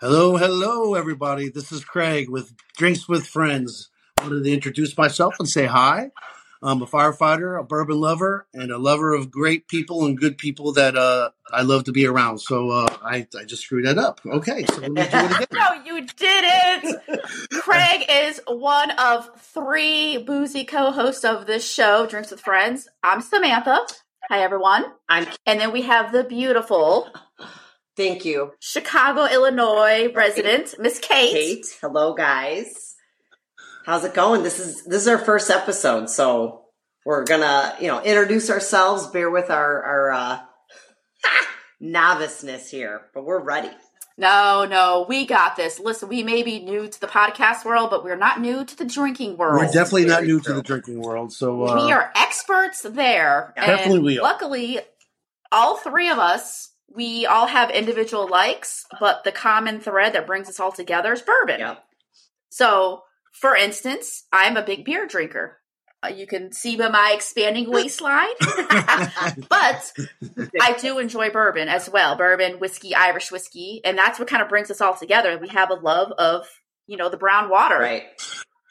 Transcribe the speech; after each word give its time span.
Hello, 0.00 0.36
hello, 0.36 0.94
everybody. 0.94 1.48
This 1.48 1.70
is 1.70 1.84
Craig 1.84 2.28
with 2.28 2.52
Drinks 2.76 3.08
with 3.08 3.24
Friends. 3.28 3.88
I 4.18 4.24
wanted 4.24 4.42
to 4.42 4.52
introduce 4.52 4.98
myself 4.98 5.36
and 5.38 5.48
say 5.48 5.66
hi. 5.66 6.10
I'm 6.62 6.80
a 6.80 6.86
firefighter, 6.86 7.58
a 7.58 7.64
bourbon 7.64 8.00
lover, 8.00 8.46
and 8.54 8.70
a 8.70 8.78
lover 8.78 9.14
of 9.14 9.30
great 9.30 9.66
people 9.66 10.04
and 10.04 10.18
good 10.18 10.38
people 10.38 10.72
that 10.74 10.96
uh, 10.96 11.30
I 11.50 11.62
love 11.62 11.84
to 11.84 11.92
be 11.92 12.06
around. 12.06 12.38
So 12.38 12.70
uh, 12.70 12.86
I, 13.02 13.26
I 13.36 13.44
just 13.44 13.62
screwed 13.62 13.84
that 13.86 13.98
up. 13.98 14.20
Okay, 14.24 14.64
so 14.66 14.80
let 14.80 14.92
me 14.92 15.02
do 15.02 15.08
it 15.08 15.08
again. 15.08 15.46
No, 15.52 15.72
you 15.84 16.06
didn't. 16.06 17.00
Craig 17.52 18.04
is 18.08 18.40
one 18.46 18.90
of 18.92 19.30
three 19.40 20.18
boozy 20.18 20.64
co-hosts 20.64 21.24
of 21.24 21.46
this 21.46 21.68
show, 21.68 22.06
Drinks 22.06 22.30
with 22.30 22.40
Friends. 22.40 22.88
I'm 23.02 23.20
Samantha. 23.20 23.80
Hi, 24.28 24.40
everyone. 24.40 24.84
I'm 25.08 25.26
And 25.46 25.60
then 25.60 25.72
we 25.72 25.82
have 25.82 26.12
the 26.12 26.24
beautiful 26.24 27.08
thank 27.96 28.24
you, 28.24 28.52
Chicago, 28.60 29.26
Illinois 29.26 30.12
resident, 30.14 30.76
Miss 30.78 30.98
Kate. 31.00 31.32
Kate. 31.32 31.66
Hello, 31.80 32.14
guys. 32.14 32.96
How's 33.84 34.04
it 34.04 34.14
going? 34.14 34.44
This 34.44 34.60
is 34.60 34.84
this 34.84 35.02
is 35.02 35.08
our 35.08 35.18
first 35.18 35.50
episode, 35.50 36.08
so 36.08 36.61
we're 37.04 37.24
gonna 37.24 37.76
you 37.80 37.88
know 37.88 38.02
introduce 38.02 38.50
ourselves. 38.50 39.06
Bear 39.08 39.30
with 39.30 39.50
our 39.50 39.82
our 39.82 40.10
uh, 40.12 40.40
noviceness 41.82 42.70
here, 42.70 43.02
but 43.14 43.24
we're 43.24 43.42
ready. 43.42 43.70
No, 44.18 44.66
no, 44.68 45.06
we 45.08 45.24
got 45.24 45.56
this. 45.56 45.80
Listen, 45.80 46.08
we 46.08 46.22
may 46.22 46.42
be 46.42 46.60
new 46.60 46.86
to 46.86 47.00
the 47.00 47.06
podcast 47.06 47.64
world, 47.64 47.90
but 47.90 48.04
we're 48.04 48.16
not 48.16 48.40
new 48.40 48.64
to 48.64 48.76
the 48.76 48.84
drinking 48.84 49.38
world. 49.38 49.58
We're 49.58 49.66
definitely 49.66 50.04
not 50.04 50.20
Very 50.20 50.26
new 50.28 50.40
to 50.40 50.52
the 50.52 50.62
drinking 50.62 51.00
world. 51.00 51.32
So 51.32 51.64
uh, 51.64 51.86
we 51.86 51.92
are 51.92 52.12
experts 52.14 52.82
there. 52.82 53.54
Yeah. 53.56 53.66
Definitely 53.66 54.00
we 54.00 54.18
are. 54.18 54.22
Luckily, 54.22 54.80
all 55.50 55.76
three 55.76 56.10
of 56.10 56.18
us, 56.18 56.72
we 56.94 57.24
all 57.24 57.46
have 57.46 57.70
individual 57.70 58.28
likes, 58.28 58.84
but 59.00 59.24
the 59.24 59.32
common 59.32 59.80
thread 59.80 60.12
that 60.12 60.26
brings 60.26 60.48
us 60.48 60.60
all 60.60 60.72
together 60.72 61.14
is 61.14 61.22
bourbon. 61.22 61.60
Yep. 61.60 61.84
So, 62.50 63.04
for 63.32 63.56
instance, 63.56 64.24
I'm 64.30 64.58
a 64.58 64.62
big 64.62 64.84
beer 64.84 65.06
drinker. 65.06 65.58
Uh, 66.04 66.08
you 66.08 66.26
can 66.26 66.52
see 66.52 66.76
by 66.76 66.88
my 66.88 67.12
expanding 67.14 67.70
waistline. 67.70 68.34
but 68.40 69.92
I 70.60 70.76
do 70.80 70.98
enjoy 70.98 71.30
bourbon 71.30 71.68
as 71.68 71.88
well 71.88 72.16
bourbon, 72.16 72.58
whiskey, 72.58 72.94
Irish 72.94 73.30
whiskey. 73.30 73.80
And 73.84 73.96
that's 73.96 74.18
what 74.18 74.28
kind 74.28 74.42
of 74.42 74.48
brings 74.48 74.70
us 74.70 74.80
all 74.80 74.94
together. 74.94 75.38
We 75.38 75.48
have 75.48 75.70
a 75.70 75.74
love 75.74 76.12
of, 76.12 76.46
you 76.86 76.96
know, 76.96 77.08
the 77.08 77.16
brown 77.16 77.48
water. 77.48 77.78
Right. 77.78 78.04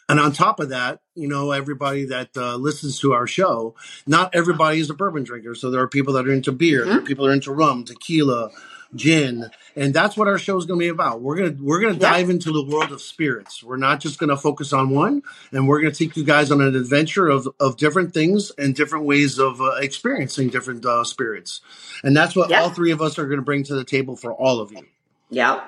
And 0.09 0.19
on 0.19 0.33
top 0.33 0.59
of 0.59 0.69
that, 0.69 0.99
you 1.15 1.29
know, 1.29 1.51
everybody 1.51 2.05
that 2.07 2.35
uh, 2.35 2.57
listens 2.57 2.99
to 2.99 3.13
our 3.13 3.27
show, 3.27 3.75
not 4.05 4.35
everybody 4.35 4.81
is 4.81 4.89
a 4.89 4.93
bourbon 4.93 5.23
drinker. 5.23 5.55
So 5.55 5.71
there 5.71 5.81
are 5.81 5.87
people 5.87 6.15
that 6.15 6.27
are 6.27 6.33
into 6.33 6.51
beer, 6.51 6.83
there 6.83 6.97
are 6.97 7.01
people 7.01 7.25
are 7.25 7.31
into 7.31 7.53
rum, 7.53 7.85
tequila, 7.85 8.49
gin, 8.95 9.49
and 9.75 9.93
that's 9.93 10.17
what 10.17 10.27
our 10.27 10.37
show 10.37 10.57
is 10.57 10.65
going 10.65 10.79
to 10.79 10.83
be 10.83 10.89
about. 10.89 11.21
We're 11.21 11.35
gonna 11.37 11.55
we're 11.59 11.79
gonna 11.79 11.93
Yeah. 11.93 11.99
dive 12.11 12.29
into 12.29 12.51
the 12.51 12.63
world 12.63 12.91
of 12.91 13.01
spirits. 13.01 13.63
We're 13.63 13.77
not 13.77 13.99
just 13.99 14.19
going 14.19 14.29
to 14.29 14.37
focus 14.37 14.73
on 14.73 14.89
one, 14.89 15.21
and 15.51 15.67
we're 15.67 15.81
going 15.81 15.93
to 15.93 15.97
take 16.07 16.17
you 16.17 16.23
guys 16.23 16.51
on 16.51 16.61
an 16.61 16.75
adventure 16.75 17.27
of 17.27 17.47
of 17.59 17.77
different 17.77 18.13
things 18.13 18.51
and 18.57 18.75
different 18.75 19.05
ways 19.05 19.39
of 19.39 19.61
uh, 19.61 19.71
experiencing 19.75 20.49
different 20.49 20.85
uh, 20.85 21.03
spirits. 21.03 21.61
And 22.03 22.15
that's 22.15 22.35
what 22.35 22.49
Yeah. 22.49 22.61
all 22.61 22.69
three 22.69 22.91
of 22.91 23.01
us 23.01 23.17
are 23.19 23.25
going 23.25 23.39
to 23.39 23.45
bring 23.45 23.63
to 23.65 23.75
the 23.75 23.83
table 23.85 24.15
for 24.15 24.33
all 24.33 24.59
of 24.59 24.71
you. 24.71 24.85
Yep. 25.29 25.63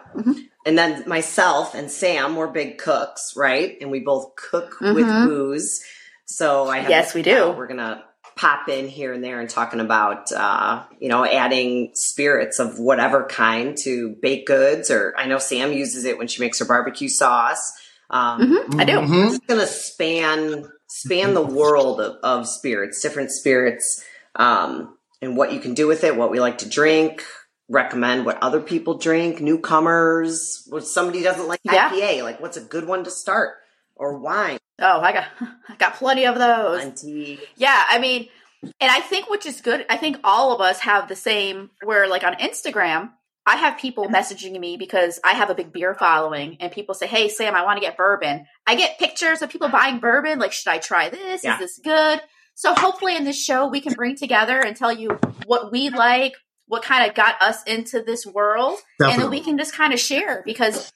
And 0.66 0.78
then 0.78 1.04
myself 1.08 1.74
and 1.76 1.90
Sam, 1.90 2.36
we're 2.36 2.48
big 2.48 2.78
cooks, 2.78 3.34
right? 3.38 3.78
And 3.82 3.92
we 3.92 4.00
both 4.02 4.36
cook 4.36 4.80
with 4.82 5.06
Mhm. 5.06 5.26
booze. 5.28 5.82
So 6.26 6.68
I 6.68 6.80
have 6.80 6.90
Yes, 6.90 7.14
we 7.14 7.22
do. 7.22 7.52
We're 7.52 7.68
gonna 7.68 8.04
pop 8.36 8.68
in 8.70 8.88
here 8.88 9.14
and 9.14 9.24
there 9.24 9.40
and 9.40 9.50
talking 9.50 9.80
about 9.80 10.32
uh, 10.32 10.84
you 11.00 11.10
know 11.10 11.26
adding 11.26 11.92
spirits 11.94 12.60
of 12.60 12.80
whatever 12.80 13.26
kind 13.26 13.78
to 13.84 14.16
baked 14.22 14.48
goods, 14.48 14.90
or 14.92 15.14
I 15.18 15.26
know 15.28 15.38
Sam 15.38 15.72
uses 15.74 16.06
it 16.06 16.18
when 16.18 16.28
she 16.28 16.42
makes 16.42 16.60
her 16.60 16.66
barbecue 16.66 17.10
sauce. 17.10 17.72
Um, 18.10 18.42
Mhm, 18.42 18.80
I 18.82 18.86
do. 18.86 18.94
Mhm. 18.94 19.10
We're 19.10 19.30
just 19.30 19.48
gonna 19.48 19.68
span 19.68 20.66
span 20.88 21.34
the 21.34 21.42
world 21.42 22.00
of, 22.00 22.18
of 22.24 22.48
spirits, 22.48 23.02
different 23.02 23.32
spirits, 23.32 24.04
um, 24.36 24.98
and 25.22 25.36
what 25.36 25.52
you 25.52 25.60
can 25.60 25.74
do 25.74 25.88
with 25.88 26.04
it, 26.04 26.16
what 26.16 26.30
we 26.30 26.40
like 26.40 26.60
to 26.60 26.70
drink, 26.70 27.24
recommend 27.70 28.26
what 28.26 28.38
other 28.44 28.60
people 28.60 28.98
drink, 29.00 29.42
newcomers, 29.42 30.64
what 30.70 30.86
somebody 30.86 31.24
doesn't 31.24 31.48
like 31.48 31.60
Yeah. 31.64 31.90
IPA, 31.90 32.22
like 32.24 32.40
what's 32.42 32.58
a 32.58 32.62
good 32.62 32.86
one 32.86 33.04
to 33.06 33.12
start, 33.12 33.56
or 33.96 34.20
wine, 34.20 34.60
Oh, 34.80 35.02
I 35.02 35.14
got, 35.14 35.26
I 35.70 35.76
got 35.78 35.96
plenty 35.96 36.26
of 36.26 36.36
those. 36.36 36.82
plenty. 36.82 37.40
Yeah, 37.56 37.84
I 37.88 38.00
mean, 38.00 38.28
and 38.64 38.92
I 38.92 39.00
think 39.02 39.30
which 39.30 39.46
is 39.46 39.62
good. 39.62 39.86
I 39.90 39.98
think 39.98 40.18
all 40.24 40.54
of 40.54 40.62
us 40.62 40.80
have 40.80 41.08
the 41.08 41.16
same. 41.16 41.70
Where 41.84 42.08
like 42.08 42.24
on 42.24 42.36
Instagram, 42.36 43.12
I 43.46 43.58
have 43.58 43.78
people 43.78 44.08
messaging 44.08 44.58
me 44.60 44.78
because 44.78 45.20
I 45.24 45.34
have 45.34 45.50
a 45.50 45.56
big 45.56 45.74
beer 45.74 45.94
following, 45.94 46.58
and 46.60 46.72
people 46.72 46.96
say, 46.96 47.08
"Hey, 47.08 47.30
Sam, 47.30 47.56
I 47.56 47.64
want 47.64 47.78
to 47.78 47.86
get 47.86 47.98
bourbon." 47.98 48.46
I 48.66 48.76
get 48.76 49.00
pictures 49.00 49.42
of 49.42 49.50
people 49.50 49.70
buying 49.70 50.00
bourbon. 50.00 50.40
Like, 50.40 50.54
should 50.54 50.72
I 50.72 50.78
try 50.78 51.10
this? 51.10 51.44
Yeah. 51.44 51.56
Is 51.56 51.60
this 51.60 51.80
good? 51.84 52.22
So 52.56 52.74
hopefully, 52.74 53.18
in 53.18 53.26
this 53.26 53.42
show, 53.42 53.68
we 53.68 53.82
can 53.82 53.94
bring 53.94 54.16
together 54.16 54.60
and 54.60 54.78
tell 54.78 54.94
you 54.94 55.20
what 55.46 55.72
we 55.72 55.90
like, 55.90 56.34
what 56.68 56.84
kind 56.84 57.10
of 57.10 57.16
got 57.16 57.42
us 57.42 57.64
into 57.64 58.02
this 58.02 58.26
world, 58.26 58.80
and 59.00 59.22
then 59.22 59.30
we 59.30 59.42
can 59.42 59.58
just 59.58 59.74
kind 59.74 59.94
of 59.94 60.00
share 60.00 60.42
because. 60.46 60.92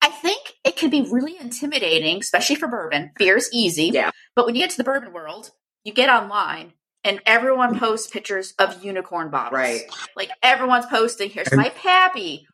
I 0.00 0.08
think 0.10 0.54
it 0.64 0.76
can 0.76 0.90
be 0.90 1.02
really 1.10 1.36
intimidating, 1.38 2.18
especially 2.18 2.56
for 2.56 2.68
bourbon. 2.68 3.10
Beer's 3.18 3.48
easy. 3.52 3.86
Yeah. 3.86 4.10
But 4.36 4.46
when 4.46 4.54
you 4.54 4.60
get 4.62 4.70
to 4.70 4.76
the 4.76 4.84
bourbon 4.84 5.12
world, 5.12 5.50
you 5.84 5.92
get 5.92 6.08
online 6.08 6.72
and 7.04 7.20
everyone 7.26 7.78
posts 7.78 8.08
pictures 8.10 8.54
of 8.58 8.84
unicorn 8.84 9.30
bottles. 9.30 9.58
Right. 9.58 9.82
Like 10.16 10.30
everyone's 10.42 10.86
posting, 10.86 11.30
here's 11.30 11.48
And- 11.48 11.60
my 11.60 11.70
pappy. 11.70 12.46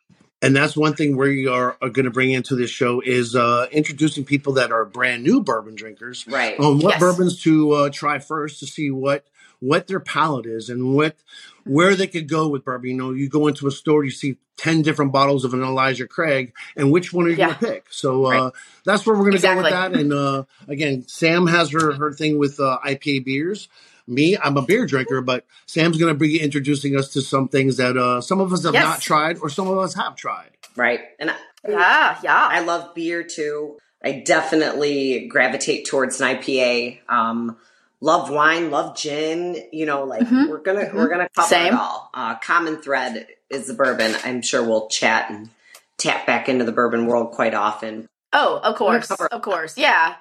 And 0.43 0.55
that's 0.55 0.77
one 0.77 0.95
thing 0.95 1.17
we 1.17 1.47
are, 1.49 1.77
are 1.83 1.89
going 1.91 2.05
to 2.05 2.11
bring 2.11 2.31
into 2.31 2.55
this 2.57 2.71
show 2.71 3.01
is 3.01 3.35
uh, 3.35 3.67
introducing 3.73 4.25
people 4.25 4.53
that 4.55 4.71
are 4.73 4.85
brand 4.85 5.25
new 5.25 5.43
bourbon 5.43 5.75
drinkers 5.75 6.27
Right. 6.29 6.59
on 6.59 6.79
what 6.79 6.93
Yes. 6.95 7.01
bourbons 7.01 7.43
to 7.43 7.73
uh, 7.73 7.91
try 7.91 8.19
first 8.19 8.61
to 8.61 8.67
see 8.67 8.91
what 8.91 9.25
what 9.61 9.89
their 9.89 9.99
palate 9.99 10.47
is 10.47 10.71
and 10.71 10.95
what 10.95 11.17
where 11.65 11.97
they 11.97 12.07
could 12.07 12.29
go 12.29 12.47
with 12.49 12.65
bourbon. 12.65 12.91
You 12.91 12.97
know, 12.97 13.11
you 13.13 13.29
go 13.29 13.49
into 13.49 13.67
a 13.67 13.71
store, 13.73 14.05
you 14.05 14.11
see 14.13 14.37
ten 14.57 14.83
different 14.83 15.11
bottles 15.13 15.45
of 15.45 15.53
an 15.53 15.63
Elijah 15.63 16.07
Craig, 16.07 16.53
and 16.77 16.93
which 16.93 17.13
one 17.13 17.27
are 17.27 17.31
you 17.31 17.37
Yeah. 17.37 17.47
going 17.47 17.59
to 17.59 17.67
pick? 17.67 17.87
So 17.91 18.25
uh, 18.25 18.31
Right. 18.45 18.53
that's 18.85 19.05
where 19.05 19.17
we're 19.17 19.25
going 19.31 19.37
to 19.37 19.43
go 19.43 19.57
with 19.57 19.69
that. 19.71 19.93
And 19.93 20.13
uh, 20.13 20.45
again, 20.69 21.05
Sam 21.09 21.47
has 21.49 21.71
her 21.73 21.93
her 21.95 22.13
thing 22.13 22.39
with 22.39 22.61
uh, 22.61 22.79
IPA 22.87 23.25
beers. 23.25 23.69
Me, 24.09 24.37
I'm 24.43 24.57
a 24.57 24.63
beer 24.63 24.87
drinker, 24.87 25.21
but 25.21 25.45
Sam's 25.67 25.99
going 25.99 26.13
to 26.13 26.19
be 26.19 26.41
introducing 26.41 26.97
us 26.97 27.09
to 27.13 27.21
some 27.23 27.49
things 27.49 27.77
that 27.77 27.97
uh, 27.97 28.21
some 28.21 28.41
of 28.41 28.53
us 28.53 28.65
have 28.65 28.75
Yes. 28.75 28.85
not 28.85 29.01
tried, 29.01 29.39
or 29.39 29.49
some 29.51 29.69
of 29.69 29.79
us 29.79 29.95
have 29.95 30.17
tried. 30.17 30.51
Right. 30.77 31.01
And 31.19 31.31
I, 31.31 31.37
Yeah, 31.69 32.19
yeah. 32.23 32.49
I 32.51 32.61
love 32.61 32.95
beer 32.95 33.23
too. 33.23 33.79
I 34.03 34.13
definitely 34.25 35.27
gravitate 35.27 35.87
towards 35.87 36.21
an 36.21 36.37
IPA. 36.37 37.01
Um, 37.09 37.57
love 38.01 38.31
wine, 38.31 38.71
love 38.71 38.97
gin. 38.97 39.57
You 39.73 39.87
know, 39.87 40.05
like 40.05 40.23
Mhm. 40.23 40.49
we're 40.49 40.59
gonna 40.59 40.87
Mhm. 40.87 40.95
we're 40.95 41.09
gonna 41.09 41.29
cover 41.35 41.49
Same. 41.49 41.75
it 41.75 41.79
all. 41.79 42.11
Uh, 42.15 42.37
common 42.37 42.81
thread 42.81 43.27
is 43.51 43.67
the 43.67 43.75
bourbon. 43.75 44.15
I'm 44.25 44.41
sure 44.41 44.63
we'll 44.63 44.89
chat 44.89 45.31
and 45.31 45.51
tap 45.99 46.27
back 46.27 46.49
into 46.49 46.65
the 46.65 46.71
bourbon 46.73 47.07
world 47.07 47.33
quite 47.33 47.55
often. 47.55 48.09
oh, 48.33 48.59
of 48.63 48.77
course. 48.77 49.09
cover- 49.09 49.27
Of 49.29 49.43
course. 49.43 49.77
Yeah. 49.77 50.15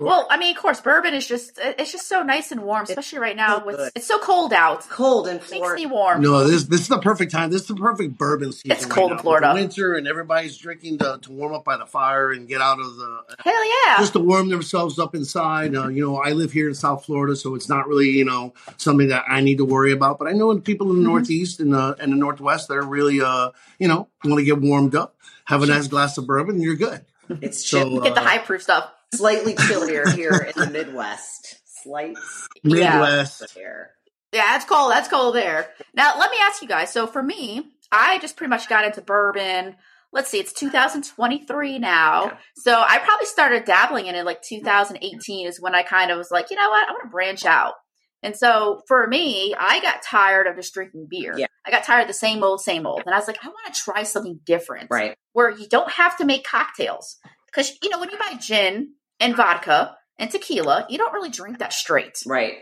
Well, 0.00 0.26
I 0.30 0.38
mean, 0.38 0.56
of 0.56 0.60
course, 0.62 0.80
bourbon 0.80 1.12
is 1.12 1.26
just 1.26 1.58
it's 1.62 1.92
just 1.92 2.08
so 2.08 2.22
nice 2.22 2.50
and 2.52 2.62
warm, 2.62 2.82
It's 2.82 2.90
especially 2.90 3.18
right 3.18 3.36
now. 3.36 3.58
so 3.58 3.66
with 3.66 3.92
it's 3.94 4.06
so 4.06 4.18
cold 4.18 4.52
out. 4.54 4.88
Cold 4.88 5.28
in 5.28 5.40
Makes 5.50 5.74
me 5.74 5.84
warm. 5.86 6.22
No, 6.22 6.42
this 6.48 6.64
this 6.64 6.80
is 6.80 6.88
the 6.88 6.98
perfect 6.98 7.30
time. 7.32 7.50
This 7.50 7.62
is 7.62 7.66
the 7.68 7.74
perfect 7.76 8.16
bourbon 8.16 8.52
season. 8.52 8.72
It's 8.72 8.86
cold 8.86 9.10
now. 9.10 9.16
in 9.18 9.22
Florida. 9.22 9.52
winter, 9.52 9.94
and 9.94 10.08
everybody's 10.08 10.56
drinking 10.56 10.98
to, 10.98 11.18
to 11.20 11.32
warm 11.32 11.52
up 11.52 11.64
by 11.64 11.76
the 11.76 11.84
fire 11.86 12.32
and 12.32 12.48
get 12.48 12.62
out 12.62 12.80
of 12.80 12.96
the 12.96 13.20
Hell 13.40 13.64
yeah. 13.86 13.98
just 13.98 14.14
to 14.14 14.20
warm 14.20 14.48
themselves 14.48 14.98
up 14.98 15.14
inside. 15.14 15.74
Uh, 15.76 15.88
you 15.88 16.02
know, 16.02 16.16
I 16.16 16.30
live 16.32 16.52
here 16.52 16.68
in 16.68 16.74
South 16.74 17.04
Florida, 17.04 17.36
so 17.36 17.54
it's 17.54 17.68
not 17.68 17.86
really 17.86 18.08
you 18.08 18.24
know 18.24 18.54
something 18.78 19.08
that 19.08 19.24
I 19.28 19.42
need 19.42 19.58
to 19.58 19.64
worry 19.66 19.92
about. 19.92 20.18
But 20.18 20.28
I 20.28 20.32
know 20.32 20.54
the 20.54 20.60
people 20.62 20.90
in 20.90 20.96
the 20.96 21.02
Mhm. 21.02 21.12
Northeast 21.12 21.60
and 21.60 21.74
the 21.74 21.94
and 22.00 22.10
the 22.10 22.16
Northwest 22.16 22.68
that 22.68 22.74
are 22.78 22.82
really 22.86 23.20
uh 23.20 23.50
you 23.78 23.86
know 23.88 24.08
want 24.24 24.38
to 24.38 24.44
get 24.44 24.60
warmed 24.62 24.94
up, 24.94 25.16
have 25.44 25.62
a 25.62 25.66
nice 25.66 25.88
glass 25.88 26.16
of 26.16 26.26
bourbon, 26.26 26.54
and 26.54 26.64
you're 26.64 26.74
good. 26.76 27.04
It's 27.42 27.64
So, 27.64 27.78
chill. 27.84 28.00
Get 28.00 28.14
the 28.14 28.22
uh, 28.22 28.24
high 28.24 28.38
proof 28.38 28.62
stuff. 28.62 28.90
Slightly 29.14 29.54
chillier 29.54 30.08
here 30.10 30.32
in 30.32 30.52
the 30.60 30.70
Midwest. 30.70 31.58
Slight 31.82 32.16
Yeah. 32.62 32.92
Midwest. 32.92 33.50
here. 33.54 33.90
Yeah, 34.32 34.56
it's 34.56 34.64
cold. 34.64 34.92
That's 34.92 35.08
cold 35.08 35.34
there. 35.34 35.68
Now, 35.94 36.18
let 36.18 36.30
me 36.30 36.36
ask 36.42 36.62
you 36.62 36.68
guys. 36.68 36.92
So, 36.92 37.06
for 37.06 37.22
me, 37.22 37.72
I 37.90 38.18
just 38.20 38.36
pretty 38.36 38.50
much 38.50 38.68
got 38.68 38.84
into 38.84 39.00
bourbon. 39.02 39.76
Let's 40.12 40.28
see, 40.30 40.38
it's 40.38 40.52
2023 40.52 41.78
now. 41.78 42.24
Yeah. 42.24 42.36
So, 42.56 42.74
I 42.74 42.98
probably 42.98 43.26
started 43.26 43.64
dabbling 43.64 44.06
in 44.06 44.14
it 44.14 44.24
like 44.24 44.42
2018 44.42 45.46
is 45.46 45.60
when 45.60 45.74
I 45.74 45.82
kind 45.82 46.10
of 46.10 46.18
was 46.18 46.30
like, 46.30 46.50
you 46.50 46.56
know 46.56 46.68
what? 46.68 46.88
I 46.88 46.92
want 46.92 47.04
to 47.04 47.10
branch 47.10 47.44
out. 47.44 47.74
And 48.22 48.36
so 48.36 48.82
for 48.86 49.06
me, 49.06 49.54
I 49.58 49.80
got 49.80 50.02
tired 50.02 50.46
of 50.46 50.56
just 50.56 50.74
drinking 50.74 51.06
beer. 51.10 51.34
Yeah. 51.36 51.46
I 51.66 51.70
got 51.70 51.84
tired 51.84 52.02
of 52.02 52.08
the 52.08 52.12
same 52.14 52.42
old, 52.44 52.60
same 52.60 52.86
old. 52.86 53.02
And 53.06 53.14
I 53.14 53.18
was 53.18 53.26
like, 53.26 53.38
I 53.42 53.48
want 53.48 53.72
to 53.74 53.80
try 53.80 54.02
something 54.02 54.40
different. 54.44 54.88
Right. 54.90 55.16
Where 55.32 55.50
you 55.50 55.66
don't 55.68 55.90
have 55.90 56.18
to 56.18 56.24
make 56.24 56.44
cocktails. 56.44 57.16
Because, 57.46 57.72
you 57.82 57.88
know, 57.88 57.98
when 57.98 58.10
you 58.10 58.18
buy 58.18 58.34
gin 58.38 58.92
and 59.20 59.36
vodka 59.36 59.96
and 60.18 60.30
tequila, 60.30 60.86
you 60.88 60.98
don't 60.98 61.12
really 61.12 61.30
drink 61.30 61.58
that 61.58 61.72
straight. 61.72 62.18
Right. 62.26 62.54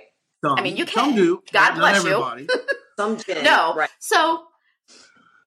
Some, 0.44 0.58
I 0.58 0.62
mean, 0.62 0.76
you 0.76 0.84
can. 0.84 0.94
Some 0.94 1.14
can. 1.14 1.16
do. 1.16 1.43
God 1.52 1.70
Not 1.70 2.02
bless 2.02 2.05
you. 2.05 2.49
Some 2.96 3.16
gin. 3.16 3.44
No. 3.44 3.75
Right. 3.75 3.90
So, 4.00 4.44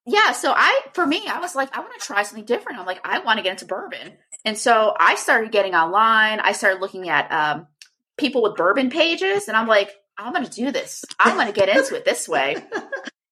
yeah. 0.06 0.32
So 0.32 0.54
I, 0.56 0.82
for 0.94 1.06
me, 1.06 1.24
I 1.28 1.40
was 1.40 1.56
like, 1.56 1.76
I 1.76 1.82
want 1.82 2.00
to 2.00 2.06
try 2.06 2.24
something 2.24 2.46
different. 2.46 2.80
I'm 2.80 2.86
like, 2.86 3.02
I 3.06 3.20
want 3.20 3.38
to 3.38 3.44
get 3.44 3.52
into 3.52 3.66
bourbon. 3.66 4.14
And 4.46 4.58
so 4.58 4.96
I 5.00 5.16
started 5.16 5.52
getting 5.52 5.76
online. 5.76 6.40
I 6.40 6.54
started 6.54 6.82
looking 6.82 7.10
at 7.10 7.32
um, 7.32 7.68
people 8.18 8.42
with 8.42 8.56
bourbon 8.56 8.90
pages, 8.90 9.48
and 9.48 9.56
I'm 9.56 9.68
like, 9.68 9.92
I'm 10.18 10.34
going 10.34 10.46
to 10.46 10.52
do 10.52 10.72
this. 10.72 11.06
I'm 11.20 11.36
going 11.36 11.48
to 11.48 11.54
get 11.54 11.70
into 11.70 11.96
it 11.96 12.06
this 12.06 12.28
way. 12.28 12.56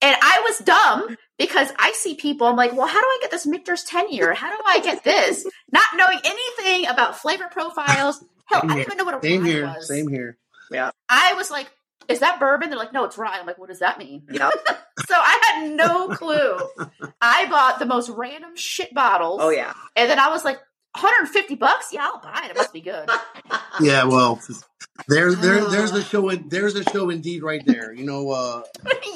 And 0.02 0.16
I 0.22 0.42
was 0.48 0.60
dumb 0.60 1.18
because 1.40 1.72
I 1.80 1.94
see 1.94 2.14
people. 2.14 2.46
I'm 2.46 2.56
like, 2.56 2.74
well, 2.74 2.86
how 2.86 3.00
do 3.02 3.08
I 3.08 3.18
get 3.22 3.32
this 3.32 3.48
Michter's 3.48 3.84
tenure? 3.84 4.34
How 4.34 4.56
do 4.56 4.62
I 4.68 4.80
get 4.82 5.04
this? 5.04 5.48
Not 5.72 5.86
knowing 5.96 6.20
anything 6.24 6.88
about 6.88 7.18
flavor 7.18 7.48
profiles. 7.50 8.24
Hell, 8.46 8.62
I 8.64 8.68
Same 8.68 8.68
didn't 8.68 8.76
here. 8.78 8.82
even 8.88 8.98
know 8.98 9.06
what 9.06 9.16
a 9.16 9.22
Same 9.26 9.42
rye 9.42 9.48
here. 9.50 9.66
was. 9.66 9.88
Same 9.88 10.08
here. 10.08 10.38
Yeah. 10.72 10.92
I 11.10 11.34
was 11.34 11.50
like, 11.50 11.72
is 12.08 12.20
that 12.20 12.40
bourbon? 12.40 12.70
They're 12.70 12.78
like, 12.78 12.94
no, 12.94 13.06
it's 13.06 13.18
rye. 13.18 13.38
I'm 13.40 13.46
like, 13.48 13.58
what 13.58 13.70
does 13.70 13.80
that 13.80 13.98
mean? 13.98 14.24
Yep. 14.30 14.52
So 15.08 15.16
I 15.18 15.40
had 15.56 15.72
no 15.76 16.10
clue. 16.10 16.58
I 17.22 17.48
bought 17.50 17.80
the 17.80 17.86
most 17.86 18.10
random 18.10 18.56
shit 18.56 18.94
bottles. 18.94 19.40
Oh 19.42 19.50
yeah. 19.50 19.74
And 19.96 20.10
then 20.10 20.20
I 20.20 20.28
was 20.28 20.44
like, 20.44 20.60
150 20.96 21.56
bucks? 21.56 21.90
Yeah, 21.94 22.04
I'll 22.06 22.20
buy 22.20 22.42
it. 22.46 22.52
It 22.52 22.58
must 22.58 22.74
be 22.74 22.82
good. 22.82 23.10
Yeah, 23.82 24.04
well, 24.04 24.42
there, 25.08 25.34
there, 25.34 25.64
there's 25.70 25.92
a 25.94 26.04
show. 26.04 26.28
In, 26.32 26.50
there's 26.50 26.76
a 26.76 26.84
show 26.84 27.10
indeed 27.10 27.42
right 27.44 27.66
there. 27.66 27.94
You 27.94 28.04
know, 28.06 28.30
uh, 28.30 28.64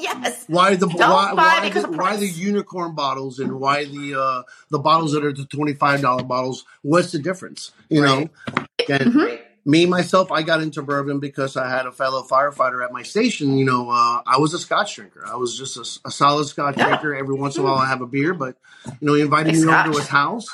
yes. 0.00 0.44
why 0.48 0.74
the 0.74 0.86
Don't 0.86 0.98
why, 0.98 1.34
why, 1.34 1.68
the, 1.68 1.86
why 1.88 2.16
the 2.16 2.26
unicorn 2.26 2.94
bottles 2.94 3.40
and 3.40 3.60
why 3.60 3.84
the 3.84 4.18
uh, 4.18 4.42
the 4.70 4.78
bottles 4.78 5.12
that 5.12 5.22
are 5.22 5.34
the 5.34 5.44
twenty 5.44 5.74
five 5.74 6.00
dollar 6.00 6.22
bottles? 6.24 6.64
What's 6.80 7.12
the 7.12 7.18
difference? 7.18 7.72
You 7.90 8.02
Right. 8.04 8.30
know, 8.48 8.64
and 8.88 9.12
Mhm. 9.12 9.40
Me 9.66 9.86
myself, 9.86 10.30
I 10.32 10.42
got 10.42 10.60
into 10.62 10.82
bourbon 10.82 11.20
because 11.20 11.56
I 11.56 11.68
had 11.70 11.86
a 11.86 11.92
fellow 11.92 12.22
firefighter 12.22 12.84
at 12.84 12.92
my 12.92 13.02
station. 13.02 13.56
You 13.58 13.64
know, 13.66 13.88
uh, 13.90 14.20
I 14.26 14.36
was 14.38 14.52
a 14.54 14.58
Scotch 14.58 14.94
drinker. 14.96 15.24
I 15.26 15.36
was 15.36 15.56
just 15.56 15.76
a, 15.78 16.08
a 16.08 16.10
solid 16.10 16.46
Scotch 16.46 16.76
Yeah. 16.78 16.86
drinker. 16.88 17.14
Every 17.14 17.34
once 17.34 17.56
in 17.56 17.62
a 17.62 17.64
while, 17.64 17.76
I 17.76 17.86
have 17.88 18.00
a 18.02 18.06
beer, 18.06 18.32
but 18.34 18.56
you 18.86 19.06
know, 19.06 19.14
he 19.14 19.22
invited 19.22 19.54
me 19.54 19.64
over 19.66 19.82
to 19.92 19.98
his 19.98 20.08
house, 20.08 20.46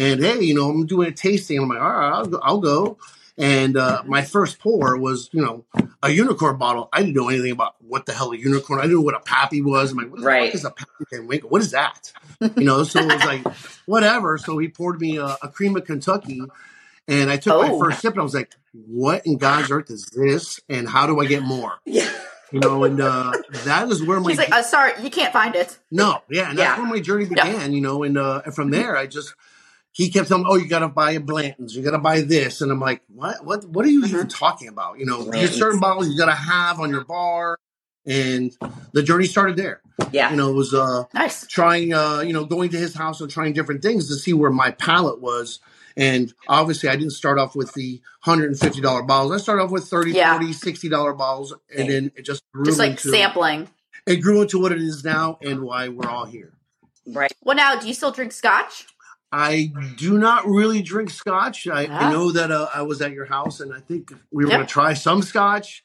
and 0.00 0.20
hey, 0.22 0.40
you 0.40 0.54
know, 0.54 0.68
I'm 0.70 0.86
doing 0.86 1.08
a 1.08 1.12
tasting. 1.12 1.58
I'm 1.60 1.68
like, 1.68 1.80
all 1.80 1.88
right, 1.88 2.12
I'll 2.12 2.26
go. 2.26 2.38
I'll 2.42 2.58
go. 2.60 2.98
And 3.38 3.76
uh, 3.76 4.02
my 4.04 4.22
first 4.22 4.58
pour 4.58 4.96
was, 4.98 5.30
you 5.32 5.40
know, 5.40 5.64
a 6.02 6.10
unicorn 6.10 6.58
bottle. 6.58 6.88
I 6.92 7.00
didn't 7.02 7.14
know 7.14 7.28
anything 7.28 7.52
about 7.52 7.76
what 7.80 8.04
the 8.06 8.12
hell 8.12 8.32
a 8.32 8.36
unicorn. 8.36 8.80
I 8.80 8.82
didn't 8.82 8.96
know 8.96 9.02
what 9.02 9.14
a 9.14 9.20
pappy 9.20 9.62
was. 9.62 9.92
I'm 9.92 9.98
like, 9.98 10.10
what 10.10 10.20
the 10.20 10.26
Right. 10.26 10.48
fuck 10.48 10.54
is 10.56 10.64
a 10.64 10.70
pappy 10.70 11.04
Van 11.10 11.26
Winkle? 11.26 11.48
What 11.48 11.62
is 11.62 11.70
that? 11.70 12.12
You 12.40 12.64
know, 12.64 12.82
so 12.84 13.00
it 13.00 13.14
was 13.14 13.24
like, 13.24 13.46
whatever. 13.86 14.36
So 14.36 14.58
he 14.58 14.68
poured 14.68 15.00
me 15.00 15.16
a, 15.16 15.36
a 15.42 15.48
cream 15.48 15.74
of 15.76 15.84
Kentucky, 15.86 16.42
and 17.08 17.30
I 17.30 17.36
took 17.38 17.56
my 17.62 17.70
Oh. 17.70 17.78
first 17.78 18.00
sip, 18.02 18.12
and 18.14 18.20
I 18.20 18.24
was 18.24 18.34
like, 18.34 18.52
what 18.72 19.24
in 19.26 19.38
God's 19.38 19.70
earth 19.70 19.90
is 19.90 20.04
this? 20.06 20.60
And 20.68 20.88
how 20.88 21.06
do 21.06 21.20
I 21.20 21.26
get 21.26 21.42
more? 21.42 21.78
Yeah. 21.86 22.10
You 22.52 22.58
know, 22.58 22.82
and 22.84 23.00
uh, 23.00 23.32
that 23.64 23.88
is 23.90 24.02
where 24.02 24.18
my 24.20 24.30
He's 24.30 24.38
like, 24.38 24.52
uh, 24.52 24.62
sorry, 24.62 24.92
you 25.02 25.08
can't 25.08 25.32
find 25.32 25.54
it. 25.54 25.78
no, 25.92 26.20
yeah, 26.28 26.50
and 26.50 26.58
that's 26.58 26.76
Yeah. 26.76 26.82
where 26.82 26.92
my 26.92 26.98
journey 27.00 27.24
began. 27.26 27.72
You 27.72 27.80
know, 27.80 28.02
and 28.02 28.18
uh, 28.18 28.42
and 28.44 28.52
from 28.52 28.70
there, 28.70 28.96
I 28.96 29.06
just 29.06 29.34
he 29.92 30.10
kept 30.10 30.28
telling 30.28 30.44
me, 30.44 30.48
"Oh, 30.50 30.56
you 30.56 30.68
got 30.68 30.80
to 30.80 30.88
buy 30.88 31.12
a 31.12 31.20
Blanton's, 31.20 31.74
you 31.74 31.82
got 31.82 31.90
to 31.92 31.98
buy 31.98 32.20
this," 32.22 32.60
and 32.60 32.70
I'm 32.70 32.80
like, 32.80 33.02
"What? 33.08 33.44
What? 33.44 33.64
What 33.68 33.84
are 33.84 33.88
you 33.88 34.04
even 34.04 34.28
talking 34.28 34.68
about?" 34.68 34.98
You 34.98 35.06
know, 35.06 35.24
there's 35.24 35.56
certain 35.58 35.80
bottles 35.80 36.08
you 36.08 36.16
got 36.16 36.26
to 36.26 36.32
have 36.32 36.78
on 36.80 36.90
your 36.90 37.04
bar, 37.04 37.58
and 38.06 38.56
the 38.92 39.02
journey 39.02 39.26
started 39.26 39.56
there. 39.56 39.80
Yeah. 40.12 40.30
You 40.30 40.36
know, 40.36 40.50
it 40.50 40.54
was 40.54 40.72
uh, 40.72 41.04
Nice. 41.12 41.46
trying, 41.46 41.92
uh, 41.92 42.20
you 42.20 42.32
know, 42.32 42.44
going 42.46 42.70
to 42.70 42.78
his 42.78 42.94
house 42.94 43.20
and 43.20 43.30
trying 43.30 43.52
different 43.52 43.82
things 43.82 44.08
to 44.08 44.14
see 44.14 44.32
where 44.32 44.50
my 44.50 44.70
palate 44.70 45.20
was. 45.20 45.58
And 45.96 46.32
obviously, 46.48 46.88
I 46.88 46.96
didn't 46.96 47.10
start 47.10 47.38
off 47.38 47.54
with 47.54 47.74
the 47.74 48.00
$150 48.24 49.06
bottles. 49.06 49.32
I 49.32 49.36
started 49.36 49.62
off 49.64 49.70
with 49.70 49.84
30 49.84 50.12
Yeah. 50.12 50.38
40 50.38 50.54
$60 50.54 51.18
bottles. 51.18 51.54
And 51.76 51.90
then 51.90 52.12
it 52.16 52.24
just 52.24 52.42
grew 52.54 52.64
Just 52.64 52.78
like 52.78 52.92
into, 52.92 53.10
sampling. 53.10 53.68
it 54.06 54.16
grew 54.16 54.40
into 54.40 54.58
what 54.58 54.72
it 54.72 54.80
is 54.80 55.04
now 55.04 55.38
and 55.42 55.60
why 55.62 55.88
we're 55.88 56.08
all 56.08 56.24
here. 56.24 56.54
Right. 57.06 57.32
Well, 57.42 57.56
now, 57.56 57.78
do 57.78 57.86
you 57.86 57.92
still 57.94 58.12
drink 58.12 58.32
scotch? 58.32 58.86
I 59.32 59.72
do 59.96 60.18
not 60.18 60.46
really 60.46 60.82
drink 60.82 61.10
scotch. 61.10 61.68
I, 61.68 61.86
Ah. 61.86 62.08
I 62.08 62.12
know 62.12 62.32
that 62.32 62.50
uh, 62.50 62.68
I 62.74 62.82
was 62.82 63.00
at 63.00 63.12
your 63.12 63.26
house 63.26 63.60
and 63.60 63.72
I 63.72 63.80
think 63.80 64.12
we 64.32 64.44
were 64.44 64.50
Yep. 64.50 64.56
going 64.58 64.66
to 64.66 64.72
try 64.72 64.94
some 64.94 65.22
scotch. 65.22 65.82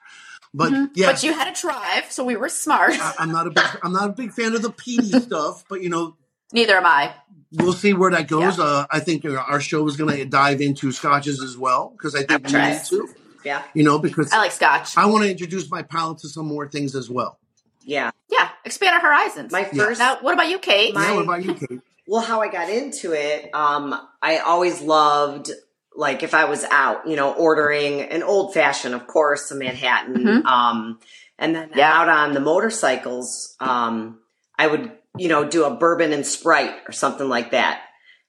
But 0.54 0.72
Mhm. 0.72 0.90
yeah, 0.96 1.08
But 1.12 1.22
you 1.24 1.34
had 1.34 1.48
a 1.50 1.60
drive, 1.60 2.10
so 2.12 2.24
we 2.24 2.38
were 2.38 2.48
smart. 2.50 2.94
I, 2.94 3.14
I'm 3.20 3.32
not 3.32 3.46
a 3.46 3.50
big 3.52 3.66
I'm 3.84 3.92
not 3.94 4.10
a 4.10 4.14
big 4.14 4.32
fan 4.32 4.56
of 4.56 4.62
the 4.62 4.72
peaty 4.72 5.12
stuff. 5.20 5.64
But 5.70 5.82
you 5.84 5.90
know, 5.90 6.16
Neither 6.54 6.78
am 6.78 6.86
I. 6.86 7.14
we'll 7.52 7.74
see 7.74 7.94
where 7.94 8.10
that 8.12 8.28
goes. 8.30 8.58
Yeah. 8.58 8.64
Uh, 8.64 8.86
I 8.90 9.00
think 9.02 9.26
our 9.26 9.60
show 9.60 9.86
is 9.88 9.98
going 9.98 10.16
to 10.16 10.26
dive 10.26 10.62
into 10.62 10.92
scotches 10.92 11.42
as 11.44 11.58
well 11.58 11.90
because 11.98 12.16
I 12.16 12.24
think 12.24 12.48
we 12.48 12.54
need 12.54 12.82
to. 12.90 13.10
Yeah. 13.44 13.62
You 13.76 13.84
know, 13.84 14.00
because 14.00 14.32
I 14.34 14.38
like 14.38 14.54
scotch. 14.54 14.98
I 14.98 15.06
want 15.06 15.24
to 15.26 15.30
introduce 15.30 15.70
my 15.70 15.84
palate 15.84 16.18
to 16.20 16.30
some 16.30 16.48
more 16.48 16.68
things 16.68 16.96
as 16.96 17.10
well. 17.10 17.38
Yeah. 17.84 18.10
Yeah, 18.30 18.50
expand 18.64 18.96
our 18.96 19.02
horizons. 19.02 19.52
My 19.52 19.66
first 19.66 20.00
now, 20.00 20.18
what 20.22 20.34
about 20.34 20.50
you, 20.50 20.58
Kate? 20.58 20.96
My- 20.96 21.10
yeah, 21.10 21.14
what 21.16 21.24
about 21.26 21.44
you, 21.46 21.54
Kate? 21.54 21.82
Well, 22.08 22.22
how 22.22 22.42
I 22.42 22.50
got 22.50 22.70
into 22.70 23.14
it, 23.14 23.50
um, 23.54 24.00
I 24.22 24.38
always 24.40 24.82
loved 24.82 25.52
like 25.98 26.24
if 26.24 26.34
I 26.34 26.46
was 26.46 26.64
out, 26.66 27.08
you 27.08 27.16
know, 27.16 27.32
ordering 27.34 28.02
an 28.02 28.22
old 28.22 28.54
fashioned, 28.54 28.94
of 28.94 29.08
course, 29.08 29.50
a 29.52 29.56
Manhattan, 29.56 30.16
Mhm. 30.16 30.46
um, 30.46 31.00
and 31.40 31.56
then 31.56 31.72
Yeah. 31.74 32.02
out 32.02 32.10
on 32.10 32.34
the 32.34 32.42
motorcycles, 32.42 33.56
um, 33.62 34.20
I 34.60 34.68
would, 34.68 34.92
you 35.18 35.30
know, 35.30 35.46
do 35.46 35.64
a 35.64 35.72
bourbon 35.72 36.12
and 36.12 36.26
Sprite 36.28 36.76
or 36.88 36.92
something 36.92 37.30
like 37.30 37.52
that. 37.52 37.82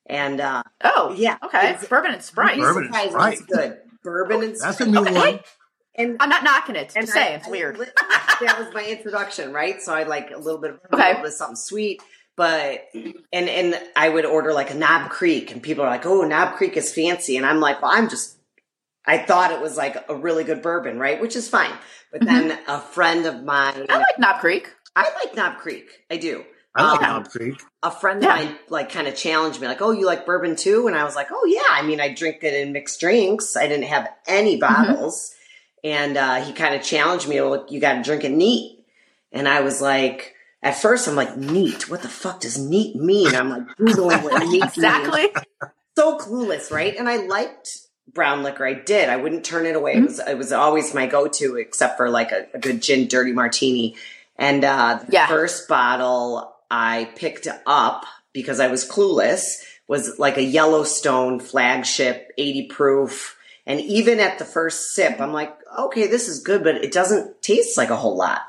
And 0.08 0.40
uh, 0.40 0.62
oh, 0.84 1.12
yeah, 1.16 1.36
okay. 1.44 1.70
it's- 1.70 1.86
Bourbon 1.88 2.12
and 2.12 2.22
Sprite. 2.22 2.56
you'd 2.56 2.62
Bourbon 2.62 2.84
and 2.94 3.10
Sprite. 3.10 3.32
it's 3.34 3.42
good. 3.42 3.78
Bourbon 4.04 4.42
and 4.44 4.56
That's 4.60 4.80
a 4.80 4.86
new 4.86 5.00
Okay. 5.00 5.12
one. 5.14 5.40
And 5.96 6.16
I'm 6.20 6.28
not 6.28 6.44
knocking 6.44 6.76
it. 6.76 6.92
and 6.94 7.06
Just 7.06 7.14
saying, 7.14 7.36
it's 7.38 7.48
I 7.48 7.50
weird. 7.50 7.76
that 7.78 8.56
was 8.60 8.72
my 8.74 8.84
introduction, 8.84 9.52
right? 9.52 9.82
So 9.82 9.92
I 9.92 10.04
like 10.04 10.30
a 10.30 10.38
little 10.38 10.60
bit 10.60 10.70
of 10.72 10.80
Okay. 10.92 11.02
a 11.02 11.06
little 11.08 11.22
bit 11.22 11.28
of 11.30 11.34
something 11.34 11.56
sweet, 11.56 12.00
but 12.36 12.84
and 13.32 13.48
and 13.48 13.80
I 13.96 14.08
would 14.08 14.24
order 14.26 14.52
like 14.52 14.70
a 14.70 14.74
Knob 14.74 15.10
Creek, 15.10 15.50
and 15.52 15.62
people 15.62 15.84
are 15.84 15.90
like, 15.90 16.06
"Oh, 16.06 16.22
Knob 16.22 16.56
Creek 16.56 16.76
is 16.76 16.92
fancy," 16.92 17.36
and 17.36 17.46
I'm 17.46 17.60
like, 17.60 17.82
"Well, 17.82 17.90
I'm 17.92 18.08
just." 18.08 18.34
I 19.08 19.18
thought 19.18 19.52
it 19.52 19.60
was 19.60 19.76
like 19.76 19.96
a 20.08 20.16
really 20.16 20.42
good 20.42 20.62
bourbon, 20.62 20.98
right? 20.98 21.20
Which 21.20 21.36
is 21.36 21.48
fine. 21.48 21.72
But 22.12 22.22
Mm-hmm. 22.22 22.48
then 22.48 22.58
a 22.66 22.80
friend 22.80 23.26
of 23.26 23.42
mine, 23.44 23.86
I 23.88 23.96
like 23.98 24.18
Knob 24.18 24.40
Creek. 24.40 24.72
I 24.96 25.12
like 25.22 25.34
Knob 25.36 25.58
Creek. 25.58 25.88
I 26.10 26.16
do. 26.16 26.44
I 26.74 26.82
like 26.82 27.00
Um, 27.00 27.08
Knob 27.08 27.28
Creek. 27.30 27.60
a 27.82 27.90
friend 27.90 28.22
Yeah. 28.22 28.38
of 28.38 28.44
mine 28.46 28.58
like 28.68 28.90
kind 28.90 29.06
of 29.06 29.14
challenged 29.16 29.60
me, 29.60 29.66
like, 29.68 29.80
"Oh, 29.82 29.90
you 29.92 30.06
like 30.06 30.26
bourbon 30.26 30.56
too?" 30.56 30.86
And 30.88 30.96
I 30.96 31.04
was 31.04 31.14
like, 31.16 31.28
"Oh 31.30 31.44
yeah." 31.46 31.62
I 31.70 31.82
mean, 31.82 32.00
I 32.00 32.12
drink 32.14 32.38
it 32.42 32.54
in 32.54 32.72
mixed 32.72 33.00
drinks. 33.00 33.56
I 33.56 33.66
didn't 33.66 33.84
have 33.86 34.08
any 34.26 34.58
Mm-hmm. 34.60 34.92
bottles, 34.92 35.34
and 35.84 36.16
uh, 36.16 36.36
he 36.42 36.52
kind 36.52 36.74
of 36.74 36.82
challenged 36.82 37.28
me, 37.28 37.40
"Well, 37.40 37.66
you 37.68 37.80
got 37.80 37.94
to 37.94 38.02
drink 38.02 38.24
it 38.24 38.32
neat." 38.32 38.84
And 39.32 39.46
I 39.48 39.60
was 39.60 39.80
like, 39.80 40.34
at 40.66 40.76
first, 40.76 41.06
I'm 41.08 41.14
like, 41.14 41.36
"Neat? 41.36 41.88
What 41.90 42.02
the 42.02 42.08
fuck 42.08 42.40
does 42.40 42.58
neat 42.58 42.96
mean?" 42.96 43.34
I'm 43.34 43.50
like 43.50 43.66
googling 43.78 44.22
what 44.22 44.40
neat 44.42 44.50
means. 44.50 44.64
Exactly. 44.64 45.28
So 45.96 46.18
clueless, 46.18 46.70
right? 46.70 46.94
And 46.96 47.08
I 47.08 47.16
liked 47.26 47.78
brown 48.12 48.42
liquor. 48.42 48.66
I 48.66 48.74
did. 48.74 49.08
I 49.08 49.16
wouldn't 49.16 49.44
turn 49.44 49.66
it 49.66 49.76
away. 49.76 49.94
Mm-hmm. 49.94 50.04
It 50.04 50.08
was 50.08 50.18
it 50.20 50.38
was 50.38 50.52
always 50.52 50.94
my 50.94 51.06
go 51.06 51.28
to, 51.28 51.56
except 51.56 51.96
for 51.96 52.10
like 52.10 52.32
a, 52.32 52.46
a 52.54 52.58
good 52.58 52.82
gin 52.82 53.08
dirty 53.08 53.32
martini. 53.32 53.96
And 54.36 54.64
uh, 54.64 55.00
the 55.06 55.12
Yeah. 55.12 55.26
first 55.26 55.68
bottle 55.68 56.54
I 56.70 57.10
picked 57.16 57.48
up 57.66 58.04
because 58.32 58.60
I 58.60 58.66
was 58.68 58.88
clueless 58.88 59.62
was 59.88 60.18
like 60.18 60.36
a 60.36 60.42
Yellowstone 60.42 61.40
flagship, 61.40 62.32
80 62.36 62.66
proof. 62.66 63.36
And 63.66 63.80
even 63.80 64.20
at 64.20 64.38
the 64.38 64.44
first 64.44 64.94
sip, 64.94 65.20
I'm 65.20 65.32
like, 65.32 65.56
okay, 65.78 66.06
this 66.06 66.28
is 66.28 66.40
good, 66.42 66.62
but 66.62 66.74
it 66.76 66.92
doesn't 66.92 67.40
taste 67.40 67.78
like 67.78 67.90
a 67.90 67.96
whole 67.96 68.16
lot. 68.16 68.42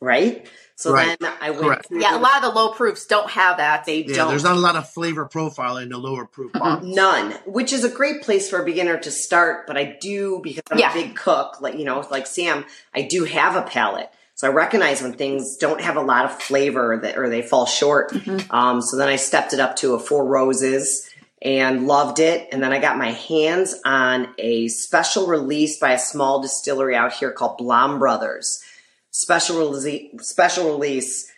Right? 0.00 0.46
So 0.78 0.92
Right. 0.92 1.18
then 1.18 1.32
I 1.40 1.50
went 1.50 1.62
Correct. 1.64 1.88
through 1.88 2.02
Yeah, 2.02 2.16
a 2.16 2.20
lot 2.20 2.36
of 2.36 2.42
the 2.42 2.50
low 2.50 2.68
proofs 2.70 3.04
don't 3.04 3.28
have 3.30 3.56
that. 3.56 3.84
they 3.84 4.04
Yeah, 4.04 4.14
don't 4.14 4.28
there's 4.28 4.44
not 4.44 4.54
a 4.54 4.60
lot 4.60 4.76
of 4.76 4.88
flavor 4.88 5.24
profile 5.26 5.76
in 5.78 5.88
the 5.88 5.98
lower 5.98 6.24
proof 6.24 6.52
bottles. 6.52 6.94
None, 6.94 7.32
which 7.46 7.72
is 7.72 7.82
a 7.82 7.88
great 7.88 8.22
place 8.22 8.48
for 8.48 8.62
a 8.62 8.64
beginner 8.64 8.96
to 8.98 9.10
start. 9.10 9.66
But 9.66 9.76
I 9.76 9.96
do 10.00 10.40
because 10.40 10.62
I'm 10.70 10.78
Yeah. 10.78 10.92
a 10.92 10.94
big 10.94 11.16
cook, 11.16 11.60
like 11.60 11.76
you 11.76 11.84
know, 11.84 12.06
like 12.12 12.28
Sam. 12.28 12.64
I 12.94 13.02
do 13.02 13.24
have 13.24 13.56
a 13.56 13.62
palate, 13.62 14.08
so 14.36 14.46
I 14.46 14.52
recognize 14.52 15.02
when 15.02 15.14
things 15.14 15.56
don't 15.56 15.80
have 15.80 15.96
a 15.96 16.00
lot 16.00 16.24
of 16.26 16.40
flavor 16.40 16.96
that 17.02 17.18
or 17.18 17.28
they 17.28 17.42
fall 17.42 17.66
short. 17.66 18.12
Um, 18.50 18.80
so 18.80 18.96
then 18.96 19.08
I 19.08 19.16
stepped 19.16 19.52
it 19.52 19.58
up 19.58 19.74
to 19.78 19.94
a 19.94 19.98
Four 19.98 20.26
Roses 20.26 21.10
and 21.42 21.88
loved 21.88 22.20
it. 22.20 22.48
And 22.52 22.62
then 22.62 22.72
I 22.72 22.78
got 22.78 22.98
my 22.98 23.10
hands 23.10 23.74
on 23.84 24.28
a 24.38 24.68
special 24.68 25.26
release 25.26 25.76
by 25.80 25.92
a 25.94 25.98
small 25.98 26.40
distillery 26.40 26.94
out 26.94 27.12
here 27.14 27.32
called 27.32 27.58
Blaum 27.58 27.98
Brothers. 27.98 28.62
Special 29.10 29.58
release, 29.58 30.28
special 30.28 30.70
release, 30.72 31.30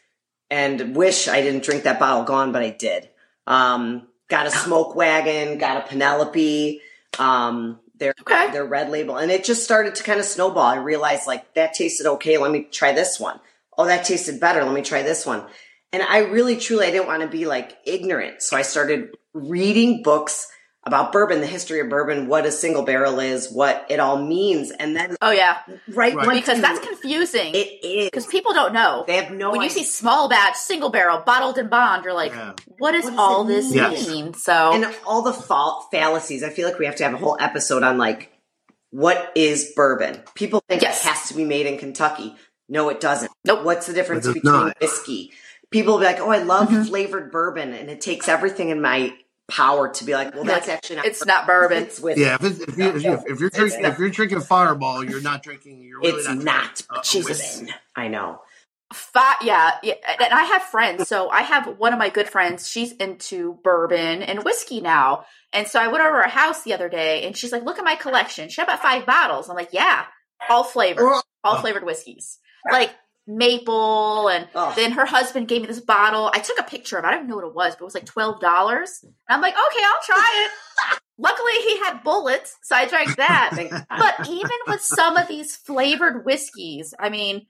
and 0.50 0.96
wish 0.96 1.28
I 1.28 1.40
didn't 1.40 1.62
drink 1.62 1.84
that 1.84 2.00
bottle 2.00 2.24
gone, 2.24 2.52
but 2.52 2.62
I 2.62 2.70
did. 2.70 3.08
Um, 3.46 4.08
got 4.28 4.46
a 4.46 4.50
smoke 4.50 4.94
wagon, 4.94 5.58
got 5.58 5.84
a 5.84 5.88
Penelope. 5.88 6.80
Um, 7.18 7.78
their 7.96 8.14
Okay. 8.22 8.50
their 8.50 8.64
red 8.64 8.90
label, 8.90 9.16
and 9.18 9.30
it 9.30 9.44
just 9.44 9.62
started 9.62 9.94
to 9.96 10.02
kind 10.02 10.18
of 10.18 10.26
snowball. 10.26 10.64
I 10.64 10.76
realized 10.76 11.26
like 11.26 11.54
that 11.54 11.74
tasted 11.74 12.06
okay. 12.06 12.38
Let 12.38 12.50
me 12.50 12.64
try 12.64 12.92
this 12.92 13.20
one. 13.20 13.38
Oh, 13.78 13.84
that 13.86 14.04
tasted 14.04 14.40
better. 14.40 14.64
Let 14.64 14.74
me 14.74 14.82
try 14.82 15.02
this 15.02 15.24
one. 15.24 15.44
And 15.92 16.02
I 16.02 16.18
really, 16.18 16.56
truly, 16.56 16.86
I 16.86 16.90
didn't 16.90 17.08
want 17.08 17.22
to 17.22 17.28
be 17.28 17.46
like 17.46 17.76
ignorant, 17.84 18.42
so 18.42 18.56
I 18.56 18.62
started 18.62 19.16
reading 19.32 20.02
books 20.02 20.48
about 20.90 21.12
bourbon, 21.12 21.40
the 21.40 21.46
history 21.46 21.80
of 21.80 21.88
bourbon, 21.88 22.26
what 22.26 22.44
a 22.46 22.50
single 22.52 22.82
barrel 22.82 23.20
is, 23.20 23.50
what 23.50 23.86
it 23.88 24.00
all 24.00 24.20
means, 24.22 24.70
and 24.72 24.96
then 24.96 25.16
Oh 25.22 25.30
yeah, 25.30 25.58
right, 25.88 26.14
Right. 26.14 26.28
because 26.40 26.56
you- 26.56 26.62
that's 26.62 26.80
confusing. 26.80 27.54
it 27.54 27.84
is 27.84 28.06
Because 28.10 28.26
people 28.26 28.52
don't 28.52 28.72
know. 28.72 29.04
they 29.06 29.16
have 29.16 29.30
no 29.30 29.50
when 29.52 29.62
you 29.62 29.68
see 29.70 29.84
small 29.84 30.28
batch, 30.28 30.56
single 30.56 30.90
barrel, 30.90 31.22
bottled 31.24 31.58
in 31.58 31.68
bond, 31.68 32.04
you're 32.04 32.12
like, 32.14 32.32
Yeah. 32.32 32.52
what 32.78 32.92
does 32.92 33.08
all 33.16 33.44
it 33.44 33.54
this 33.54 33.66
mean? 33.66 33.74
Yes. 33.76 34.08
mean? 34.08 34.34
So 34.34 34.72
and 34.72 34.86
all 35.06 35.22
the 35.22 35.32
fa- 35.32 35.80
fallacies. 35.92 36.42
I 36.42 36.50
feel 36.50 36.68
like 36.68 36.78
we 36.78 36.86
have 36.86 36.96
to 36.96 37.04
have 37.04 37.14
a 37.14 37.18
whole 37.18 37.36
episode 37.40 37.82
on 37.82 37.96
like 37.98 38.32
what 38.90 39.30
is 39.36 39.72
bourbon. 39.76 40.20
People 40.34 40.62
think 40.68 40.82
Yes. 40.82 41.04
it 41.04 41.08
has 41.08 41.28
to 41.28 41.34
be 41.34 41.44
made 41.44 41.66
in 41.66 41.78
Kentucky. 41.78 42.34
No, 42.68 42.88
it 42.88 43.00
doesn't. 43.00 43.30
Nope. 43.44 43.62
What's 43.64 43.86
the 43.86 43.92
difference 43.92 44.26
between 44.26 44.42
not. 44.44 44.76
whiskey? 44.80 45.32
People 45.70 45.94
will 45.94 46.00
be 46.00 46.06
like, 46.06 46.20
"Oh, 46.20 46.30
I 46.30 46.38
love 46.38 46.68
Mm-hmm. 46.68 46.82
flavored 46.84 47.30
bourbon," 47.30 47.72
and 47.74 47.88
it 47.88 48.00
takes 48.00 48.28
everything 48.28 48.70
in 48.70 48.80
my 48.80 49.12
power 49.50 49.88
to 49.88 50.04
be 50.04 50.14
like, 50.14 50.34
"Well, 50.34 50.44
that's 50.44 50.68
actually 50.68 50.96
not. 50.96 51.04
it's 51.06 51.24
not 51.26 51.46
bourbon. 51.46 51.82
It's 51.82 52.00
whiskey. 52.00 52.22
Yeah, 52.22 52.36
if, 52.36 52.44
it's, 52.44 52.60
if, 52.60 52.78
you, 52.78 52.84
if, 52.88 53.02
you, 53.02 53.12
if 53.26 53.40
you're 53.40 53.50
drinking, 53.50 53.84
if 53.84 53.98
you're 53.98 54.10
drinking 54.10 54.40
Fireball, 54.40 55.04
you're 55.04 55.20
not 55.20 55.42
drinking. 55.42 55.82
You're 55.82 56.00
really 56.00 56.18
It's 56.20 56.28
not. 56.28 56.38
not. 56.44 56.64
drinking 56.64 56.86
a- 56.90 56.98
a 56.98 57.02
Jesus. 57.02 57.62
I 57.96 58.08
know. 58.08 58.40
Fi- 58.92 59.36
yeah, 59.42 59.72
yeah, 59.84 59.94
and 60.18 60.32
I 60.34 60.42
have 60.44 60.62
friends. 60.64 61.06
So 61.06 61.28
I 61.30 61.42
have 61.42 61.78
one 61.78 61.92
of 61.92 61.98
my 62.00 62.08
good 62.08 62.28
friends. 62.28 62.68
She's 62.68 62.90
into 62.92 63.58
bourbon 63.62 64.22
and 64.22 64.42
whiskey 64.42 64.80
now, 64.80 65.26
and 65.52 65.68
so 65.68 65.78
I 65.80 65.86
went 65.86 66.02
over 66.04 66.22
her 66.22 66.28
house 66.28 66.64
the 66.64 66.74
other 66.74 66.88
day, 66.88 67.24
and 67.24 67.36
she's 67.36 67.52
like, 67.52 67.62
"Look 67.64 67.78
at 67.78 67.84
my 67.84 67.94
collection. 67.94 68.48
She 68.48 68.60
had 68.60 68.68
about 68.68 68.82
five 68.82 69.06
bottles." 69.06 69.48
I'm 69.48 69.54
like, 69.54 69.68
"Yeah, 69.72 70.06
all 70.48 70.64
flavored, 70.64 71.04
all 71.04 71.22
Oh. 71.44 71.60
flavored 71.60 71.84
whiskeys, 71.84 72.38
like 72.70 72.90
maple." 73.36 74.28
And 74.28 74.48
Oh. 74.54 74.72
then 74.76 74.92
her 74.92 75.06
husband 75.06 75.48
gave 75.48 75.62
me 75.62 75.66
this 75.68 75.80
bottle. 75.80 76.30
I 76.34 76.38
took 76.40 76.58
a 76.58 76.62
picture 76.64 76.98
of. 76.98 77.04
it. 77.04 77.08
I 77.08 77.12
don't 77.12 77.26
know 77.28 77.36
what 77.36 77.44
it 77.46 77.54
was, 77.54 77.74
but 77.76 77.82
it 77.82 77.84
was 77.84 77.94
like 77.94 78.06
twelve 78.06 78.40
dollars. 78.40 79.00
And 79.02 79.12
I'm 79.28 79.40
like, 79.40 79.54
"Okay, 79.54 79.84
I'll 79.84 80.02
try 80.16 80.46
it." 80.46 81.00
Luckily, 81.18 81.52
he 81.66 81.78
had 81.80 82.02
bullets, 82.02 82.56
so 82.62 82.74
I 82.74 82.86
drank 82.86 83.16
that. 83.16 83.50
But 83.90 84.28
even 84.28 84.50
with 84.66 84.80
some 84.80 85.16
of 85.18 85.28
these 85.28 85.54
flavored 85.56 86.24
whiskeys, 86.24 86.94
I 86.98 87.10
mean, 87.10 87.46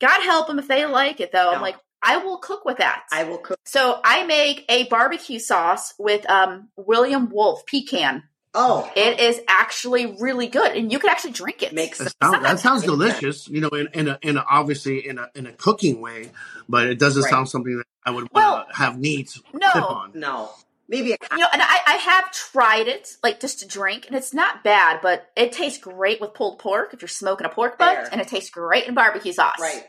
God 0.00 0.22
help 0.22 0.46
them 0.46 0.58
if 0.60 0.68
they 0.68 0.86
like 0.86 1.20
it, 1.20 1.32
though. 1.32 1.50
I'm 1.50 1.60
like, 1.62 1.76
I 2.02 2.18
will 2.18 2.38
cook 2.38 2.64
with 2.64 2.78
that. 2.78 3.02
I 3.12 3.24
will 3.24 3.38
cook. 3.38 3.58
so 3.64 4.00
I 4.04 4.24
make 4.24 4.64
a 4.68 4.84
barbecue 4.84 5.38
sauce 5.40 5.92
with 5.98 6.28
um, 6.30 6.68
William 6.76 7.28
Wolf 7.30 7.66
pecan. 7.66 8.22
Oh, 8.52 8.90
It 8.96 9.20
is 9.20 9.40
actually 9.46 10.16
really 10.20 10.48
good, 10.48 10.76
and 10.76 10.90
you 10.90 10.98
can 10.98 11.08
actually 11.10 11.32
drink 11.32 11.62
it. 11.62 11.72
makes 11.72 11.98
That, 11.98 12.12
sound, 12.20 12.44
that 12.44 12.58
sounds 12.58 12.82
delicious. 12.82 13.46
You 13.48 13.60
know, 13.60 13.68
in, 13.68 13.88
in 13.94 14.08
a 14.08 14.18
in 14.22 14.36
a 14.36 14.44
obviously 14.50 15.06
in 15.06 15.18
a 15.18 15.28
in 15.36 15.46
a 15.46 15.52
cooking 15.52 16.00
way, 16.00 16.30
but 16.68 16.86
it 16.88 16.98
doesn't 16.98 17.22
Right. 17.22 17.30
sound 17.30 17.48
something 17.48 17.76
that 17.76 17.86
I 18.04 18.10
would 18.10 18.28
Well, 18.32 18.54
want 18.56 18.74
have 18.74 18.98
needs 18.98 19.40
no. 19.54 19.68
tip 19.72 19.82
on. 19.84 20.12
No, 20.14 20.50
maybe 20.88 21.12
a 21.12 21.16
you 21.30 21.38
know, 21.38 21.46
and 21.52 21.62
I, 21.62 21.78
I 21.86 21.92
have 21.98 22.32
tried 22.32 22.88
it, 22.88 23.16
like 23.22 23.38
just 23.38 23.60
to 23.60 23.68
drink, 23.68 24.06
and 24.08 24.16
it's 24.16 24.34
not 24.34 24.64
bad, 24.64 24.98
but 25.00 25.30
it 25.36 25.52
tastes 25.52 25.78
great 25.78 26.20
with 26.20 26.34
pulled 26.34 26.58
pork 26.58 26.92
if 26.92 27.02
you're 27.02 27.08
smoking 27.08 27.46
a 27.46 27.50
pork 27.50 27.78
butt, 27.78 27.94
There. 27.94 28.08
and 28.10 28.20
it 28.20 28.26
tastes 28.26 28.50
great 28.50 28.86
in 28.88 28.94
barbecue 28.94 29.32
sauce. 29.32 29.60
right. 29.60 29.84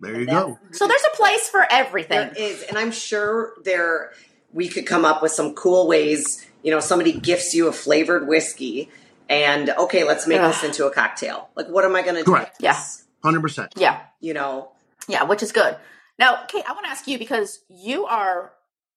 There 0.00 0.18
you 0.20 0.26
go. 0.26 0.58
So 0.72 0.88
there's 0.88 1.04
a 1.12 1.16
place 1.16 1.48
for 1.48 1.64
everything. 1.70 2.18
There 2.18 2.32
is, 2.36 2.62
and 2.64 2.76
I'm 2.76 2.90
sure 2.90 3.54
there 3.62 4.12
we 4.52 4.68
could 4.68 4.84
come 4.86 5.04
up 5.04 5.22
with 5.22 5.30
some 5.30 5.54
cool 5.54 5.86
ways. 5.86 6.44
You 6.64 6.70
know, 6.72 6.80
somebody 6.80 7.12
gifts 7.12 7.54
you 7.54 7.68
a 7.68 7.72
flavored 7.72 8.26
whiskey, 8.26 8.88
and 9.28 9.70
okay, 9.70 10.02
let's 10.02 10.26
make 10.26 10.40
this 10.40 10.64
into 10.64 10.86
a 10.86 10.90
cocktail. 10.90 11.50
Like, 11.54 11.68
what 11.68 11.84
am 11.84 11.94
I 11.94 12.02
going 12.02 12.14
to 12.16 12.22
do? 12.24 12.32
Correct. 12.32 12.56
with 12.58 12.64
Yeah. 12.64 12.82
Hundred 13.22 13.42
percent. 13.42 13.72
Yeah. 13.76 14.00
You 14.20 14.34
know, 14.34 14.72
Yeah, 15.06 15.24
which 15.24 15.42
is 15.42 15.52
good. 15.52 15.76
Now, 16.18 16.44
Kate, 16.48 16.64
I 16.68 16.72
want 16.72 16.84
to 16.86 16.90
ask 16.90 17.06
you 17.06 17.18
because 17.18 17.60
you 17.68 18.06
are 18.06 18.52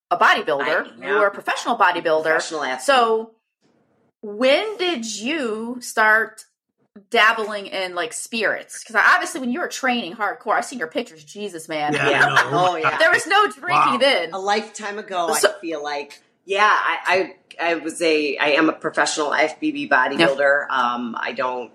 a 0.09 0.17
bodybuilder. 0.17 0.97
You 1.05 1.13
are 1.17 1.27
a 1.27 1.31
professional 1.31 1.77
bodybuilder. 1.77 2.23
professional 2.23 2.63
athlete. 2.63 2.81
So, 2.85 3.31
when 4.21 4.77
did 4.77 5.05
you 5.05 5.77
start 5.81 6.45
dabbling 7.09 7.67
in 7.67 7.95
like 7.95 8.13
spirits? 8.13 8.83
Because 8.83 9.01
obviously, 9.13 9.41
when 9.41 9.51
you 9.51 9.59
were 9.59 9.67
training 9.67 10.15
hardcore, 10.15 10.53
I've 10.53 10.65
seen 10.65 10.79
your 10.79 10.87
pictures. 10.87 11.23
Jesus, 11.23 11.67
man. 11.67 11.93
Yeah. 11.93 12.09
yeah, 12.09 12.25
I 12.25 12.51
know. 12.51 12.67
oh 12.71 12.75
yeah, 12.75 12.97
There 12.97 13.11
was 13.11 13.27
no 13.27 13.43
drinking 13.47 13.69
Wow. 13.69 13.97
then. 13.99 14.31
a 14.33 14.39
lifetime 14.39 14.97
ago. 14.99 15.33
So- 15.33 15.53
I 15.57 15.59
feel 15.61 15.83
like, 15.83 16.21
yeah, 16.47 16.71
I, 16.71 17.35
I, 17.59 17.71
I 17.71 17.75
was 17.75 18.01
a, 18.01 18.37
I 18.37 18.51
am 18.51 18.69
a 18.69 18.73
professional 18.73 19.31
FBB 19.31 19.89
bodybuilder. 19.89 20.69
Um, 20.69 21.15
I 21.19 21.33
don't 21.33 21.71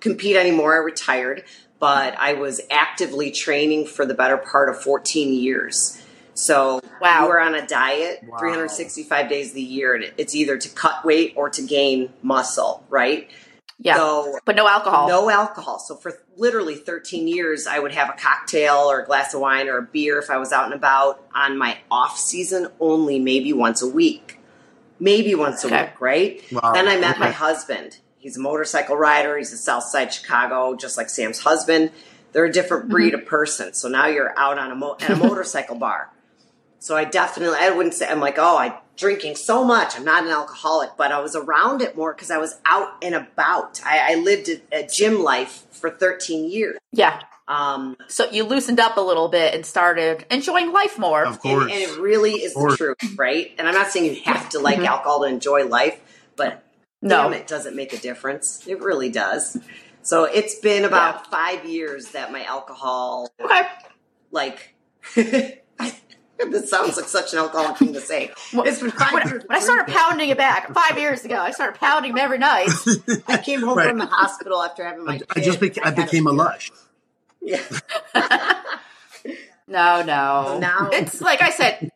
compete 0.00 0.34
anymore. 0.36 0.74
I 0.74 0.78
retired, 0.78 1.44
but 1.78 2.18
I 2.18 2.34
was 2.34 2.60
actively 2.70 3.30
training 3.30 3.86
for 3.86 4.04
the 4.04 4.14
better 4.14 4.36
part 4.36 4.68
of 4.68 4.80
14 4.82 5.32
years. 5.32 6.02
So 6.34 6.80
Wow. 7.00 7.22
you 7.22 7.28
were 7.28 7.40
on 7.40 7.54
a 7.54 7.66
diet 7.66 8.20
Wow. 8.26 8.38
365 8.38 9.28
days 9.28 9.50
of 9.50 9.54
the 9.54 9.62
year, 9.62 9.94
and 9.94 10.12
it's 10.18 10.34
either 10.34 10.58
to 10.58 10.68
cut 10.70 11.04
weight 11.04 11.32
or 11.36 11.48
to 11.50 11.62
gain 11.62 12.12
muscle, 12.22 12.84
right? 12.90 13.30
Yeah. 13.78 13.96
So 13.96 14.38
but 14.44 14.56
no 14.56 14.66
alcohol. 14.66 15.08
no 15.08 15.28
alcohol. 15.30 15.78
So 15.78 15.96
for 15.96 16.12
literally 16.36 16.76
13 16.76 17.28
years, 17.28 17.66
I 17.66 17.78
would 17.78 17.92
have 17.92 18.08
a 18.08 18.14
cocktail 18.14 18.90
or 18.90 19.00
a 19.02 19.06
glass 19.06 19.34
of 19.34 19.40
wine 19.40 19.68
or 19.68 19.78
a 19.78 19.82
beer 19.82 20.18
if 20.18 20.30
I 20.30 20.38
was 20.38 20.52
out 20.52 20.64
and 20.64 20.74
about 20.74 21.22
on 21.34 21.58
my 21.58 21.78
off 21.90 22.18
season 22.18 22.68
only, 22.80 23.18
maybe 23.18 23.52
once 23.52 23.82
a 23.82 23.88
week. 23.88 24.40
Maybe 24.98 25.34
once 25.34 25.62
a 25.62 25.66
Okay. 25.66 25.82
week, 25.82 26.00
right? 26.00 26.42
Wow. 26.50 26.72
Then 26.72 26.88
I 26.88 26.96
met 26.96 27.18
my 27.18 27.30
husband. 27.30 27.98
He's 28.16 28.38
a 28.38 28.40
motorcycle 28.40 28.96
rider. 28.96 29.36
He's 29.36 29.52
a 29.52 29.58
Southside 29.58 30.12
Chicago, 30.12 30.74
just 30.74 30.96
like 30.96 31.10
Sam's 31.10 31.40
husband. 31.40 31.90
They're 32.32 32.46
a 32.46 32.52
different 32.52 32.88
breed 32.88 33.12
mm-hmm. 33.12 33.22
of 33.22 33.28
person. 33.28 33.74
So 33.74 33.88
now 33.88 34.06
you're 34.06 34.36
out 34.38 34.58
on 34.58 34.70
a 34.70 34.74
mo- 34.74 34.96
at 35.00 35.10
a 35.10 35.16
motorcycle 35.28 35.76
bar. 35.76 36.10
So 36.78 36.96
I 36.96 37.04
definitely, 37.04 37.58
I 37.60 37.70
wouldn't 37.70 37.94
say, 37.94 38.08
I'm 38.08 38.20
like, 38.20 38.36
oh, 38.38 38.58
I'm 38.58 38.74
drinking 38.96 39.36
so 39.36 39.64
much. 39.64 39.96
I'm 39.96 40.04
not 40.04 40.24
an 40.24 40.30
alcoholic, 40.30 40.90
but 40.96 41.10
I 41.12 41.20
was 41.20 41.34
around 41.34 41.82
it 41.82 41.96
more 41.96 42.14
because 42.14 42.30
I 42.30 42.38
was 42.38 42.56
out 42.64 42.94
and 43.02 43.14
about. 43.14 43.80
I, 43.84 44.12
I 44.12 44.14
lived 44.16 44.48
a, 44.48 44.60
a 44.84 44.86
gym 44.86 45.22
life 45.22 45.64
for 45.70 45.90
13 45.90 46.50
years. 46.50 46.78
Yeah. 46.92 47.20
Um, 47.48 47.96
So 48.08 48.28
you 48.30 48.44
loosened 48.44 48.80
up 48.80 48.96
a 48.96 49.00
little 49.00 49.28
bit 49.28 49.54
and 49.54 49.64
started 49.64 50.26
enjoying 50.30 50.72
life 50.72 50.98
more. 50.98 51.22
Of 51.24 51.32
and, 51.34 51.40
course. 51.40 51.72
and 51.72 51.80
it 51.82 51.98
really 51.98 52.32
is 52.32 52.54
the 52.54 52.74
truth, 52.76 52.96
right? 53.16 53.52
And 53.58 53.68
I'm 53.68 53.74
not 53.74 53.90
saying 53.90 54.06
you 54.14 54.20
have 54.24 54.48
to 54.50 54.58
like 54.58 54.78
Mhm. 54.80 54.86
alcohol 54.86 55.20
to 55.20 55.26
enjoy 55.26 55.64
life, 55.66 56.00
but 56.36 56.62
No. 57.02 57.22
damn 57.22 57.32
it, 57.34 57.46
does 57.46 57.66
it 57.66 57.74
make 57.74 57.92
a 57.92 57.98
difference? 57.98 58.66
It 58.66 58.80
really 58.80 59.10
does. 59.10 59.56
So 60.02 60.24
it's 60.24 60.54
been 60.56 60.84
about 60.84 61.30
five 61.30 61.64
years 61.64 62.08
that 62.12 62.32
my 62.32 62.44
alcohol, 62.44 63.28
Okay. 63.40 63.62
like, 64.30 64.74
this 66.50 66.70
sounds 66.70 66.96
like 66.96 67.06
such 67.06 67.32
an 67.32 67.38
alcoholic 67.38 67.76
thing 67.78 67.92
to 67.94 68.00
say. 68.00 68.30
Well, 68.52 68.64
It's 68.66 68.80
been 68.80 68.90
five 68.90 69.12
When, 69.12 69.26
years. 69.28 69.42
when 69.46 69.56
I 69.56 69.60
started 69.60 69.92
pounding 69.92 70.28
it 70.30 70.36
back 70.38 70.72
five 70.74 70.98
years 70.98 71.24
ago, 71.24 71.36
I 71.36 71.50
started 71.50 71.78
pounding 71.80 72.12
them 72.14 72.18
every 72.24 72.38
night. 72.38 72.68
I 73.28 73.38
came 73.38 73.62
home 73.62 73.78
Right. 73.78 73.88
from 73.88 73.98
the 73.98 74.06
hospital 74.06 74.62
after 74.62 74.84
having 74.84 75.04
my. 75.04 75.14
I, 75.14 75.20
I 75.30 75.34
kid. 75.34 75.44
just 75.44 75.60
beca- 75.60 75.80
I 75.84 75.90
had 75.90 75.98
a 75.98 76.02
became 76.02 76.26
a 76.26 76.32
lush. 76.32 76.70
Yeah. 77.40 77.62
No, 79.68 80.02
no. 80.02 80.58
Now- 80.60 80.90
it's 80.92 81.20
like 81.20 81.42
I 81.42 81.50
said, 81.50 81.90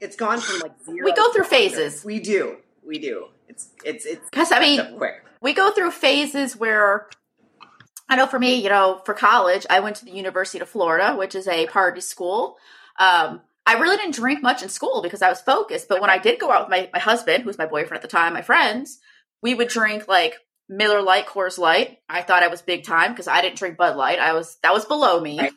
It's 0.00 0.14
gone 0.16 0.40
from 0.40 0.60
like 0.60 0.72
zero. 0.84 1.04
We 1.04 1.12
go 1.14 1.32
through 1.32 1.44
phases. 1.44 2.04
We 2.04 2.20
do. 2.20 2.56
We 2.86 2.98
do. 2.98 3.28
It's 3.48 3.68
it's 3.84 4.04
it's 4.04 4.28
because 4.28 4.52
I 4.52 4.60
mean, 4.60 4.80
up 4.80 4.96
quick. 4.98 5.24
we 5.40 5.54
go 5.54 5.70
through 5.70 5.90
phases 5.92 6.54
where 6.56 7.08
I 8.10 8.16
know 8.16 8.26
for 8.26 8.38
me, 8.38 8.56
you 8.56 8.68
know, 8.68 9.00
for 9.06 9.14
college, 9.14 9.64
I 9.70 9.80
went 9.80 9.96
to 9.96 10.04
the 10.04 10.10
University 10.10 10.60
of 10.60 10.68
Florida, 10.68 11.16
which 11.16 11.34
is 11.34 11.48
a 11.48 11.66
party 11.68 12.02
school. 12.02 12.58
Um, 12.98 13.40
I 13.66 13.78
really 13.78 13.96
didn't 13.96 14.14
drink 14.14 14.42
much 14.42 14.62
in 14.62 14.68
school 14.68 15.00
because 15.02 15.22
I 15.22 15.28
was 15.28 15.40
focused. 15.40 15.88
But 15.88 16.00
when 16.00 16.10
I 16.10 16.18
did 16.18 16.38
go 16.38 16.50
out 16.50 16.68
with 16.68 16.70
my, 16.70 16.90
my 16.92 16.98
husband, 16.98 17.42
who 17.42 17.46
was 17.46 17.58
my 17.58 17.66
boyfriend 17.66 17.96
at 17.96 18.02
the 18.02 18.08
time, 18.08 18.34
my 18.34 18.42
friends, 18.42 18.98
we 19.42 19.54
would 19.54 19.68
drink 19.68 20.06
like 20.06 20.34
Miller 20.68 21.02
Lite, 21.02 21.26
Coors 21.26 21.58
Light. 21.58 21.98
I 22.08 22.22
thought 22.22 22.42
I 22.42 22.48
was 22.48 22.62
big 22.62 22.84
time 22.84 23.12
because 23.12 23.28
I 23.28 23.40
didn't 23.40 23.56
drink 23.56 23.76
Bud 23.76 23.96
Light. 23.96 24.18
I 24.18 24.32
was 24.34 24.58
that 24.62 24.72
was 24.72 24.84
below 24.84 25.20
me. 25.20 25.40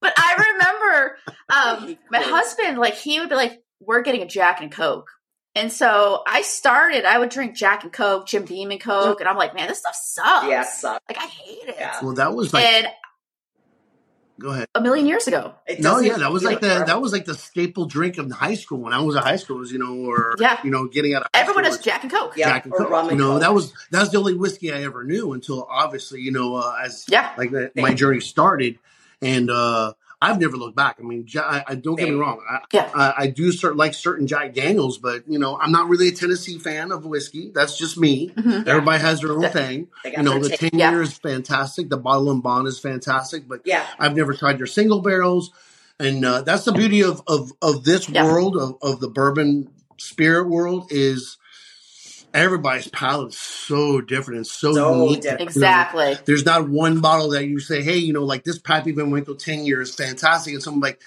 But 0.00 0.14
I 0.16 0.46
remember 0.52 1.16
um, 1.52 1.98
my 2.10 2.20
husband, 2.20 2.78
like 2.78 2.94
he 2.94 3.20
would 3.20 3.28
be 3.28 3.34
like, 3.34 3.62
"We're 3.80 4.02
getting 4.02 4.22
a 4.22 4.26
Jack 4.26 4.60
and 4.60 4.72
Coke." 4.72 5.08
And 5.54 5.70
so 5.70 6.22
I 6.26 6.42
started, 6.42 7.04
I 7.04 7.18
would 7.18 7.28
drink 7.28 7.54
Jack 7.54 7.84
and 7.84 7.92
Coke, 7.92 8.26
Jim 8.26 8.44
Beam 8.44 8.70
and 8.70 8.80
Coke, 8.80 9.20
and 9.20 9.28
I'm 9.28 9.36
like, 9.36 9.54
man, 9.54 9.68
this 9.68 9.80
stuff 9.80 9.94
sucks. 9.94 10.46
Yeah, 10.48 10.62
sucks. 10.62 11.04
Like, 11.08 11.18
I 11.18 11.26
hate 11.26 11.68
it. 11.68 11.76
Yeah. 11.78 11.98
Well, 12.02 12.14
that 12.14 12.34
was 12.34 12.54
like. 12.54 12.64
and 12.64 12.86
go 14.42 14.50
ahead. 14.50 14.66
a 14.74 14.80
million 14.80 15.06
years 15.06 15.26
ago. 15.26 15.54
No, 15.78 15.98
yeah, 16.00 16.18
that 16.18 16.30
was 16.32 16.42
like 16.44 16.60
the 16.60 16.66
forever. 16.68 16.84
that 16.86 17.00
was 17.00 17.12
like 17.12 17.24
the 17.24 17.34
staple 17.34 17.86
drink 17.86 18.18
of 18.18 18.30
high 18.30 18.54
school 18.54 18.78
when 18.80 18.92
I 18.92 19.00
was 19.00 19.16
in 19.16 19.22
high 19.22 19.36
school. 19.36 19.58
Was 19.58 19.72
you 19.72 19.78
know, 19.78 19.94
or 20.10 20.34
Yeah. 20.38 20.58
you 20.64 20.70
know, 20.70 20.88
getting 20.88 21.14
out 21.14 21.22
of 21.22 21.28
high 21.34 21.40
Everyone 21.40 21.64
school 21.64 21.70
has 21.72 21.78
was 21.78 21.84
Jack 21.84 22.02
and 22.02 22.12
Coke. 22.12 22.36
Yeah, 22.36 22.48
Jack 22.50 22.64
and 22.64 22.74
or 22.74 22.78
Coke. 22.78 22.90
rum 22.90 23.08
and 23.08 23.18
you 23.18 23.24
know, 23.24 23.32
Coke. 23.32 23.40
that 23.42 23.54
was 23.54 23.72
that 23.90 24.00
was 24.00 24.10
the 24.10 24.18
only 24.18 24.34
whiskey 24.34 24.72
I 24.72 24.82
ever 24.82 25.04
knew 25.04 25.32
until 25.32 25.66
obviously 25.70 26.20
you 26.20 26.32
know 26.32 26.56
uh, 26.56 26.74
as 26.84 27.06
Yeah. 27.08 27.32
like 27.38 27.50
the, 27.50 27.70
my 27.76 27.94
journey 27.94 28.20
started, 28.20 28.78
and 29.22 29.50
uh, 29.50 29.92
I've 30.22 30.40
never 30.40 30.56
looked 30.56 30.76
back. 30.76 30.96
I 31.00 31.02
mean, 31.02 31.26
I, 31.36 31.64
I 31.66 31.74
don't 31.74 31.96
get 31.96 32.08
me 32.08 32.14
wrong. 32.14 32.40
I, 32.48 32.58
Yeah. 32.72 32.90
I, 32.94 33.14
I 33.18 33.26
do 33.26 33.52
cert, 33.52 33.76
like 33.76 33.92
certain 33.94 34.26
Jack 34.26 34.54
Daniels, 34.54 34.98
but 34.98 35.24
you 35.28 35.38
know, 35.38 35.58
I'm 35.58 35.72
not 35.72 35.88
really 35.88 36.08
a 36.08 36.12
Tennessee 36.12 36.58
fan 36.58 36.92
of 36.92 37.04
whiskey. 37.04 37.50
That's 37.54 37.76
just 37.76 37.98
me. 37.98 38.30
Mhm. 38.30 38.66
Everybody 38.66 39.00
has 39.02 39.20
their 39.20 39.32
own 39.32 39.42
Yeah. 39.42 39.48
thing. 39.48 39.88
You 40.04 40.22
know, 40.22 40.38
the 40.38 40.50
take. 40.50 40.70
ten 40.70 40.78
Yeah. 40.78 41.00
is 41.00 41.12
fantastic. 41.18 41.88
The 41.90 41.96
bottle 41.96 42.30
and 42.30 42.42
bond 42.42 42.68
is 42.68 42.78
fantastic, 42.78 43.48
but 43.48 43.62
Yeah. 43.64 43.84
I've 43.98 44.16
never 44.16 44.32
tried 44.34 44.58
their 44.58 44.66
single 44.66 45.00
barrels, 45.02 45.50
and 45.98 46.24
uh, 46.24 46.42
that's 46.42 46.64
the 46.64 46.72
beauty 46.72 47.02
of 47.02 47.22
of 47.26 47.52
of 47.60 47.84
this 47.84 48.08
Yeah. 48.08 48.24
world 48.24 48.56
of, 48.56 48.76
of 48.80 49.00
the 49.00 49.08
bourbon 49.08 49.68
spirit 49.98 50.48
world 50.48 50.86
is 50.90 51.36
everybody's 52.34 52.88
palate 52.88 53.30
is 53.32 53.38
so 53.38 54.00
different 54.00 54.38
and 54.38 54.46
so, 54.46 54.72
So 54.72 55.04
unique. 55.04 55.22
different. 55.22 55.40
You 55.40 55.44
know, 55.44 55.50
Exactly. 55.68 56.18
there's 56.24 56.44
not 56.44 56.68
one 56.68 57.00
bottle 57.00 57.30
that 57.30 57.46
you 57.46 57.58
say, 57.60 57.82
hey, 57.82 57.96
you 57.96 58.12
know, 58.12 58.24
like 58.24 58.44
this 58.44 58.58
Pappy 58.58 58.92
Van 58.92 59.10
Winkle 59.10 59.34
10 59.34 59.64
year 59.66 59.80
is 59.80 59.94
fantastic. 59.94 60.54
And 60.54 60.62
someone 60.62 60.80
like, 60.80 61.00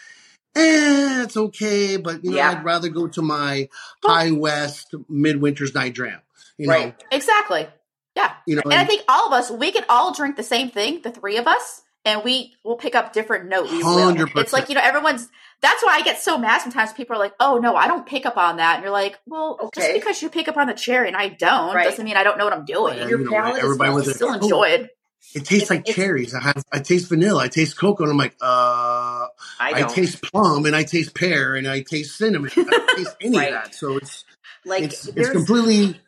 eh, 0.56 1.24
it's 1.24 1.36
okay, 1.38 1.98
but 1.98 2.24
you 2.24 2.32
know, 2.32 2.38
Yeah. 2.38 2.52
I'd 2.52 2.64
rather 2.64 2.90
go 2.90 3.08
to 3.08 3.22
my 3.22 3.70
High 4.04 4.32
West 4.32 4.94
Midwinter's 5.12 5.74
Night 5.74 5.94
Dram. 5.94 6.22
You 6.58 6.68
know, 6.68 6.74
Right. 6.74 7.04
Exactly. 7.12 7.68
Yeah. 8.16 8.32
you 8.48 8.56
know, 8.56 8.62
And 8.64 8.74
I 8.76 8.86
think 8.86 9.04
all 9.10 9.28
of 9.28 9.34
us, 9.34 9.52
we 9.52 9.72
can 9.72 9.84
all 9.90 10.14
drink 10.14 10.38
the 10.38 10.44
same 10.44 10.70
thing, 10.70 11.02
the 11.02 11.12
three 11.12 11.38
of 11.38 11.48
us, 11.48 11.82
and 12.06 12.24
we 12.24 12.56
will 12.64 12.78
pick 12.78 12.96
up 12.96 13.12
different 13.14 13.50
notes. 13.50 13.72
100%. 13.72 14.36
It's 14.40 14.54
like, 14.54 14.70
you 14.70 14.76
know, 14.76 14.82
everyone's, 14.84 15.28
that's 15.62 15.84
why 15.84 15.96
I 15.96 16.02
get 16.04 16.22
so 16.22 16.38
mad 16.38 16.62
sometimes. 16.62 16.94
People 16.94 17.16
are 17.16 17.20
like, 17.20 17.34
oh, 17.40 17.58
no, 17.58 17.76
I 17.76 17.88
don't 17.88 18.06
pick 18.06 18.26
up 18.26 18.38
on 18.38 18.58
that. 18.58 18.76
And 18.76 18.84
you're 18.84 18.92
like, 18.94 19.18
well, 19.26 19.70
just 19.74 19.94
because 19.94 20.22
you 20.22 20.30
pick 20.30 20.48
up 20.48 20.56
on 20.58 20.68
the 20.68 20.74
cherry 20.74 21.08
and 21.08 21.18
I 21.18 21.30
don't 21.30 21.74
Right. 21.76 21.86
doesn't 21.86 22.06
mean 22.06 22.16
I 22.16 22.24
don't 22.24 22.38
know 22.38 22.44
what 22.46 22.54
I'm 22.54 22.66
doing. 22.66 22.98
Yeah, 22.98 23.08
Your 23.08 23.22
you 23.22 23.30
palate 23.30 23.62
everybody 23.64 23.90
well 23.90 23.96
with 23.98 24.08
I 24.08 24.12
it. 24.12 24.16
still 24.16 24.30
Oh, 24.30 24.34
enjoy 24.36 24.64
it. 24.70 24.92
It 25.34 25.44
tastes 25.44 25.70
like 25.70 25.82
It's- 25.82 25.96
cherries. 25.96 26.34
I 26.36 26.42
have, 26.42 26.64
I 26.72 26.80
taste 26.80 27.10
vanilla. 27.10 27.44
I 27.44 27.48
taste 27.50 27.78
cocoa, 27.78 28.04
and 28.04 28.12
I'm 28.12 28.18
like, 28.18 28.36
uh, 28.42 28.46
I 28.46 29.28
I, 29.60 29.84
taste 29.84 30.22
plum, 30.22 30.66
and 30.66 30.76
I 30.76 30.84
taste 30.84 31.14
pear, 31.16 31.56
and 31.56 31.68
I 31.68 31.82
taste 31.82 32.16
cinnamon. 32.18 32.52
I 32.56 32.64
don't 32.64 32.90
taste 32.98 33.16
any 33.22 33.38
Right. 33.38 33.48
of 33.54 33.64
that. 33.64 33.76
So 33.76 33.98
it's 33.98 34.24
like 34.64 34.84
it's, 34.84 35.08
it's 35.08 35.32
completely. 35.32 36.00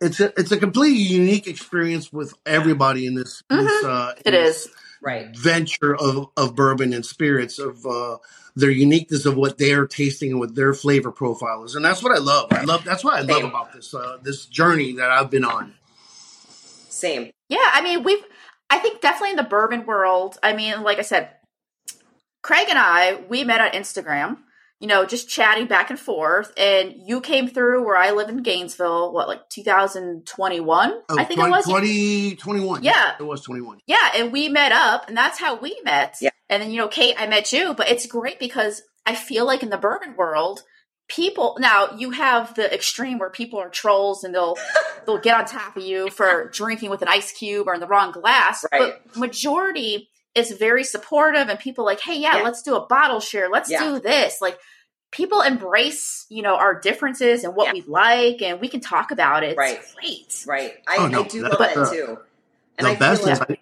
It's 0.00 0.20
a 0.20 0.32
it's 0.38 0.52
a 0.52 0.58
completely 0.58 0.98
unique 0.98 1.46
experience 1.46 2.12
with 2.12 2.34
everybody 2.44 3.06
in 3.06 3.14
this. 3.14 3.42
this 3.48 3.84
uh, 3.84 4.12
It 4.24 4.32
this 4.32 4.66
is. 4.66 4.72
Right. 5.06 5.34
venture 5.36 5.96
of, 5.96 6.28
of 6.36 6.54
bourbon 6.54 6.92
and 6.92 7.06
spirits 7.06 7.58
of 7.58 7.86
uh, 7.86 8.18
their 8.56 8.70
uniqueness 8.70 9.24
of 9.24 9.36
what 9.36 9.56
they're 9.56 9.86
tasting 9.86 10.32
and 10.32 10.40
what 10.40 10.54
their 10.54 10.74
flavor 10.74 11.12
profile 11.12 11.64
is, 11.64 11.74
and 11.74 11.84
that's 11.84 12.02
what 12.02 12.14
I 12.14 12.18
love. 12.18 12.52
I 12.52 12.64
love 12.64 12.84
that's 12.84 13.04
what 13.04 13.14
I 13.14 13.20
love 13.20 13.38
Same. 13.38 13.46
about 13.46 13.72
this 13.72 13.94
uh, 13.94 14.18
this 14.22 14.46
journey 14.46 14.94
that 14.94 15.10
I've 15.10 15.30
been 15.30 15.44
on. 15.44 15.74
Same. 16.88 17.30
Yeah, 17.48 17.58
I 17.72 17.82
mean, 17.82 18.02
we've, 18.02 18.24
I 18.70 18.78
think 18.78 19.00
definitely 19.00 19.30
in 19.30 19.36
the 19.36 19.44
bourbon 19.44 19.86
world, 19.86 20.38
I 20.42 20.54
mean, 20.54 20.82
like 20.82 20.98
I 20.98 21.02
said, 21.02 21.28
Craig 22.42 22.66
and 22.70 22.78
I, 22.78 23.20
we 23.28 23.44
met 23.44 23.60
on 23.60 23.70
Instagram, 23.70 24.38
you 24.80 24.86
know, 24.86 25.06
just 25.06 25.28
chatting 25.28 25.66
back 25.66 25.90
and 25.90 25.98
forth. 25.98 26.52
And 26.56 26.94
you 27.04 27.20
came 27.20 27.48
through 27.48 27.84
where 27.84 27.96
I 27.96 28.10
live 28.10 28.28
in 28.28 28.42
Gainesville, 28.42 29.12
what, 29.12 29.28
like 29.28 29.48
2021? 29.48 30.92
Oh, 31.08 31.18
I 31.18 31.24
think 31.24 31.40
it 31.40 31.50
was. 31.50 31.64
20, 31.64 32.36
21. 32.36 32.82
Yeah. 32.82 33.14
it 33.18 33.22
was 33.22 33.40
twenty 33.42 33.62
one. 33.62 33.78
Yeah, 33.86 34.10
and 34.14 34.32
we 34.32 34.48
met 34.48 34.72
up, 34.72 35.08
and 35.08 35.16
that's 35.16 35.38
how 35.38 35.58
we 35.58 35.78
met. 35.84 36.16
Yeah. 36.20 36.30
And 36.48 36.62
then, 36.62 36.70
you 36.70 36.78
know, 36.78 36.88
Kate, 36.88 37.16
I 37.18 37.26
met 37.26 37.52
you, 37.52 37.74
but 37.74 37.88
it's 37.88 38.06
great 38.06 38.38
because 38.38 38.82
I 39.04 39.14
feel 39.14 39.46
like 39.46 39.62
in 39.62 39.70
the 39.70 39.78
bourbon 39.78 40.14
world, 40.16 40.62
people 41.08 41.56
now 41.60 41.90
you 41.96 42.10
have 42.10 42.54
the 42.54 42.72
extreme 42.72 43.18
where 43.18 43.30
people 43.30 43.60
are 43.60 43.68
trolls 43.68 44.24
and 44.24 44.34
they'll 44.34 44.56
they'll 45.06 45.20
get 45.20 45.38
on 45.38 45.44
top 45.46 45.76
of 45.76 45.82
you 45.82 46.10
for 46.10 46.50
drinking 46.52 46.90
with 46.90 47.02
an 47.02 47.08
ice 47.08 47.32
cube 47.32 47.68
or 47.68 47.74
in 47.74 47.80
the 47.80 47.86
wrong 47.86 48.12
glass. 48.12 48.64
Right. 48.70 48.94
But 49.04 49.16
majority 49.16 50.10
is 50.36 50.52
very 50.52 50.84
supportive 50.84 51.48
and 51.48 51.58
people 51.58 51.84
like, 51.84 52.00
hey, 52.00 52.18
yeah, 52.18 52.36
Yeah. 52.38 52.42
let's 52.42 52.62
do 52.62 52.76
a 52.76 52.86
bottle 52.86 53.20
share. 53.20 53.48
Let's 53.48 53.70
Yeah. 53.70 53.84
do 53.84 53.98
this. 54.00 54.40
Like 54.40 54.58
people 55.10 55.40
embrace, 55.40 56.26
you 56.28 56.42
know, 56.42 56.56
our 56.56 56.78
differences 56.78 57.42
and 57.44 57.54
what 57.54 57.68
Yeah. 57.68 57.72
we 57.74 57.80
like 57.82 58.42
and 58.42 58.60
we 58.60 58.68
can 58.68 58.80
talk 58.80 59.10
about 59.10 59.42
it. 59.44 59.50
It's 59.50 59.58
Right. 59.58 59.80
great. 59.94 60.44
Right. 60.46 60.74
I, 60.86 60.96
Oh, 60.98 61.06
no, 61.06 61.24
I 61.24 61.28
do 61.28 61.42
love 61.42 61.58
that 61.58 61.74
the- 61.74 61.84
too. 61.90 62.18
And 62.78 62.86
The 62.86 62.90
I 62.90 62.94
best 62.96 63.22
feel 63.22 63.32
is 63.32 63.40
like, 63.40 63.60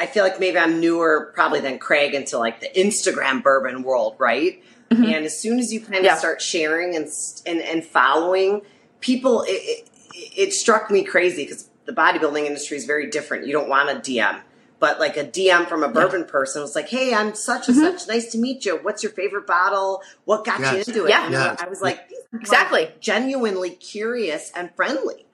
I 0.00 0.06
feel 0.06 0.24
like 0.24 0.40
maybe 0.40 0.58
I'm 0.58 0.80
newer 0.80 1.30
probably 1.34 1.60
than 1.60 1.78
Craig 1.78 2.14
into 2.14 2.38
like 2.38 2.60
the 2.60 2.68
Instagram 2.74 3.42
bourbon 3.42 3.82
world, 3.82 4.16
right? 4.18 4.62
Mhm. 4.90 5.14
And 5.14 5.24
as 5.26 5.38
soon 5.40 5.58
as 5.60 5.72
you 5.72 5.80
kind 5.80 5.98
of 5.98 6.04
Yeah. 6.04 6.16
start 6.16 6.40
sharing 6.42 6.96
and 6.96 7.08
and, 7.46 7.60
and 7.60 7.84
following 7.84 8.62
people, 9.00 9.42
it, 9.42 9.50
it, 9.52 9.88
it 10.36 10.52
struck 10.52 10.90
me 10.90 11.04
crazy 11.04 11.44
because 11.44 11.68
the 11.84 11.92
bodybuilding 11.92 12.44
industry 12.46 12.76
is 12.76 12.84
very 12.84 13.08
different. 13.08 13.46
You 13.46 13.52
don't 13.52 13.68
want 13.68 13.90
a 13.90 13.94
DM, 13.94 14.40
but 14.80 15.00
like 15.00 15.16
a 15.16 15.24
DM 15.24 15.66
from 15.68 15.82
a 15.82 15.88
bourbon 15.88 16.24
person 16.24 16.62
was 16.62 16.74
like, 16.74 16.88
"Hey, 16.88 17.12
I'm 17.14 17.34
such 17.34 17.68
and 17.68 17.76
Mhm. 17.76 17.98
such. 17.98 18.08
Nice 18.08 18.30
to 18.32 18.38
meet 18.38 18.64
you. 18.64 18.76
What's 18.82 19.02
your 19.02 19.12
favorite 19.12 19.46
bottle? 19.46 20.02
What 20.24 20.44
got 20.44 20.60
Yes. 20.60 20.72
you 20.72 20.78
into 20.94 21.06
it?" 21.06 21.10
Yeah. 21.10 21.28
Yes. 21.30 21.58
I 21.62 21.68
was 21.68 21.80
like, 21.80 22.08
"These 22.08 22.18
people 22.30 22.40
Exactly. 22.40 22.92
genuinely 23.00 23.70
curious 23.70 24.52
and 24.54 24.70
friendly." 24.76 25.26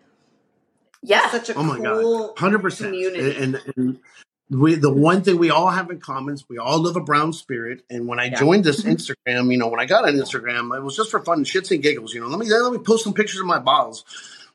Yeah. 1.02 1.30
Such 1.30 1.50
a 1.50 1.54
Oh 1.54 1.62
my 1.62 1.76
cool 1.76 2.28
god, 2.28 2.38
hundred 2.38 2.62
percent. 2.62 2.88
community. 2.90 3.36
And, 3.42 3.60
and 3.76 3.98
we, 4.50 4.74
the 4.74 4.92
one 4.92 5.22
thing 5.22 5.38
we 5.38 5.50
all 5.50 5.68
have 5.70 5.90
in 5.90 6.00
common 6.00 6.34
is 6.34 6.44
we 6.48 6.58
all 6.58 6.78
live 6.78 6.96
a 6.96 7.00
brown 7.00 7.32
spirit. 7.32 7.82
And 7.90 8.06
when 8.06 8.18
I 8.20 8.26
Yeah. 8.26 8.38
joined 8.40 8.64
this 8.64 8.82
Instagram, 8.82 9.50
you 9.50 9.58
know, 9.58 9.68
when 9.68 9.80
I 9.80 9.84
got 9.86 10.04
on 10.06 10.14
Instagram, 10.14 10.74
it 10.76 10.82
was 10.82 10.96
just 10.96 11.10
for 11.10 11.20
fun, 11.20 11.44
shits 11.44 11.70
and 11.70 11.82
giggles. 11.82 12.14
You 12.14 12.20
know, 12.20 12.28
let 12.28 12.38
me 12.38 12.46
let 12.48 12.72
me 12.72 12.78
post 12.78 13.04
some 13.04 13.12
pictures 13.14 13.40
of 13.40 13.46
my 13.46 13.58
bottles. 13.58 14.04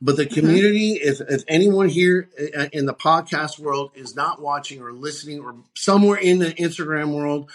But 0.02 0.16
the 0.16 0.26
community, 0.26 0.94
if, 0.94 1.20
if 1.20 1.44
anyone 1.50 1.90
here 1.90 2.30
uh, 2.58 2.68
in 2.72 2.86
the 2.86 2.94
podcast 2.94 3.60
world 3.60 3.92
is 3.96 4.16
not 4.16 4.42
watching 4.42 4.82
or 4.82 4.94
listening 4.94 5.42
or 5.42 5.56
somewhere 5.76 6.18
in 6.18 6.40
the 6.40 6.54
Instagram 6.54 7.14
world, 7.14 7.50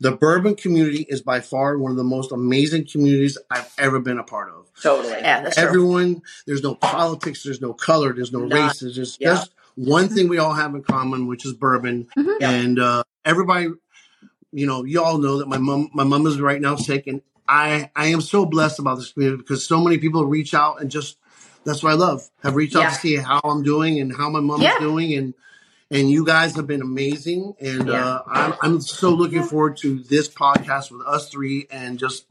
the 0.00 0.12
bourbon 0.12 0.54
community 0.56 1.04
is 1.10 1.20
by 1.20 1.40
far 1.40 1.76
one 1.76 1.90
of 1.90 1.98
the 1.98 2.04
most 2.04 2.32
amazing 2.32 2.86
communities 2.86 3.36
I've 3.50 3.70
ever 3.76 4.00
been 4.00 4.18
a 4.18 4.24
part 4.24 4.48
of. 4.50 4.66
Totally. 4.82 5.12
Yeah, 5.12 5.42
that's 5.42 5.56
true. 5.56 5.64
Everyone, 5.66 6.22
there's 6.46 6.62
no 6.62 6.74
politics, 6.74 7.42
there's 7.42 7.60
no 7.60 7.74
color, 7.74 8.14
there's 8.14 8.32
no 8.32 8.46
None. 8.46 8.68
race. 8.68 8.80
There's 8.80 8.94
just, 8.94 9.20
Yeah. 9.20 9.34
just 9.34 9.50
one 9.74 10.08
thing 10.08 10.28
we 10.28 10.38
all 10.38 10.54
have 10.54 10.74
in 10.74 10.82
common, 10.82 11.26
which 11.26 11.44
is 11.44 11.52
bourbon. 11.52 12.08
Mhm. 12.16 12.36
And 12.40 12.78
uh, 12.78 13.02
everybody, 13.26 13.68
you 14.52 14.66
know, 14.66 14.84
you 14.84 15.02
all 15.04 15.18
know 15.18 15.36
that 15.38 15.48
my 15.48 15.58
mom, 15.58 15.90
my 15.92 16.04
mom 16.04 16.26
is 16.26 16.40
right 16.40 16.62
now 16.62 16.76
sick, 16.76 17.06
and 17.06 17.20
I, 17.46 17.90
I 17.94 18.06
am 18.06 18.22
so 18.22 18.46
blessed 18.46 18.78
about 18.78 18.94
this 18.96 19.12
community 19.12 19.36
because 19.42 19.66
so 19.66 19.82
many 19.84 19.98
people 19.98 20.24
reach 20.24 20.54
out 20.54 20.80
and 20.80 20.90
just 20.90 21.18
that's 21.64 21.82
what 21.82 21.92
I 21.92 21.96
love. 21.96 22.28
Have 22.42 22.54
reached 22.56 22.76
out 22.76 22.82
Yeah. 22.82 22.88
to 22.90 22.94
see 22.96 23.16
how 23.16 23.40
I'm 23.44 23.62
doing 23.62 24.00
and 24.00 24.14
how 24.14 24.28
my 24.30 24.40
mom 24.40 24.60
Yeah. 24.62 24.74
is 24.74 24.80
doing, 24.80 25.14
and 25.14 25.34
and 25.92 26.08
you 26.08 26.24
guys 26.24 26.54
have 26.54 26.68
been 26.68 26.82
amazing. 26.82 27.54
And 27.60 27.88
Yeah. 27.88 28.04
uh, 28.06 28.22
I'm 28.28 28.54
I'm 28.62 28.80
so 28.80 29.10
looking 29.10 29.42
forward 29.42 29.76
to 29.78 29.98
this 30.04 30.28
podcast 30.28 30.90
with 30.92 31.06
us 31.06 31.28
three 31.28 31.66
and 31.70 31.98
just 31.98 32.26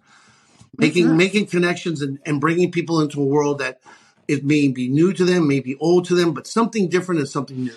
making 0.77 1.07
Mhm. 1.07 1.15
making 1.17 1.45
connections 1.47 2.01
and, 2.01 2.19
and 2.25 2.39
bringing 2.39 2.71
people 2.71 3.01
into 3.01 3.21
a 3.21 3.25
world 3.25 3.59
that 3.59 3.81
it 4.27 4.45
may 4.45 4.67
be 4.69 4.87
new 4.87 5.11
to 5.11 5.25
them, 5.25 5.47
may 5.47 5.59
be 5.59 5.75
old 5.75 6.05
to 6.05 6.15
them, 6.15 6.33
but 6.33 6.47
something 6.47 6.87
different 6.87 7.19
and 7.19 7.27
something 7.29 7.63
new. 7.63 7.75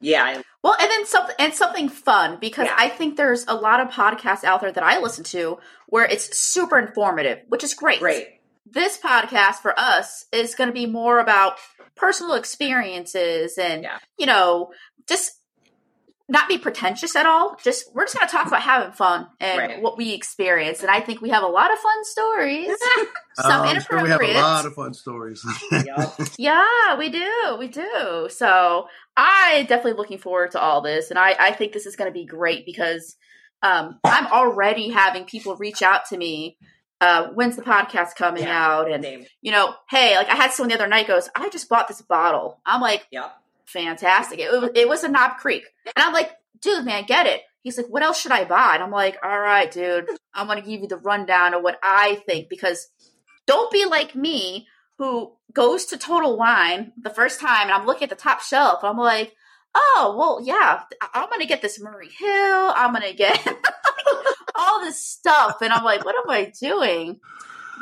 Yeah. 0.00 0.42
Well, 0.62 0.74
and 0.80 0.90
then 0.90 1.06
something 1.06 1.34
and 1.38 1.54
something 1.54 1.88
fun 1.88 2.38
because 2.40 2.66
Yeah. 2.66 2.74
I 2.76 2.88
think 2.88 3.16
there's 3.16 3.44
a 3.48 3.54
lot 3.54 3.80
of 3.80 3.88
podcasts 3.88 4.44
out 4.44 4.60
there 4.60 4.72
that 4.72 4.82
I 4.84 4.98
listen 5.00 5.24
to 5.24 5.58
where 5.86 6.04
it's 6.04 6.36
super 6.36 6.78
informative, 6.78 7.38
which 7.48 7.62
is 7.64 7.72
great. 7.72 8.00
Great. 8.00 8.26
This 8.66 8.98
podcast 8.98 9.56
for 9.56 9.78
us 9.78 10.24
is 10.32 10.54
going 10.54 10.68
to 10.68 10.74
be 10.74 10.86
more 10.86 11.18
about 11.18 11.58
personal 11.96 12.34
experiences 12.34 13.58
and 13.58 13.82
Yeah. 13.82 13.98
you 14.18 14.26
know 14.26 14.72
just 15.08 15.32
not 16.28 16.48
be 16.48 16.56
pretentious 16.56 17.14
at 17.16 17.26
all. 17.26 17.56
Just 17.62 17.92
we're 17.94 18.04
just 18.04 18.16
going 18.16 18.26
to 18.26 18.32
talk 18.32 18.46
about 18.46 18.62
having 18.62 18.92
fun 18.92 19.26
and 19.40 19.58
Right. 19.58 19.82
what 19.82 19.98
we 19.98 20.14
experience, 20.14 20.80
and 20.80 20.90
I 20.90 21.00
think 21.00 21.20
we 21.20 21.28
have 21.30 21.42
a 21.42 21.46
lot 21.48 21.70
of 21.72 21.78
fun 21.78 22.04
stories. 22.04 22.68
Some 23.34 23.60
Uh, 23.60 23.64
I'm 23.64 23.80
sure 23.82 24.02
we 24.02 24.08
have 24.08 24.20
inappropriate. 24.20 24.36
a 24.36 24.40
lot 24.40 24.64
of 24.66 24.74
fun 24.74 24.94
stories. 24.94 25.44
Yeah, 26.38 26.96
we 26.96 27.10
do. 27.10 27.56
We 27.58 27.68
do. 27.68 28.28
So 28.30 28.86
I 29.16 29.66
definitely 29.68 29.94
looking 29.94 30.18
forward 30.18 30.52
to 30.52 30.60
all 30.60 30.80
this. 30.80 31.10
And 31.10 31.18
I, 31.18 31.34
I 31.38 31.52
think 31.52 31.72
this 31.72 31.84
is 31.86 31.96
going 31.96 32.08
to 32.10 32.14
be 32.18 32.24
great 32.24 32.64
because 32.64 33.16
um, 33.62 33.98
I'm 34.04 34.26
already 34.28 34.88
having 34.88 35.24
people 35.24 35.56
reach 35.56 35.82
out 35.82 36.06
to 36.10 36.16
me. 36.16 36.56
Uh, 37.02 37.28
when's 37.34 37.56
the 37.56 37.62
podcast 37.62 38.14
coming 38.14 38.44
Yeah. 38.44 38.64
out? 38.66 38.90
And, 38.90 39.02
Same. 39.02 39.26
you 39.40 39.50
know, 39.50 39.74
hey, 39.90 40.14
like 40.16 40.28
I 40.28 40.36
had 40.36 40.52
someone 40.52 40.68
the 40.68 40.76
other 40.76 40.86
night 40.86 41.08
goes, 41.08 41.28
I 41.34 41.48
just 41.48 41.68
bought 41.68 41.88
this 41.88 42.00
bottle. 42.00 42.60
I'm 42.64 42.80
like, 42.80 43.06
yeah, 43.10 43.30
fantastic. 43.64 44.38
It, 44.38 44.50
was, 44.52 44.70
it 44.74 44.88
was 44.88 45.02
a 45.02 45.08
Knob 45.08 45.38
Creek. 45.38 45.64
And 45.96 46.04
I'm 46.04 46.12
like, 46.12 46.30
dude, 46.60 46.84
man, 46.84 47.04
get 47.06 47.26
it. 47.26 47.40
He's 47.62 47.76
like, 47.76 47.86
what 47.86 48.02
else 48.02 48.20
should 48.20 48.32
I 48.32 48.44
buy? 48.44 48.74
And 48.74 48.82
I'm 48.82 48.90
like, 48.90 49.18
all 49.22 49.38
right, 49.38 49.70
dude, 49.70 50.08
I'm 50.34 50.46
going 50.46 50.62
to 50.62 50.68
give 50.68 50.80
you 50.80 50.88
the 50.88 50.96
rundown 50.96 51.54
of 51.54 51.62
what 51.62 51.78
I 51.82 52.22
think 52.26 52.48
because 52.48 52.88
don't 53.46 53.70
be 53.72 53.84
like 53.84 54.14
me 54.14 54.68
who 54.98 55.32
goes 55.52 55.84
to 55.86 55.96
Total 55.98 56.36
Wine 56.36 56.92
the 57.00 57.10
first 57.10 57.40
time 57.40 57.62
and 57.64 57.72
I'm 57.72 57.86
looking 57.86 58.04
at 58.04 58.10
the 58.10 58.16
top 58.16 58.42
shelf 58.42 58.82
and 58.82 58.90
I'm 58.90 58.96
like, 58.98 59.32
oh, 59.74 60.14
well, 60.18 60.40
yeah, 60.42 60.82
I- 61.00 61.08
I'm 61.14 61.28
going 61.28 61.40
to 61.40 61.46
get 61.46 61.62
this 61.62 61.80
Murray 61.80 62.08
Hill. 62.08 62.72
I'm 62.74 62.92
going 62.92 63.08
to 63.08 63.14
get 63.16 63.46
all 64.54 64.80
this 64.80 65.04
stuff. 65.04 65.62
And 65.62 65.72
I'm 65.72 65.84
like, 65.84 66.04
what 66.04 66.14
am 66.16 66.28
I 66.30 66.52
doing? 66.60 67.20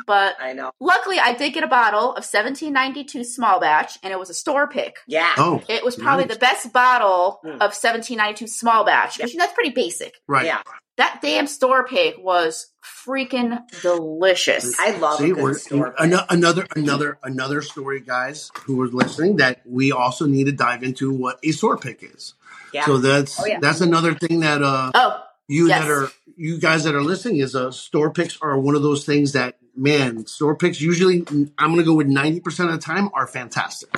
But 0.07 0.35
I 0.39 0.53
know. 0.53 0.71
luckily, 0.79 1.19
I 1.19 1.33
did 1.33 1.53
get 1.53 1.63
a 1.63 1.67
bottle 1.67 2.09
of 2.11 2.23
1792 2.25 3.23
small 3.23 3.59
batch 3.59 3.99
and 4.01 4.11
it 4.11 4.17
was 4.19 4.29
a 4.31 4.33
store 4.33 4.67
pick. 4.67 4.97
Yeah. 5.07 5.31
oh, 5.37 5.61
It 5.69 5.83
was 5.85 5.95
probably 5.95 6.25
Nice. 6.25 6.33
the 6.35 6.39
best 6.39 6.73
bottle 6.73 7.39
Mm. 7.45 7.53
of 7.55 7.71
1792 7.75 8.47
small 8.47 8.83
batch, 8.83 9.19
which 9.19 9.35
that's 9.35 9.53
pretty 9.53 9.69
basic. 9.69 10.15
right. 10.27 10.45
Yeah. 10.45 10.61
That 10.97 11.19
damn 11.21 11.47
store 11.47 11.85
pick 11.85 12.17
was 12.19 12.67
freaking 12.83 13.59
delicious. 13.81 14.77
I 14.79 14.97
love 14.97 15.19
See, 15.19 15.31
a 15.31 15.33
good 15.33 15.43
we're, 15.43 15.53
store. 15.57 15.95
ano- 16.01 16.25
another 16.29 16.67
another 16.75 17.17
another 17.23 17.61
story, 17.61 18.01
guys, 18.01 18.51
who 18.65 18.81
are 18.81 18.87
listening, 18.87 19.37
that 19.37 19.61
we 19.65 19.91
also 19.91 20.25
need 20.25 20.45
to 20.45 20.51
dive 20.51 20.83
into 20.83 21.11
what 21.13 21.39
a 21.43 21.51
store 21.51 21.77
pick 21.77 22.03
is. 22.03 22.33
yeah. 22.73 22.85
So 22.85 22.97
that's 22.97 23.39
Oh, 23.39 23.45
yeah. 23.45 23.59
that's 23.59 23.81
another 23.81 24.13
thing 24.13 24.41
that 24.41 24.61
uh 24.61 24.91
oh, 24.93 25.23
you 25.47 25.67
Yes. 25.67 25.81
that 25.81 25.89
are 25.91 26.09
you 26.37 26.59
guys 26.59 26.83
that 26.83 26.95
are 26.95 27.03
listening 27.03 27.37
is 27.37 27.55
uh 27.55 27.71
store 27.71 28.11
picks 28.11 28.37
are 28.41 28.57
one 28.59 28.75
of 28.75 28.81
those 28.83 29.05
things 29.05 29.31
that 29.33 29.57
man 29.75 30.25
store 30.27 30.55
picks 30.55 30.81
usually 30.81 31.23
I'm 31.57 31.71
gonna 31.71 31.83
go 31.83 31.93
with 31.95 32.07
ninety 32.07 32.39
percent 32.41 32.69
of 32.69 32.75
the 32.75 32.81
time 32.81 33.09
are 33.13 33.27
fantastic. 33.27 33.89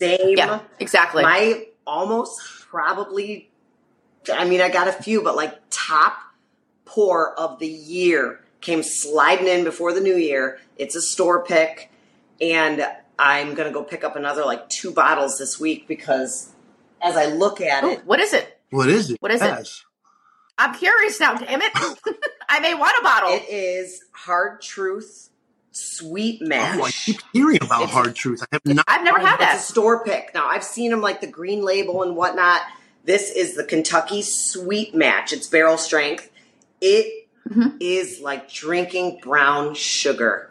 Same. 0.00 0.36
yeah, 0.36 0.60
exactly. 0.80 1.22
My 1.22 1.66
almost 1.86 2.40
probably, 2.68 3.50
I 4.32 4.44
mean, 4.48 4.60
I 4.60 4.68
got 4.68 4.88
a 4.88 4.92
few, 4.92 5.22
but 5.22 5.36
like 5.36 5.54
top 5.70 6.16
pour 6.84 7.38
of 7.38 7.58
the 7.58 7.66
year 7.68 8.40
came 8.60 8.82
sliding 8.82 9.46
in 9.48 9.64
before 9.64 9.92
the 9.92 10.00
new 10.00 10.16
year. 10.16 10.58
It's 10.76 10.94
a 10.94 11.02
store 11.02 11.44
pick, 11.44 11.90
and 12.40 12.86
I'm 13.18 13.54
gonna 13.54 13.70
go 13.72 13.82
pick 13.82 14.04
up 14.04 14.16
another 14.16 14.44
like 14.44 14.68
two 14.68 14.90
bottles 14.92 15.38
this 15.38 15.58
week 15.60 15.86
because 15.88 16.50
as 17.02 17.16
I 17.16 17.26
look 17.26 17.60
at 17.60 17.84
Ooh, 17.84 17.90
it, 17.90 18.06
what 18.06 18.20
is 18.20 18.32
it? 18.32 18.58
What 18.70 18.88
is 18.88 19.10
it? 19.10 19.20
What 19.20 19.30
is 19.30 19.42
it? 19.42 19.68
I'm 20.56 20.74
curious 20.74 21.18
now. 21.20 21.34
Damn 21.34 21.60
it! 21.62 21.72
I 22.48 22.60
may 22.60 22.74
want 22.74 22.96
a 22.98 23.02
bottle. 23.02 23.30
it 23.32 23.44
is 23.48 24.04
Hard 24.12 24.60
Truth 24.62 25.30
Sweet 25.72 26.40
Mash. 26.42 26.78
Oh, 26.78 26.84
I 26.84 26.90
keep 26.92 27.20
hearing 27.32 27.56
about 27.56 27.82
It's- 27.82 27.90
hard 27.92 28.14
truth. 28.14 28.42
I 28.42 28.46
have 28.52 28.64
not. 28.64 28.84
I've 28.88 29.02
never 29.04 29.18
had 29.18 29.34
It's 29.34 29.42
a 29.42 29.46
that. 29.46 29.60
store 29.60 30.04
pick. 30.04 30.30
Now 30.34 30.46
I've 30.48 30.62
seen 30.64 30.90
them 30.90 31.00
like 31.00 31.20
the 31.20 31.26
green 31.26 31.62
label 31.64 32.02
and 32.04 32.14
whatnot. 32.16 32.62
This 33.04 33.30
is 33.30 33.54
the 33.54 33.64
Kentucky 33.64 34.22
Sweet 34.22 34.94
Mash. 34.94 35.32
It's 35.32 35.46
barrel 35.46 35.76
strength. 35.76 36.30
It 36.80 37.26
is 37.80 38.18
Mhm. 38.18 38.22
like 38.22 38.50
drinking 38.50 39.20
brown 39.22 39.74
sugar. 39.74 40.50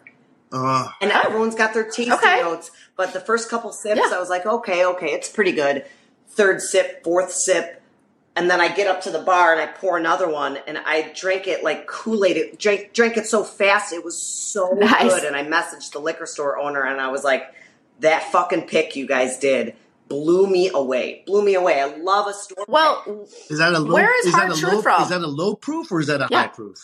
Uh, 0.51 0.87
And 1.01 1.11
everyone's 1.11 1.55
got 1.55 1.73
their 1.73 1.83
tasting 1.85 2.13
Okay. 2.13 2.41
notes. 2.41 2.69
But 2.95 3.11
the 3.13 3.19
first 3.19 3.49
couple 3.49 3.73
sips, 3.73 3.99
Yeah. 4.03 4.15
I 4.15 4.19
was 4.19 4.29
like, 4.29 4.45
okay, 4.45 4.85
okay, 4.85 5.07
it's 5.13 5.27
pretty 5.29 5.51
good. 5.51 5.85
Third 6.29 6.61
sip, 6.61 7.03
fourth 7.03 7.31
sip. 7.33 7.81
And 8.35 8.49
then 8.49 8.61
I 8.61 8.67
get 8.67 8.87
up 8.87 9.01
to 9.01 9.11
the 9.11 9.19
bar 9.19 9.51
and 9.51 9.61
I 9.61 9.67
pour 9.67 9.97
another 9.97 10.27
one 10.29 10.57
and 10.67 10.77
I 10.77 11.11
drank 11.15 11.47
it 11.47 11.63
like 11.63 11.87
Kool-Aid. 11.87 12.37
It 12.37 12.59
drank, 12.59 12.93
drank 12.93 13.17
it 13.17 13.25
so 13.27 13.43
fast. 13.43 13.93
It 13.93 14.03
was 14.03 14.21
so 14.21 14.69
Nice. 14.73 15.11
good. 15.11 15.23
And 15.23 15.35
I 15.35 15.43
messaged 15.43 15.91
the 15.91 15.99
liquor 15.99 16.25
store 16.27 16.59
owner 16.59 16.83
and 16.83 16.99
I 17.01 17.09
was 17.09 17.23
like, 17.23 17.51
that 17.99 18.31
fucking 18.31 18.67
pick 18.67 18.95
you 18.95 19.07
guys 19.07 19.37
did 19.37 19.75
blew 20.07 20.47
me 20.47 20.69
away. 20.73 21.23
Blew 21.25 21.43
me 21.43 21.55
away. 21.55 21.81
I 21.81 21.85
love 21.97 22.27
a 22.27 22.33
story. 22.33 22.65
Well, 22.67 23.27
is 23.49 23.57
that 23.59 23.73
a 23.73 23.79
low? 23.79 23.93
Where 23.93 24.19
is 24.19 24.31
that 24.33 24.39
Hard 24.39 24.51
a 24.51 24.55
Truth 24.55 24.73
low? 24.73 24.81
from? 24.81 25.01
Is 25.03 25.09
that 25.09 25.21
a 25.21 25.27
low 25.27 25.55
proof 25.55 25.91
or 25.91 25.99
is 25.99 26.07
that 26.07 26.21
a 26.21 26.27
Yeah. 26.29 26.41
high 26.43 26.47
proof? 26.47 26.77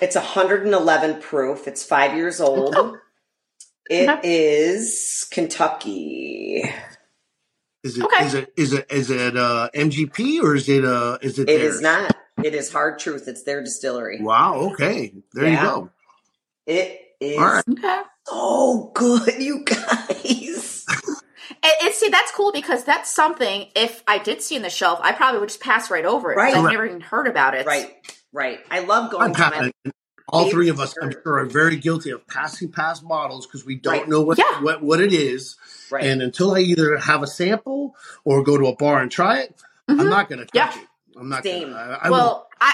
It's 0.00 0.14
111 0.16 1.20
proof. 1.20 1.66
It's 1.66 1.84
five 1.84 2.14
years 2.14 2.40
old. 2.40 2.76
It 3.88 4.08
Okay. 4.08 4.20
is 4.24 5.26
Kentucky. 5.30 6.62
Is 7.84 7.96
it? 7.98 8.04
Okay. 8.04 8.26
Is 8.26 8.34
it? 8.34 8.52
Is 8.56 8.72
it? 8.72 8.86
Is 8.90 9.10
it 9.10 9.36
uh, 9.36 9.70
MGP 9.74 10.42
or 10.42 10.56
is 10.56 10.68
it? 10.68 10.84
Uh, 10.84 11.18
is 11.22 11.38
it? 11.38 11.48
It 11.48 11.58
theirs? 11.60 11.76
is 11.76 11.80
not. 11.82 12.16
It 12.42 12.54
is 12.54 12.70
Hard 12.72 12.98
Truth. 12.98 13.28
It's 13.28 13.44
their 13.44 13.62
distillery. 13.62 14.20
Wow. 14.20 14.70
Okay. 14.72 15.14
There 15.32 15.44
Yeah. 15.44 15.62
you 15.62 15.68
go. 15.68 15.90
It 16.66 17.00
is 17.20 17.38
All 17.38 17.44
right. 17.46 17.64
okay. 17.70 18.02
so 18.26 18.90
good, 18.94 19.34
you 19.40 19.64
guys. 19.64 20.45
And, 21.66 21.86
and 21.86 21.94
see, 21.94 22.08
that's 22.10 22.30
cool 22.30 22.52
because 22.52 22.84
that's 22.84 23.12
something. 23.12 23.66
If 23.74 24.02
I 24.06 24.18
did 24.18 24.40
see 24.40 24.54
in 24.54 24.62
the 24.62 24.70
shelf, 24.70 25.00
I 25.02 25.10
probably 25.12 25.40
would 25.40 25.48
just 25.48 25.60
pass 25.60 25.90
right 25.90 26.04
over 26.04 26.30
it. 26.30 26.36
'cause 26.36 26.42
Right. 26.44 26.54
I've 26.54 26.60
Correct. 26.62 26.72
never 26.72 26.86
even 26.86 27.00
heard 27.00 27.26
about 27.26 27.54
it. 27.54 27.66
right, 27.66 27.94
right. 28.32 28.60
I 28.70 28.80
love 28.80 29.12
I'm 29.14 29.32
going 29.32 29.34
to 29.34 29.40
my. 29.84 29.92
All 30.28 30.50
three 30.50 30.68
of 30.68 30.78
us, 30.80 30.94
I'm 31.00 31.12
sure, 31.12 31.38
are 31.38 31.44
very 31.46 31.76
guilty 31.76 32.10
of 32.10 32.26
passing 32.26 32.70
past 32.72 33.06
bottles 33.06 33.46
because 33.46 33.64
we 33.64 33.76
don't 33.76 33.92
Right. 33.92 34.08
know 34.08 34.22
what, 34.22 34.38
Yeah. 34.38 34.60
what 34.60 34.82
what 34.82 35.00
it 35.00 35.12
is. 35.12 35.56
right. 35.90 36.04
And 36.04 36.20
until 36.22 36.54
I 36.54 36.60
either 36.60 36.96
have 36.98 37.22
a 37.22 37.26
sample 37.28 37.94
or 38.24 38.42
go 38.42 38.56
to 38.58 38.66
a 38.66 38.74
bar 38.76 39.00
and 39.00 39.10
try 39.10 39.38
it, 39.40 39.54
I'm 39.88 39.98
Mhm. 39.98 40.10
not 40.10 40.28
going 40.28 40.40
to 40.40 40.44
touch 40.46 40.54
Yeah. 40.54 40.80
it. 40.82 40.86
I'm 41.18 41.28
not. 41.28 41.42
Same. 41.44 41.70
Gonna, 41.70 41.98
I, 42.02 42.06
I 42.06 42.10
won't. 42.10 42.22
well, 42.22 42.48
I 42.60 42.72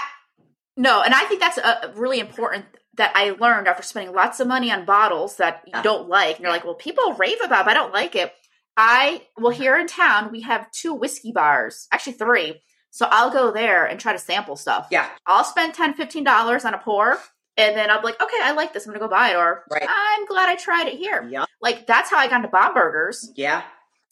no, 0.77 1.01
and 1.03 1.13
I 1.13 1.19
think 1.25 1.39
that's 1.39 1.57
a, 1.59 1.93
really 1.95 2.19
important 2.19 2.65
that 2.95 3.11
I 3.15 3.31
learned 3.39 3.67
after 3.67 3.83
spending 3.83 4.13
lots 4.15 4.39
of 4.39 4.47
money 4.47 4.71
on 4.71 4.85
bottles 4.85 5.37
that 5.37 5.61
you 5.67 5.71
Yeah. 5.75 5.81
don't 5.83 6.09
like. 6.09 6.35
And 6.37 6.43
you're 6.43 6.51
like, 6.51 6.63
well, 6.65 6.73
people 6.73 7.13
rave 7.13 7.37
about, 7.43 7.61
it, 7.61 7.65
but 7.65 7.71
I 7.71 7.73
don't 7.75 7.93
like 7.93 8.15
it. 8.15 8.33
I 8.77 9.21
well, 9.37 9.51
here 9.51 9.77
in 9.77 9.87
town 9.87 10.31
we 10.31 10.41
have 10.41 10.69
two 10.71 10.93
whiskey 10.93 11.31
bars, 11.31 11.87
actually 11.91 12.13
three. 12.13 12.61
So 12.91 13.07
I'll 13.09 13.31
go 13.31 13.51
there 13.51 13.85
and 13.85 13.99
try 13.99 14.13
to 14.13 14.19
sample 14.19 14.55
stuff. 14.55 14.87
yeah, 14.91 15.09
I'll 15.25 15.43
spend 15.43 15.73
10 15.73 16.23
dollars 16.23 16.63
on 16.65 16.73
a 16.73 16.77
pour, 16.77 17.17
and 17.57 17.75
then 17.75 17.89
I'll 17.89 17.99
be 18.01 18.05
like, 18.05 18.21
okay, 18.21 18.37
I 18.43 18.51
like 18.51 18.71
this. 18.73 18.85
I'm 18.85 18.93
gonna 18.93 18.99
go 19.03 19.07
buy 19.09 19.29
it, 19.31 19.35
or 19.35 19.63
Right. 19.71 19.85
I'm 19.87 20.25
glad 20.27 20.49
I 20.49 20.55
tried 20.55 20.87
it 20.87 20.97
here. 20.97 21.25
yeah, 21.29 21.45
Like 21.61 21.87
that's 21.87 22.09
how 22.11 22.17
I 22.17 22.27
got 22.27 22.37
into 22.37 22.49
Bomberger's. 22.49 23.31
yeah, 23.35 23.63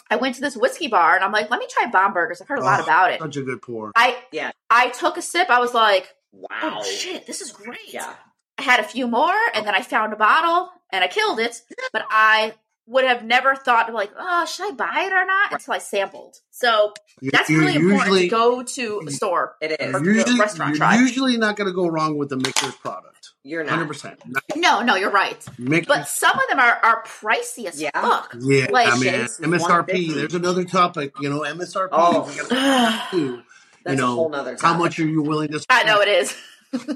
I 0.10 0.15
went 0.15 0.36
to 0.36 0.41
this 0.41 0.58
whiskey 0.58 0.88
bar 0.88 1.15
and 1.15 1.24
I'm 1.24 1.32
like, 1.32 1.50
let 1.52 1.60
me 1.60 1.67
try 1.69 1.89
Bomberger's. 1.91 2.41
I've 2.41 2.47
heard 2.47 2.60
a 2.60 2.63
lot 2.63 2.80
Oh, 2.82 2.84
about 2.84 3.12
it. 3.12 3.19
Such 3.21 3.38
a 3.38 3.43
good 3.43 3.62
pour. 3.62 3.91
I 3.95 4.17
yeah. 4.32 4.52
I 4.69 4.89
took 4.89 5.17
a 5.17 5.21
sip. 5.21 5.50
I 5.50 5.60
was 5.60 5.74
like, 5.74 6.10
oh, 6.36 6.39
Wow. 6.50 6.80
oh 6.80 6.84
shit, 6.84 7.28
this 7.28 7.41
is 7.41 7.52
great. 7.52 7.93
Yeah, 7.93 8.13
I 8.58 8.63
had 8.63 8.80
a 8.80 8.84
few 8.84 9.08
more, 9.08 9.36
and 9.54 9.65
then 9.65 9.76
I 9.76 9.82
found 9.82 10.12
a 10.13 10.15
bottle 10.17 10.69
and 10.91 11.04
I 11.04 11.08
killed 11.08 11.39
it. 11.39 11.62
But 11.93 12.06
I 12.10 12.54
would 12.91 13.06
have 13.06 13.23
never 13.23 13.56
thought 13.56 13.93
like, 13.93 14.12
oh, 14.17 14.45
should 14.45 14.71
I 14.71 14.75
buy 14.75 15.04
it 15.08 15.13
or 15.13 15.25
not 15.25 15.54
until 15.54 15.73
I 15.73 15.77
sampled. 15.77 16.38
So 16.51 16.93
that's 17.21 17.49
you're 17.49 17.62
really 17.62 17.75
important 17.75 18.17
to 18.17 18.27
go 18.27 18.62
to 18.63 19.01
a 19.08 19.12
store. 19.12 19.56
it 19.62 19.80
is. 19.80 19.95
Or 19.95 19.99
to 19.99 20.06
Usually, 20.06 20.39
restaurant 20.39 20.69
you're 20.71 20.77
try. 20.77 20.97
usually 20.99 21.38
not 21.38 21.56
going 21.56 21.67
to 21.67 21.73
go 21.73 21.88
wrong 21.88 22.17
with 22.17 22.30
the 22.30 22.38
Michter's 22.38 22.75
product. 22.75 23.30
You're 23.43 23.63
Hundred 23.67 23.84
not. 23.86 23.88
percent. 23.88 24.21
No, 24.56 24.84
no, 24.84 24.95
you're 24.95 25.10
right. 25.10 25.43
Mix, 25.58 25.88
But 25.88 26.08
some 26.08 26.32
of 26.38 26.43
them 26.49 26.60
are 26.60 26.77
are 26.84 27.04
pricey 27.06 27.65
as 27.65 27.82
Yeah. 27.82 27.89
fuck. 27.93 28.36
yeah, 28.39 28.67
like, 28.69 28.88
I 28.89 28.99
mean 28.99 29.13
MSRP. 29.13 30.13
There's 30.13 30.36
another 30.36 30.63
topic. 30.63 31.13
You 31.19 31.30
know, 31.30 31.39
MSRP. 31.41 31.89
Oh. 31.91 32.27
we 32.30 32.36
gotta 32.36 33.08
do, 33.12 33.41
That's 33.84 33.97
you 33.97 34.04
a 34.04 34.08
know, 34.08 34.15
whole 34.15 34.30
nother. 34.30 34.58
how 34.62 34.77
much 34.77 34.99
are 34.99 35.08
you 35.08 35.23
willing 35.23 35.47
to? 35.54 35.60
Spend? 35.60 35.89
I 35.89 35.91
know 35.91 36.01
it 36.01 36.08
is. 36.10 36.36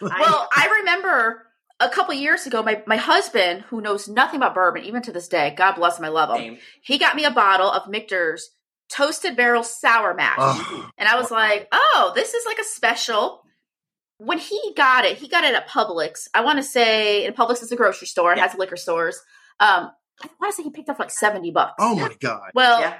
Well, 0.00 0.48
I 0.56 0.78
remember 0.80 1.46
a 1.80 1.88
couple 1.88 2.14
years 2.14 2.46
ago, 2.46 2.62
my, 2.62 2.82
my 2.86 2.96
husband, 2.96 3.62
who 3.68 3.80
knows 3.80 4.08
nothing 4.08 4.36
about 4.36 4.54
bourbon, 4.54 4.84
even 4.84 5.02
to 5.02 5.12
this 5.12 5.28
day, 5.28 5.54
God 5.56 5.72
bless 5.76 5.98
him, 5.98 6.04
I 6.04 6.08
love 6.08 6.30
him, 6.30 6.36
Same. 6.54 6.58
he 6.82 6.98
got 6.98 7.16
me 7.16 7.24
a 7.24 7.30
bottle 7.30 7.70
of 7.70 7.88
Michter's 7.88 8.50
Toasted 8.90 9.36
Barrel 9.36 9.62
Sour 9.62 10.14
Mash. 10.14 10.36
Oh, 10.38 10.90
and 10.98 11.08
I 11.08 11.16
was 11.16 11.30
wow. 11.30 11.38
like, 11.38 11.68
oh, 11.72 12.12
this 12.14 12.34
is 12.34 12.44
like 12.44 12.58
a 12.58 12.64
special. 12.64 13.42
When 14.18 14.38
he 14.38 14.60
got 14.76 15.04
it, 15.04 15.16
he 15.16 15.28
got 15.28 15.44
it 15.44 15.54
at 15.54 15.68
Publix. 15.68 16.28
I 16.34 16.42
want 16.44 16.58
to 16.58 16.62
say, 16.62 17.24
and 17.24 17.34
Publix 17.34 17.62
is 17.62 17.72
a 17.72 17.76
grocery 17.76 18.06
store, 18.08 18.32
it 18.32 18.36
Yeah. 18.38 18.48
has 18.48 18.58
liquor 18.58 18.76
stores. 18.76 19.18
Um, 19.60 19.90
I 20.22 20.28
want 20.40 20.52
to 20.52 20.56
say 20.56 20.62
he 20.64 20.70
picked 20.70 20.90
up 20.90 20.98
like 20.98 21.10
70 21.10 21.50
bucks. 21.52 21.74
oh 21.78 21.94
my 21.94 22.10
god. 22.20 22.50
Well, 22.54 22.80
yeah, 22.80 22.94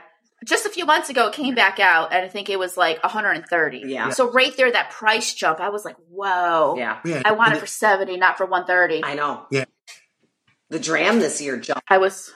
just 0.44 0.66
a 0.66 0.70
few 0.70 0.86
months 0.86 1.10
ago, 1.10 1.26
it 1.28 1.34
came 1.34 1.54
back 1.54 1.78
out, 1.80 2.12
and 2.12 2.24
I 2.24 2.28
think 2.28 2.48
it 2.48 2.58
was 2.58 2.76
like 2.76 3.02
130. 3.02 3.82
Yeah. 3.86 4.10
So 4.10 4.30
right 4.30 4.56
there, 4.56 4.72
that 4.72 4.90
price 4.90 5.34
jump, 5.34 5.60
I 5.60 5.68
was 5.68 5.84
like, 5.84 5.96
whoa. 6.08 6.76
yeah. 6.78 7.00
Yeah, 7.04 7.22
I 7.24 7.32
want 7.32 7.48
and 7.48 7.58
it 7.58 7.60
for 7.60 7.66
70, 7.66 8.16
not 8.16 8.38
for 8.38 8.46
130. 8.46 9.04
I 9.04 9.14
know. 9.14 9.46
Yeah. 9.50 9.64
The 10.70 10.78
dram 10.78 11.18
this 11.18 11.40
year 11.40 11.58
jumped. 11.58 11.82
I 11.88 11.98
was, 11.98 12.32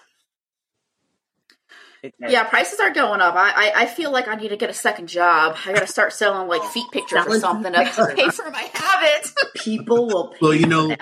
yeah, 2.18 2.44
prices 2.44 2.80
are 2.80 2.92
going 2.92 3.20
up. 3.20 3.34
I, 3.36 3.50
I, 3.50 3.82
I 3.82 3.86
feel 3.86 4.12
like 4.12 4.28
I 4.28 4.34
need 4.34 4.48
to 4.48 4.56
get 4.56 4.68
a 4.68 4.74
second 4.74 5.08
job. 5.08 5.56
I 5.64 5.72
got 5.72 5.80
to 5.80 5.86
start 5.86 6.12
selling 6.12 6.48
like 6.48 6.62
feet 6.64 6.90
pictures 6.92 7.24
or 7.26 7.38
something 7.38 7.72
feet 7.72 7.92
to 7.94 8.14
pay 8.14 8.28
for 8.28 8.50
my 8.50 8.68
habit. 8.74 9.30
People 9.54 10.08
will. 10.08 10.28
Pay 10.28 10.38
Well, 10.42 10.54
you 10.54 10.66
know, 10.66 10.88
that. 10.88 11.00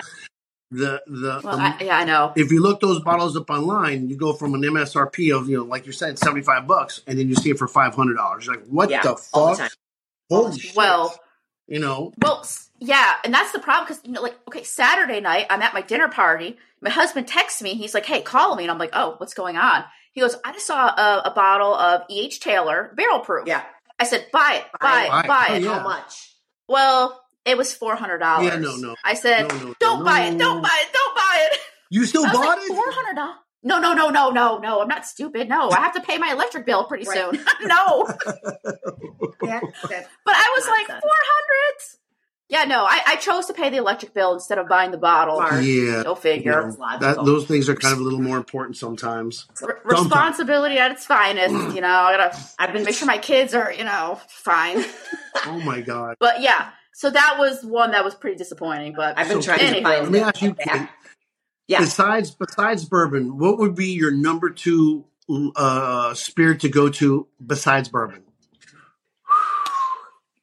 The 0.73 1.01
the 1.07 1.41
well, 1.43 1.55
um, 1.55 1.59
I, 1.61 1.77
yeah, 1.83 1.97
I 1.97 2.03
know. 2.05 2.33
if 2.35 2.51
you 2.51 2.61
look 2.61 2.81
those 2.81 2.99
bottles 3.01 3.37
up 3.37 3.49
online, 3.49 4.09
you 4.09 4.17
go 4.17 4.33
from 4.33 4.53
an 4.55 4.61
MSRP 4.61 5.35
of 5.37 5.49
you 5.49 5.57
know, 5.57 5.63
like 5.63 5.85
you're 5.85 5.93
saying, 5.93 6.17
seventy 6.17 6.41
five 6.41 6.67
bucks, 6.67 7.01
and 7.07 7.17
then 7.17 7.29
you 7.29 7.35
see 7.35 7.51
it 7.51 7.57
for 7.59 7.67
five 7.67 7.95
hundred 7.95 8.15
dollars. 8.15 8.47
Like, 8.47 8.65
what 8.67 8.89
Yeah, 8.89 9.01
the 9.01 9.21
all 9.33 9.49
the 9.51 9.55
fuck? 9.55 9.69
time. 9.69 9.77
Holy 10.29 10.59
shit! 10.59 10.75
Well, 10.75 11.17
you 11.67 11.79
know, 11.79 12.13
well, 12.21 12.45
yeah, 12.79 13.13
and 13.23 13.33
that's 13.33 13.51
the 13.51 13.59
problem 13.59 13.85
because 13.87 14.01
you 14.05 14.11
know, 14.11 14.21
like, 14.21 14.35
okay, 14.49 14.63
Saturday 14.63 15.21
night, 15.21 15.45
I'm 15.49 15.61
at 15.61 15.73
my 15.73 15.81
dinner 15.81 16.09
party. 16.09 16.57
My 16.81 16.89
husband 16.89 17.27
texts 17.27 17.61
me. 17.61 17.75
He's 17.75 17.93
like, 17.93 18.05
"Hey, 18.05 18.21
call 18.21 18.55
me," 18.55 18.63
and 18.63 18.71
I'm 18.71 18.77
like, 18.79 18.91
"Oh, 18.93 19.15
what's 19.17 19.33
going 19.33 19.57
on?" 19.57 19.83
He 20.11 20.21
goes, 20.21 20.35
"I 20.43 20.51
just 20.51 20.67
saw 20.67 20.87
a, 20.87 21.21
a 21.25 21.31
bottle 21.33 21.73
of 21.73 22.01
E. 22.09 22.25
H. 22.25 22.39
Taylor 22.39 22.93
barrel 22.97 23.19
proof." 23.19 23.47
Yeah. 23.47 23.63
I 23.99 24.05
said, 24.05 24.27
"Buy 24.33 24.61
it, 24.63 24.79
buy 24.81 25.07
Buy 25.07 25.19
it, 25.19 25.25
it. 25.25 25.27
buy 25.27 25.47
Oh, 25.51 25.55
yeah. 25.55 25.77
How 25.79 25.83
much? 25.83 26.35
Well, 26.67 27.22
it 27.45 27.57
was 27.57 27.73
four 27.73 27.95
hundred 27.95 28.19
dollars. 28.19 28.47
Yeah, 28.47 28.57
no, 28.59 28.75
no. 28.77 28.95
I 29.03 29.13
said, 29.15 29.47
No, 29.49 29.57
no, 29.57 29.75
"Don't 29.79 29.99
no. 29.99 30.05
buy 30.05 30.21
it, 30.21 30.37
don't 30.37 30.61
buy 30.61 30.81
it, 30.81 30.93
don't 30.93 31.15
buy 31.15 31.47
it." 31.51 31.59
you 31.89 32.05
still 32.05 32.23
I 32.25 32.29
was 32.29 32.33
bought 32.37 32.57
like, 32.59 32.69
it? 32.69 32.75
Four 32.75 32.91
hundred 32.91 33.15
dollars. 33.15 33.35
No, 33.65 33.79
no, 33.79 33.93
no, 33.93 34.09
no, 34.09 34.29
no, 34.31 34.57
no. 34.57 34.81
I'm 34.81 34.89
not 34.89 35.05
stupid. 35.05 35.47
No, 35.47 35.69
I 35.69 35.79
have 35.79 35.93
to 35.93 36.01
pay 36.01 36.17
my 36.17 36.31
electric 36.33 36.65
bill 36.65 36.83
pretty 36.83 37.05
Right. 37.07 37.17
soon. 37.17 37.35
no, 37.63 38.05
That, 39.41 39.61
that, 39.89 40.07
but 40.25 40.35
I 40.35 40.53
was 40.55 40.67
like 40.67 40.87
Nonsense. 40.89 41.01
four 41.01 41.11
hundred. 41.11 41.79
Yeah, 42.49 42.65
no, 42.65 42.83
I, 42.83 42.99
I 43.07 43.15
chose 43.15 43.47
to 43.47 43.53
pay 43.53 43.69
the 43.69 43.77
electric 43.77 44.13
bill 44.13 44.33
instead 44.33 44.57
of 44.59 44.67
buying 44.67 44.91
the 44.91 44.97
bottle. 44.97 45.37
Smart. 45.37 45.63
Yeah, 45.63 46.03
Go 46.03 46.09
you 46.11 46.15
figure. 46.15 46.67
know, 46.67 46.99
that, 46.99 47.15
those 47.25 47.45
things 47.47 47.67
are 47.67 47.73
kind 47.75 47.93
of 47.93 47.99
a 47.99 48.03
little 48.03 48.21
more 48.21 48.37
important 48.37 48.77
sometimes. 48.77 49.47
R- 49.63 49.79
responsibility 49.85 50.77
at 50.77 50.91
its 50.91 51.05
finest. 51.05 51.53
You 51.75 51.81
know, 51.81 51.87
I 51.87 52.15
gotta 52.17 52.37
I've 52.59 52.73
been 52.73 52.83
make 52.83 52.95
sure 52.95 53.07
my 53.07 53.17
kids 53.17 53.55
are, 53.55 53.71
you 53.73 53.85
know, 53.85 54.19
fine. 54.27 54.83
Oh 55.45 55.59
my 55.65 55.81
god! 55.81 56.17
But 56.19 56.41
yeah, 56.41 56.69
So 56.93 57.09
that 57.09 57.35
was 57.39 57.63
one 57.63 57.91
that 57.91 58.05
was 58.05 58.15
pretty 58.15 58.37
disappointing. 58.37 58.93
But 58.95 59.17
I've 59.17 59.27
been 59.27 59.41
So, 59.41 59.53
trying 59.53 59.59
anywho. 59.59 59.77
to 59.77 59.81
find 59.83 60.03
Let 60.03 60.11
me 60.11 60.19
ask 60.19 60.41
you, 60.41 60.55
Yeah. 60.65 60.87
Yeah. 61.67 61.79
besides 61.79 62.31
besides 62.31 62.85
bourbon, 62.85 63.37
what 63.37 63.57
would 63.57 63.75
be 63.75 63.87
your 63.93 64.11
number 64.11 64.49
two 64.49 65.05
uh, 65.55 66.13
spirit 66.13 66.59
to 66.61 66.69
go 66.69 66.89
to 66.89 67.27
besides 67.45 67.89
bourbon? 67.89 68.23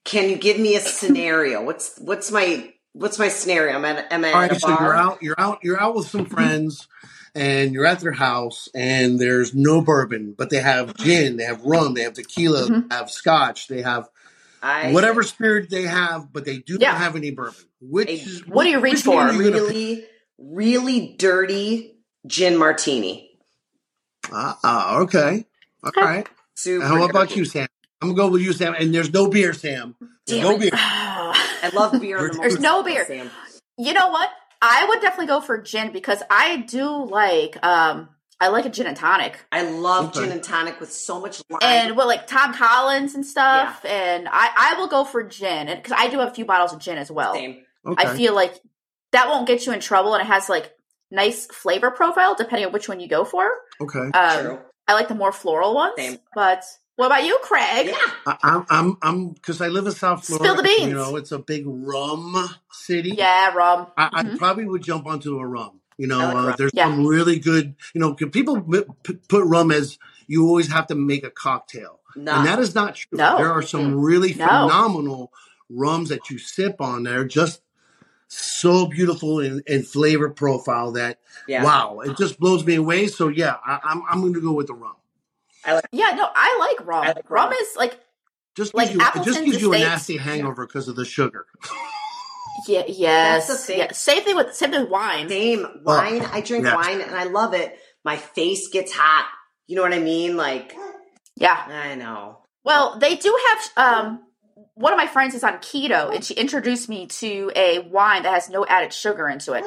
Can 0.04 0.28
you 0.30 0.36
give 0.36 0.58
me 0.58 0.76
a 0.76 0.80
scenario? 0.80 1.62
What's 1.62 1.96
what's 1.98 2.32
my 2.32 2.72
what's 2.94 3.18
my 3.18 3.28
scenario? 3.28 3.76
I'm 3.76 3.84
at 3.84 4.12
am 4.12 4.24
I 4.24 4.32
All 4.32 4.40
at 4.42 4.50
right, 4.50 4.52
a 4.56 4.60
so 4.60 4.68
you're 4.68 4.96
out, 4.96 5.22
you're 5.22 5.38
out, 5.38 5.58
you're 5.62 5.80
out 5.80 5.94
with 5.94 6.08
some 6.08 6.24
friends, 6.24 6.88
and 7.34 7.72
you're 7.72 7.86
at 7.86 8.00
their 8.00 8.10
house, 8.12 8.68
and 8.74 9.20
there's 9.20 9.54
no 9.54 9.82
bourbon, 9.82 10.34
but 10.36 10.50
they 10.50 10.60
have 10.60 10.96
gin, 10.96 11.36
they 11.36 11.44
have 11.44 11.62
rum, 11.62 11.94
they 11.94 12.02
have 12.02 12.14
tequila, 12.14 12.62
Mhm. 12.68 12.88
they 12.88 12.96
have 12.96 13.10
scotch, 13.10 13.68
they 13.68 13.82
have 13.82 14.08
I 14.62 14.92
whatever 14.92 15.22
spirit 15.22 15.70
they 15.70 15.82
have, 15.82 16.32
but 16.32 16.44
they 16.44 16.58
do 16.58 16.76
Yeah. 16.80 16.90
not 16.92 16.98
have 16.98 17.16
any 17.16 17.30
bourbon. 17.30 17.54
Which 17.80 18.08
A- 18.08 18.12
is, 18.12 18.46
What 18.46 18.64
do 18.64 18.70
you 18.70 18.80
reach 18.80 19.02
for? 19.02 19.30
you 19.30 19.38
really 19.38 20.04
really 20.38 21.14
dirty 21.18 21.96
gin 22.26 22.56
martini. 22.56 23.30
Ah, 24.32 24.58
ah, 24.62 24.98
okay, 25.00 25.46
all 25.82 25.88
Okay. 25.88 26.00
right. 26.00 26.28
Super. 26.54 26.84
And 26.84 27.00
what 27.00 27.10
about 27.10 27.28
dirty. 27.28 27.40
you, 27.40 27.44
Sam? 27.46 27.66
I'm 28.02 28.08
gonna 28.10 28.16
go 28.16 28.28
with 28.28 28.42
you, 28.42 28.52
Sam. 28.52 28.74
And 28.78 28.94
there's 28.94 29.12
no 29.12 29.28
beer, 29.28 29.52
Sam. 29.52 29.94
There's 30.26 30.40
Damn 30.40 30.48
no 30.50 30.56
it. 30.56 30.60
beer. 30.60 30.70
I 30.74 31.70
love 31.74 32.00
beer. 32.00 32.18
the 32.30 32.38
There's 32.38 32.60
no 32.60 32.82
beer. 32.82 33.04
Sam. 33.06 33.30
you 33.78 33.92
know 33.92 34.08
what? 34.08 34.28
I 34.62 34.84
would 34.88 35.00
definitely 35.00 35.26
go 35.26 35.40
for 35.40 35.56
gin 35.60 35.90
because 35.92 36.22
I 36.30 36.58
do 36.58 37.04
like 37.06 37.56
um 37.64 38.08
I 38.40 38.48
like 38.48 38.64
a 38.64 38.70
gin 38.70 38.86
and 38.86 38.96
tonic. 38.96 39.38
I 39.52 39.62
love 39.62 40.08
Okay. 40.08 40.20
gin 40.20 40.32
and 40.32 40.42
tonic 40.42 40.80
with 40.80 40.90
so 40.92 41.20
much 41.20 41.42
lime. 41.50 41.60
And 41.62 41.96
with 41.96 42.06
like 42.06 42.26
Tom 42.26 42.54
Collins 42.54 43.14
and 43.14 43.24
stuff, 43.26 43.84
and 43.84 44.26
I, 44.30 44.50
I 44.56 44.80
will 44.80 44.88
go 44.88 45.04
for 45.04 45.22
gin, 45.22 45.66
because 45.66 45.92
I 45.96 46.08
do 46.08 46.18
have 46.20 46.28
a 46.28 46.34
few 46.34 46.46
bottles 46.46 46.72
of 46.72 46.78
gin 46.78 46.96
as 46.98 47.10
well. 47.10 47.34
Same. 47.34 47.58
Okay. 47.86 48.06
I 48.08 48.16
feel 48.16 48.34
like 48.34 48.54
that 49.12 49.28
won't 49.28 49.46
get 49.46 49.66
you 49.66 49.72
in 49.72 49.80
trouble, 49.80 50.14
and 50.14 50.22
it 50.22 50.26
has 50.26 50.48
like 50.48 50.72
nice 51.10 51.46
flavor 51.46 51.90
profile 51.90 52.34
depending 52.34 52.66
on 52.66 52.72
which 52.72 52.88
one 52.88 53.00
you 53.00 53.08
go 53.08 53.24
for. 53.24 53.50
okay. 53.80 53.98
Um, 54.14 54.40
True. 54.44 54.58
I 54.88 54.94
like 54.94 55.08
the 55.08 55.14
more 55.14 55.32
floral 55.32 55.74
ones. 55.74 55.94
Same. 55.98 56.18
But 56.34 56.64
what 56.96 57.06
about 57.06 57.24
you, 57.24 57.38
Craig? 57.42 57.88
Yeah. 57.88 57.94
I, 58.26 58.36
I'm, 58.42 58.66
I'm, 58.70 58.96
I'm, 59.02 59.28
because 59.30 59.60
I 59.60 59.68
live 59.68 59.86
in 59.86 59.92
South 59.92 60.24
Florida. 60.24 60.44
Spill 60.44 60.54
Florida. 60.54 60.62
the 60.62 60.68
beans. 60.86 60.88
You 60.90 60.94
know, 60.96 61.16
it's 61.16 61.32
a 61.32 61.38
big 61.38 61.64
rum 61.66 62.48
city. 62.72 63.10
Yeah, 63.16 63.52
rum. 63.54 63.86
I, 63.96 64.10
I 64.12 64.22
Mhm. 64.24 64.38
probably 64.38 64.64
would 64.66 64.82
jump 64.82 65.06
onto 65.06 65.38
a 65.38 65.46
rum. 65.46 65.79
You 66.00 66.06
know, 66.06 66.18
like 66.32 66.54
uh, 66.54 66.56
there's 66.56 66.70
Yeah. 66.72 66.86
some 66.88 67.06
really 67.06 67.38
good. 67.38 67.74
You 67.92 68.00
know, 68.00 68.14
'cause 68.14 68.30
people 68.30 68.62
put 69.28 69.44
rum 69.44 69.70
as 69.70 69.98
you 70.28 70.46
always 70.46 70.68
have 70.72 70.86
to 70.86 70.94
make 70.94 71.24
a 71.24 71.30
cocktail, 71.30 72.00
No. 72.16 72.36
and 72.36 72.46
that 72.46 72.58
is 72.58 72.74
not 72.74 72.94
true. 72.94 73.18
No. 73.18 73.36
There 73.36 73.52
are 73.52 73.60
some 73.60 74.00
really 74.00 74.32
No. 74.32 74.46
phenomenal 74.46 75.30
rums 75.68 76.08
that 76.08 76.30
you 76.30 76.38
sip 76.38 76.80
on 76.80 77.02
there 77.02 77.24
just 77.26 77.60
so 78.28 78.86
beautiful 78.86 79.40
in, 79.40 79.62
in 79.66 79.82
flavor 79.82 80.30
profile 80.30 80.92
that 80.92 81.18
yeah. 81.46 81.62
wow, 81.64 82.00
it 82.00 82.16
just 82.16 82.40
blows 82.40 82.64
me 82.64 82.76
away. 82.76 83.06
So 83.06 83.28
yeah, 83.28 83.56
I, 83.66 83.78
I'm 83.84 84.02
I'm 84.08 84.20
going 84.22 84.32
to 84.32 84.40
go 84.40 84.52
with 84.52 84.68
the 84.68 84.74
rum. 84.74 84.94
Yeah, 85.92 86.12
no, 86.14 86.28
I 86.34 86.56
like 86.60 86.86
rum. 86.86 87.04
I 87.04 87.08
like 87.08 87.28
rum. 87.28 87.50
rum. 87.50 87.52
is 87.52 87.76
like 87.76 88.00
Just 88.56 88.72
Like 88.74 88.94
you, 88.94 89.00
it 89.02 89.22
just 89.22 89.44
gives 89.44 89.60
you 89.60 89.74
a 89.74 89.78
nasty 89.78 90.16
hangover 90.16 90.66
because 90.66 90.88
of 90.88 90.96
the 90.96 91.04
sugar. 91.04 91.44
yeah, 92.68 92.82
yes, 92.86 93.48
That's 93.48 93.60
the 93.60 93.66
thing. 93.66 93.78
yeah. 93.80 93.92
Same 93.92 94.22
thing 94.24 94.36
with 94.36 94.54
same 94.54 94.70
thing 94.70 94.80
with 94.82 94.90
wine. 94.90 95.28
Same 95.28 95.66
wine. 95.84 96.22
I 96.32 96.40
drink 96.40 96.64
yeah. 96.64 96.74
wine 96.74 97.00
and 97.00 97.14
I 97.14 97.24
love 97.24 97.54
it. 97.54 97.76
My 98.04 98.16
face 98.16 98.68
gets 98.68 98.92
hot. 98.92 99.26
You 99.66 99.76
know 99.76 99.82
what 99.82 99.92
I 99.92 99.98
mean? 100.00 100.36
Like 100.36 100.74
Yeah. 101.36 101.56
I 101.68 101.94
know. 101.94 102.38
Well, 102.64 102.98
they 102.98 103.16
do 103.16 103.38
have 103.48 103.60
um 103.76 104.22
one 104.74 104.92
of 104.92 104.96
my 104.96 105.06
friends 105.06 105.34
is 105.34 105.44
on 105.44 105.54
keto 105.58 106.14
and 106.14 106.24
she 106.24 106.34
introduced 106.34 106.88
me 106.88 107.06
to 107.06 107.50
a 107.54 107.80
wine 107.80 108.22
that 108.22 108.32
has 108.34 108.48
no 108.48 108.64
added 108.66 108.92
sugar 108.92 109.28
into 109.28 109.52
it. 109.52 109.64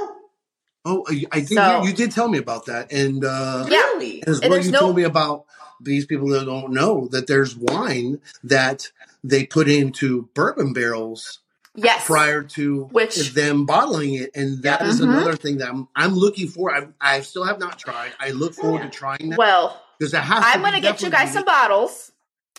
Oh, 0.85 1.05
I- 1.07 1.25
I 1.31 1.37
think 1.41 1.59
So- 1.59 1.81
you, 1.83 1.89
you 1.89 1.95
did 1.95 2.11
tell 2.11 2.27
me 2.27 2.37
about 2.39 2.65
that, 2.65 2.91
and 2.91 3.23
uh, 3.23 3.65
Yeah. 3.69 3.77
Really? 3.93 4.21
as 4.27 4.39
And 4.41 4.49
well, 4.49 4.57
there's 4.57 4.65
you 4.65 4.71
no- 4.73 4.79
told 4.79 4.95
me 4.97 5.03
about 5.03 5.45
these 5.79 6.05
people 6.05 6.27
that 6.29 6.45
don't 6.45 6.71
know 6.73 7.07
that 7.11 7.27
there's 7.27 7.55
wine 7.55 8.19
that 8.43 8.91
they 9.23 9.45
put 9.45 9.69
into 9.69 10.29
bourbon 10.33 10.73
barrels 10.73 11.39
Yes. 11.75 12.05
prior 12.05 12.43
to 12.43 12.83
Which- 12.91 13.33
them 13.33 13.65
bottling 13.65 14.13
it, 14.15 14.31
and 14.35 14.61
that 14.63 14.81
is 14.83 15.01
Mhm. 15.01 15.05
another 15.09 15.35
thing 15.35 15.57
that 15.57 15.69
I'm 15.69 15.87
I'm 15.95 16.13
looking 16.13 16.47
for. 16.47 16.73
I, 16.73 16.87
I 17.01 17.21
still 17.21 17.43
have 17.43 17.59
not 17.59 17.79
tried. 17.79 18.11
I 18.19 18.29
look 18.29 18.53
forward 18.53 18.83
to 18.83 18.89
trying 18.89 19.29
that 19.31 19.39
Well, 19.39 19.81
because 19.97 20.11
that 20.11 20.21
has. 20.21 20.43
I'm 20.45 20.61
going 20.61 20.73
to 20.73 20.81
get 20.81 21.01
you 21.01 21.09
guys 21.09 21.33
some 21.33 21.45
bottles. 21.45 22.11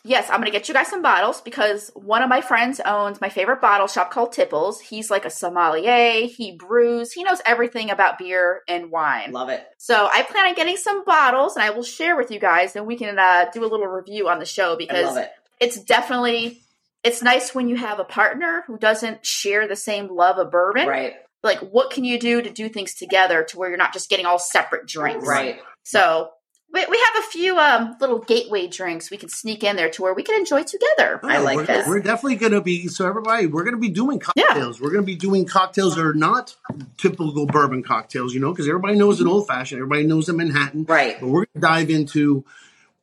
Yes, 0.06 0.28
I'm 0.28 0.36
going 0.40 0.46
to 0.46 0.58
get 0.58 0.68
you 0.68 0.74
guys 0.74 0.88
some 0.88 1.00
bottles 1.00 1.40
because 1.40 1.90
one 1.94 2.22
of 2.22 2.28
my 2.28 2.42
friends 2.42 2.78
owns 2.84 3.22
my 3.22 3.30
favorite 3.30 3.62
bottle 3.62 3.86
shop 3.86 4.10
called 4.10 4.32
Tipples. 4.32 4.78
He's 4.78 5.10
like 5.10 5.24
a 5.24 5.30
sommelier. 5.30 6.26
He 6.26 6.52
brews. 6.56 7.12
He 7.12 7.24
knows 7.24 7.40
everything 7.46 7.90
about 7.90 8.18
beer 8.18 8.60
and 8.68 8.90
wine. 8.90 9.32
Love 9.32 9.48
it. 9.48 9.64
So 9.78 10.06
I 10.12 10.20
plan 10.22 10.48
on 10.48 10.54
getting 10.54 10.76
some 10.76 11.04
bottles 11.06 11.56
and 11.56 11.64
I 11.64 11.70
will 11.70 11.82
share 11.84 12.16
with 12.16 12.30
you 12.30 12.38
guys 12.38 12.76
and 12.76 12.86
we 12.86 12.96
can 12.96 13.18
uh, 13.18 13.46
do 13.54 13.62
a 13.64 13.68
little 13.68 13.86
review 13.86 14.28
on 14.28 14.40
the 14.40 14.44
show 14.44 14.76
because 14.76 15.16
it. 15.16 15.30
it's 15.58 15.80
definitely 15.80 16.60
it's 17.04 17.22
nice 17.22 17.54
when 17.54 17.68
you 17.68 17.76
have 17.76 18.00
a 18.00 18.04
partner 18.04 18.64
who 18.66 18.78
doesn't 18.78 19.24
share 19.24 19.68
the 19.68 19.76
same 19.76 20.08
love 20.08 20.38
of 20.38 20.50
bourbon. 20.50 20.88
Right. 20.88 21.14
Like 21.42 21.60
what 21.60 21.90
can 21.90 22.04
you 22.04 22.18
do 22.18 22.40
to 22.40 22.50
do 22.50 22.70
things 22.70 22.94
together 22.94 23.44
to 23.44 23.58
where 23.58 23.68
you're 23.68 23.78
not 23.78 23.92
just 23.92 24.08
getting 24.08 24.24
all 24.24 24.38
separate 24.38 24.86
drinks. 24.86 25.28
Right. 25.28 25.60
So 25.82 26.30
we, 26.72 26.84
we 26.90 26.98
have 26.98 27.24
a 27.24 27.26
few 27.28 27.58
um, 27.58 27.96
little 28.00 28.18
gateway 28.18 28.66
drinks 28.66 29.10
we 29.10 29.18
can 29.18 29.28
sneak 29.28 29.62
in 29.62 29.76
there 29.76 29.90
to 29.90 30.02
where 30.02 30.14
we 30.14 30.22
can 30.22 30.34
enjoy 30.36 30.62
together. 30.62 31.20
Oh, 31.22 31.28
I 31.28 31.38
like 31.38 31.56
we're, 31.56 31.66
this. 31.66 31.86
We're 31.86 32.00
definitely 32.00 32.36
going 32.36 32.52
to 32.52 32.62
be 32.62 32.88
so 32.88 33.06
everybody. 33.06 33.46
We're 33.46 33.62
going 33.64 33.76
to 33.76 33.80
be 33.80 33.90
doing 33.90 34.18
cocktails. 34.18 34.80
We're 34.80 34.90
going 34.90 35.02
to 35.02 35.06
be 35.06 35.14
doing 35.14 35.44
cocktails 35.44 35.96
that 35.96 36.04
are 36.04 36.14
not 36.14 36.56
typical 36.96 37.46
bourbon 37.46 37.82
cocktails. 37.82 38.32
You 38.32 38.40
know, 38.40 38.50
because 38.50 38.66
everybody 38.66 38.96
knows 38.96 39.20
an 39.20 39.28
old 39.28 39.46
fashioned. 39.46 39.80
Everybody 39.80 40.06
knows 40.06 40.28
a 40.28 40.32
Manhattan. 40.32 40.84
Right. 40.84 41.20
But 41.20 41.28
we're 41.28 41.44
going 41.44 41.54
to 41.54 41.60
dive 41.60 41.90
into 41.90 42.44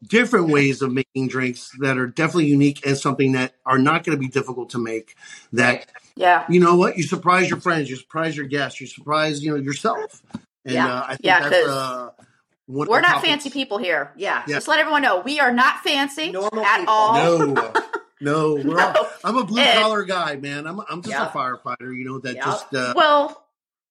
different 0.03 0.49
ways 0.49 0.81
of 0.81 0.91
making 0.91 1.27
drinks 1.27 1.71
that 1.79 1.97
are 1.97 2.07
definitely 2.07 2.45
unique 2.47 2.85
and 2.85 2.97
something 2.97 3.33
that 3.33 3.53
are 3.65 3.77
not 3.77 4.03
going 4.03 4.17
to 4.17 4.19
be 4.19 4.27
difficult 4.27 4.69
to 4.71 4.79
make. 4.79 5.15
That 5.53 5.85
Yeah. 6.15 6.45
you 6.49 6.59
know 6.59 6.75
what 6.75 6.97
you 6.97 7.03
surprise 7.03 7.49
your 7.49 7.59
friends, 7.61 7.89
you 7.89 7.95
surprise 7.95 8.35
your 8.35 8.47
guests, 8.47 8.81
you 8.81 8.87
surprise 8.87 9.43
you 9.43 9.51
know 9.51 9.57
yourself. 9.57 10.21
And 10.65 10.73
Yeah. 10.75 10.87
uh, 10.93 11.03
I 11.03 11.07
think 11.09 11.19
Yeah, 11.23 11.49
that's 11.49 11.65
'cause 11.67 11.69
uh, 11.75 12.09
We're 12.67 13.01
not 13.01 13.07
topics. 13.15 13.27
fancy 13.27 13.49
people 13.49 13.77
here. 13.79 14.11
Yeah. 14.15 14.43
Yeah. 14.47 14.55
Just 14.55 14.67
let 14.67 14.79
everyone 14.79 15.01
know 15.01 15.19
we 15.19 15.39
are 15.39 15.51
not 15.51 15.81
fancy 15.83 16.31
Normal 16.31 16.63
at 16.63 16.77
people. 16.79 16.93
all. 16.93 17.37
No, 17.47 17.73
no, 18.21 18.55
we're 18.55 18.79
all, 18.79 19.07
I'm 19.23 19.37
a 19.37 19.43
blue 19.43 19.61
And- 19.61 19.79
collar 19.81 20.03
guy, 20.03 20.35
man. 20.37 20.67
I'm 20.67 20.79
I'm 20.89 21.01
just 21.01 21.09
Yeah. 21.13 21.27
a 21.27 21.31
firefighter, 21.31 21.95
you 21.95 22.05
know 22.05 22.19
that 22.19 22.35
Yeah. 22.35 22.45
just 22.45 22.73
uh, 22.73 22.93
Well, 22.95 23.43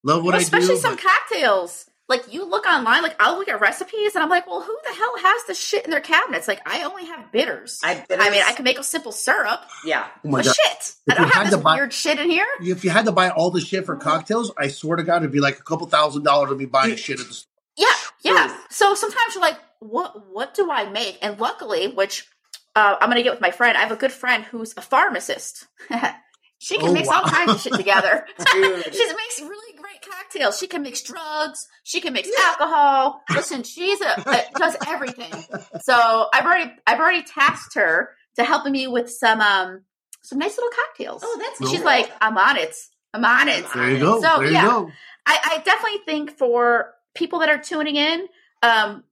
love 0.03 0.23
what 0.23 0.31
well, 0.31 0.35
I 0.35 0.41
especially 0.41 0.75
do. 0.75 0.81
some 0.81 0.95
but- 0.95 1.03
cocktails. 1.03 1.85
Like 2.11 2.31
you 2.33 2.43
look 2.47 2.65
online, 2.67 3.01
like 3.03 3.15
I'll 3.19 3.37
look 3.37 3.47
at 3.49 3.59
recipes 3.61 4.13
and 4.15 4.23
I'm 4.23 4.29
like, 4.29 4.45
well, 4.45 4.61
who 4.61 4.77
the 4.87 4.93
hell 4.93 5.17
has 5.19 5.45
this 5.47 5.59
shit 5.59 5.85
in 5.85 5.91
their 5.91 5.99
cabinets? 6.01 6.47
Like 6.47 6.61
I 6.65 6.83
only 6.83 7.05
have 7.05 7.31
bitters. 7.31 7.79
I, 7.83 8.05
I 8.11 8.29
mean, 8.29 8.43
I 8.45 8.53
can 8.53 8.63
make 8.63 8.77
a 8.77 8.83
simple 8.83 9.11
syrup, 9.11 9.61
Yeah. 9.85 10.05
oh 10.25 10.29
my 10.29 10.39
but 10.39 10.45
god! 10.45 10.55
shit, 10.55 10.93
I 11.09 11.13
If 11.13 11.19
you 11.19 11.25
don't 11.25 11.33
have 11.33 11.49
to 11.49 11.55
this 11.55 11.63
buy- 11.63 11.75
weird 11.75 11.93
shit 11.93 12.19
in 12.19 12.29
here. 12.29 12.45
If 12.59 12.83
you 12.83 12.89
had 12.91 13.05
to 13.05 13.11
buy 13.11 13.29
all 13.29 13.49
the 13.49 13.61
shit 13.61 13.85
for 13.85 13.95
cocktails, 13.95 14.51
I 14.57 14.67
swear 14.67 14.97
to 14.97 15.03
God, 15.03 15.17
it'd 15.23 15.31
be 15.31 15.39
like 15.39 15.57
a 15.59 15.63
couple 15.63 15.87
thousand 15.87 16.23
dollars 16.23 16.49
to 16.49 16.55
be 16.55 16.65
buying 16.65 16.95
shit 16.97 17.19
at 17.19 17.27
the 17.27 17.33
store. 17.33 17.49
Yeah, 17.77 17.85
yeah. 18.23 18.57
So 18.69 18.93
sometimes 18.93 19.33
you're 19.33 19.41
like, 19.41 19.57
what 19.79 20.31
what 20.33 20.53
do 20.53 20.69
I 20.69 20.89
make? 20.89 21.17
And 21.21 21.39
luckily, 21.39 21.87
which 21.87 22.27
uh, 22.75 22.97
I'm 22.99 23.09
gonna 23.09 23.23
get 23.23 23.31
with 23.31 23.41
my 23.41 23.51
friend. 23.51 23.77
I 23.77 23.81
have 23.81 23.91
a 23.91 23.95
good 23.95 24.11
friend 24.11 24.43
who's 24.43 24.73
a 24.77 24.81
pharmacist. 24.81 25.65
she 26.59 26.77
can 26.77 26.89
Oh, 26.89 26.93
mix 26.93 27.07
all 27.07 27.23
kinds 27.23 27.53
of 27.53 27.61
shit 27.61 27.73
together. 27.73 28.25
She 28.91 29.05
makes 29.15 29.39
really 29.41 29.73
great 29.77 29.80
cocktails. 30.11 30.59
She 30.59 30.67
can 30.67 30.81
mix 30.81 31.01
drugs. 31.01 31.67
She 31.83 32.01
can 32.01 32.13
mix 32.13 32.29
alcohol. 32.45 33.21
Listen, 33.29 33.63
she's 33.63 34.01
a, 34.01 34.21
a 34.25 34.43
does 34.57 34.75
everything. 34.87 35.33
So 35.81 36.27
I've 36.33 36.45
already 36.45 36.71
I've 36.85 36.99
already 36.99 37.23
tasked 37.23 37.75
her 37.75 38.09
to 38.35 38.43
helping 38.43 38.71
me 38.71 38.87
with 38.87 39.09
some 39.09 39.41
um 39.41 39.81
some 40.21 40.39
nice 40.39 40.57
little 40.57 40.71
cocktails. 40.71 41.21
Oh, 41.23 41.37
that's 41.39 41.59
And 41.59 41.69
she's 41.69 41.83
like, 41.83 42.11
I'm 42.21 42.37
on 42.37 42.57
it. 42.57 42.75
I'm 43.13 43.25
on 43.25 43.47
it. 43.49 43.65
There 43.73 43.89
you 43.89 43.99
go. 43.99 44.21
So, 44.21 44.37
there 44.37 44.51
yeah. 44.51 44.65
go. 44.65 44.91
I, 45.25 45.39
I 45.43 45.61
definitely 45.63 45.99
think 46.05 46.37
for 46.37 46.93
people 47.15 47.39
that 47.39 47.49
are 47.49 47.57
tuning 47.57 47.95
in, 47.95 48.27
um, 48.63 49.03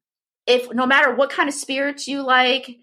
if 0.48 0.72
no 0.74 0.86
matter 0.86 1.14
what 1.14 1.30
kind 1.30 1.50
of 1.50 1.56
spirits 1.56 2.08
you 2.08 2.26
like, 2.26 2.78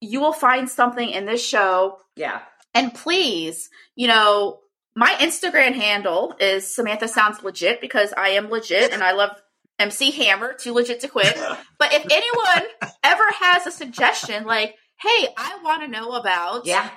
you 0.00 0.20
will 0.20 0.32
find 0.32 0.68
something 0.68 1.08
in 1.08 1.26
this 1.26 1.44
show. 1.44 1.98
Yeah. 2.16 2.40
And 2.72 2.94
please, 2.94 3.70
you 3.94 4.08
know, 4.08 4.60
my 4.96 5.10
Instagram 5.20 5.72
handle 5.74 6.34
is 6.38 6.74
Samantha 6.74 7.08
Sounds 7.08 7.42
Legit 7.42 7.80
because 7.80 8.12
I 8.16 8.30
am 8.30 8.48
legit 8.50 8.92
and 8.92 9.02
I 9.02 9.12
love 9.12 9.30
MC 9.78 10.10
Hammer, 10.12 10.52
too 10.54 10.72
legit 10.72 11.00
to 11.00 11.08
quit. 11.08 11.36
But 11.78 11.92
if 11.92 12.04
anyone 12.10 12.70
ever 13.02 13.24
has 13.40 13.66
a 13.66 13.70
suggestion, 13.70 14.44
like, 14.44 14.74
hey, 15.00 15.28
I 15.36 15.58
want 15.62 15.82
to 15.82 15.88
know 15.88 16.12
about 16.12 16.64
Yeah. 16.64 16.88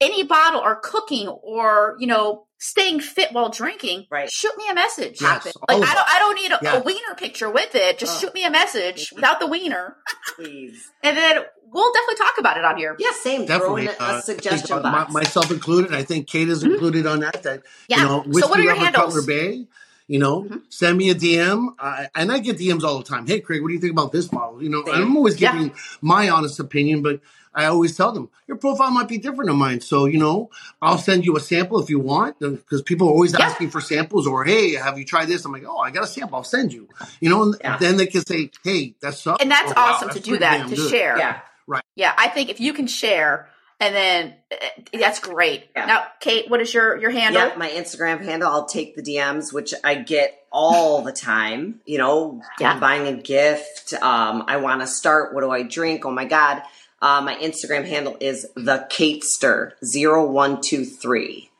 any 0.00 0.22
bottle 0.22 0.60
or 0.60 0.76
cooking 0.76 1.28
or 1.28 1.96
you 1.98 2.06
know 2.06 2.45
staying 2.58 3.00
fit 3.00 3.32
while 3.32 3.48
drinking, 3.50 4.06
Right. 4.10 4.30
shoot 4.30 4.52
me 4.56 4.64
a 4.70 4.74
message. 4.74 5.20
Yes, 5.20 5.44
like 5.44 5.54
I 5.68 5.74
don't, 5.78 5.86
I 6.08 6.18
don't 6.18 6.34
need 6.40 6.50
a, 6.52 6.58
Yeah. 6.62 6.76
a 6.78 6.82
wiener 6.82 7.14
picture 7.16 7.50
with 7.50 7.74
it. 7.74 7.98
Just 7.98 8.16
Oh. 8.16 8.20
shoot 8.26 8.34
me 8.34 8.44
a 8.44 8.50
message 8.50 9.12
without 9.14 9.40
the 9.40 9.46
wiener, 9.46 9.96
Please. 10.36 10.90
and 11.02 11.16
then 11.16 11.44
we'll 11.70 11.92
definitely 11.92 12.16
talk 12.16 12.38
about 12.38 12.56
it 12.56 12.64
on 12.64 12.76
here. 12.78 12.96
Yeah, 12.98 13.10
same. 13.22 13.46
Throw 13.46 13.58
Definitely. 13.58 13.86
a, 13.88 13.90
Uh, 14.02 14.18
a 14.18 14.22
suggestion 14.22 14.78
I 14.78 14.82
think, 14.82 14.92
box. 14.94 15.12
my- 15.12 15.20
myself 15.20 15.50
included. 15.50 15.92
I 15.94 16.02
think 16.02 16.28
Kate 16.28 16.48
is 16.48 16.62
included 16.62 17.06
on 17.06 17.20
that. 17.20 17.42
That 17.42 17.60
Mm-hmm. 17.60 17.84
Yeah. 17.88 17.98
you 18.00 18.04
know, 18.04 18.40
So 18.40 18.48
what 18.48 18.58
are 18.58 18.62
your 18.62 18.72
lover 18.74 18.84
handles? 18.84 19.14
Cutler 19.14 19.26
Bay. 19.26 19.66
You 20.08 20.20
know, 20.20 20.42
Mhm. 20.44 20.62
send 20.68 20.96
me 20.98 21.10
a 21.10 21.16
DM, 21.16 21.74
I, 21.80 22.08
and 22.14 22.30
I 22.30 22.38
get 22.38 22.58
DMs 22.58 22.84
all 22.84 22.98
the 22.98 23.04
time. 23.04 23.26
Hey, 23.26 23.40
Craig, 23.40 23.60
what 23.60 23.68
do 23.68 23.74
you 23.74 23.80
think 23.80 23.90
about 23.92 24.12
this 24.12 24.30
model? 24.30 24.62
You 24.62 24.68
know, 24.68 24.84
Same. 24.84 24.94
I'm 24.94 25.16
always 25.16 25.40
Yeah. 25.40 25.50
giving 25.52 25.74
my 26.00 26.28
honest 26.30 26.60
opinion, 26.60 27.02
but 27.02 27.18
I 27.56 27.64
always 27.64 27.96
tell 27.96 28.12
them 28.12 28.28
your 28.46 28.58
profile 28.58 28.90
might 28.92 29.08
be 29.08 29.18
different 29.18 29.48
than 29.48 29.56
mine. 29.58 29.80
So 29.80 30.04
you 30.04 30.18
know, 30.18 30.50
I'll 30.80 30.98
send 30.98 31.24
you 31.24 31.36
a 31.36 31.40
sample 31.40 31.80
if 31.80 31.90
you 31.90 31.98
want, 31.98 32.38
because 32.38 32.82
people 32.82 33.08
are 33.08 33.12
always 33.12 33.32
Yeah. 33.32 33.46
asking 33.46 33.70
for 33.70 33.80
samples. 33.80 34.26
Or 34.28 34.44
hey, 34.44 34.74
have 34.74 34.98
you 34.98 35.04
tried 35.04 35.26
this? 35.26 35.44
I'm 35.44 35.52
like, 35.52 35.64
oh, 35.66 35.78
I 35.78 35.90
got 35.90 36.04
a 36.04 36.06
sample. 36.06 36.36
I'll 36.36 36.44
send 36.44 36.72
you. 36.72 36.88
You 37.20 37.30
know, 37.30 37.42
and 37.44 37.56
Yeah. 37.60 37.78
then 37.78 37.96
they 37.96 38.06
can 38.06 38.24
say, 38.24 38.50
hey, 38.62 38.94
that's 39.00 39.20
sucks. 39.22 39.42
And 39.42 39.50
that's 39.50 39.72
Oh, 39.72 39.74
wow, 39.76 39.92
awesome 39.94 40.08
that's 40.08 40.20
to 40.20 40.22
do 40.22 40.38
that 40.38 40.68
to 40.68 40.74
good. 40.76 40.90
share. 40.90 41.18
yeah. 41.18 41.40
Right. 41.66 41.82
Yeah, 41.96 42.12
I 42.16 42.28
think 42.28 42.50
if 42.50 42.60
you 42.60 42.72
can 42.74 42.86
share, 42.86 43.48
and 43.80 43.92
then 43.94 44.34
uh, 44.52 44.56
that's 45.00 45.18
great. 45.18 45.64
Yeah. 45.74 45.86
Now, 45.86 46.04
Kate, 46.20 46.48
what 46.48 46.60
is 46.60 46.72
your 46.72 46.96
your 46.98 47.10
handle? 47.10 47.42
Yeah, 47.42 47.56
my 47.56 47.68
Instagram 47.68 48.22
handle, 48.24 48.48
I'll 48.48 48.66
take 48.66 48.94
the 48.94 49.02
DMs, 49.02 49.52
which 49.52 49.74
I 49.82 49.96
get 49.96 50.38
all 50.52 51.02
the 51.02 51.12
time. 51.12 51.80
You 51.84 51.98
know, 51.98 52.40
Yeah. 52.60 52.70
I'm 52.72 52.80
buying 52.80 53.06
a 53.08 53.14
gift. 53.20 53.94
Um, 53.94 54.44
I 54.46 54.58
want 54.58 54.80
to 54.82 54.86
start. 54.86 55.34
What 55.34 55.40
do 55.40 55.50
I 55.50 55.62
drink? 55.62 56.04
Oh 56.06 56.10
my 56.12 56.24
God. 56.24 56.62
Uh, 57.02 57.20
my 57.20 57.36
Instagram 57.36 57.86
handle 57.86 58.16
is 58.20 58.46
the 58.54 58.86
Katester 58.90 59.72
0123. 59.82 61.50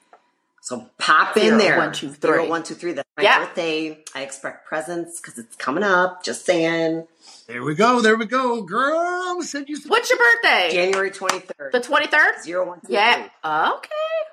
So 0.62 0.86
pop 0.98 1.36
in 1.36 1.42
Zero, 1.44 1.58
there. 1.58 1.78
one, 1.78 1.92
two, 1.92 2.08
three. 2.08 2.30
Zero, 2.32 2.48
one, 2.48 2.62
two, 2.64 2.74
three. 2.74 2.92
That's 2.92 3.08
my 3.16 3.22
Yeah. 3.22 3.38
birthday. 3.44 4.02
I 4.16 4.22
expect 4.22 4.66
presents 4.66 5.20
because 5.20 5.38
it's 5.38 5.54
coming 5.56 5.84
up. 5.84 6.24
Just 6.24 6.44
saying. 6.44 7.06
There 7.46 7.62
we 7.62 7.76
go. 7.76 8.00
There 8.00 8.16
we 8.16 8.26
go, 8.26 8.62
girl. 8.62 9.40
Send 9.42 9.68
you 9.68 9.76
some. 9.76 9.90
What's 9.90 10.10
your 10.10 10.18
birthday? 10.18 10.70
January 10.72 11.10
23rd. 11.12 11.70
the 11.70 11.80
twenty 11.80 12.06
third. 12.08 12.34
0123. 12.44 12.92
Yeah. 12.94 13.28
Okay. 13.44 13.88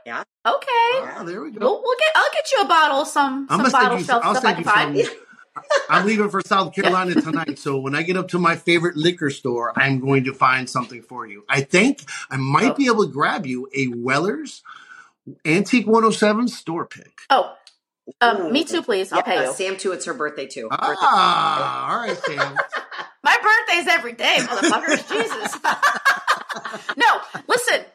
Yeah. 0.08 0.24
Okay. 0.46 0.70
Yeah, 0.96 1.24
there 1.24 1.42
we 1.44 1.52
go. 1.52 1.60
We'll, 1.60 1.82
we'll 1.84 1.98
get. 2.00 2.12
I'll 2.16 2.32
get 2.34 2.52
you 2.52 2.62
a 2.62 2.66
bottle 2.68 3.06
some 3.06 3.46
I'm 3.50 3.60
some 3.60 3.60
gonna 3.60 3.72
bottle 3.72 3.98
shelf 4.00 4.24
I'll 4.26 4.34
stuff 4.36 4.46
I 4.46 4.54
send 4.56 4.66
can 4.66 4.96
you 4.96 5.06
find. 5.06 5.18
Some. 5.56 5.64
I'm 5.90 6.06
leaving 6.06 6.30
for 6.30 6.42
South 6.42 6.74
Carolina 6.74 7.16
tonight, 7.16 7.60
so 7.60 7.78
when 7.78 7.96
I 7.96 8.04
get 8.04 8.18
up 8.18 8.30
to 8.30 8.40
my 8.40 8.56
favorite 8.56 8.96
liquor 8.98 9.30
store, 9.30 9.74
I'm 9.78 10.00
going 10.00 10.24
to 10.26 10.34
find 10.34 10.70
something 10.70 11.02
for 11.02 11.26
you. 11.28 11.44
I 11.50 11.62
think 11.62 12.04
I 12.30 12.38
might 12.38 12.72
Oh. 12.72 12.76
be 12.76 12.88
able 12.88 13.06
to 13.06 13.12
grab 13.12 13.46
you 13.46 13.70
a 13.76 13.88
Weller's 13.88 14.64
Antique 15.46 15.88
107 15.88 16.48
store 16.50 16.86
pick. 16.86 17.22
Oh, 17.30 17.54
um, 18.20 18.52
me 18.52 18.64
too, 18.66 18.82
please. 18.82 19.12
I'll 19.14 19.20
Yeah, 19.20 19.24
pay 19.24 19.46
you. 19.46 19.54
Sam 19.54 19.78
too. 19.78 19.92
It's 19.94 20.06
her 20.06 20.14
birthday 20.14 20.46
too. 20.48 20.68
Birthday. 20.70 20.84
Ah, 21.02 21.92
all 21.92 21.98
right, 22.06 22.18
Sam. 22.18 22.58
My 23.24 23.38
birthday's 23.42 23.88
every 23.88 24.14
day, 24.14 24.38
motherfuckers. 24.40 25.08
Jesus. 25.10 25.58
no, 26.98 27.22
listen. 27.48 27.86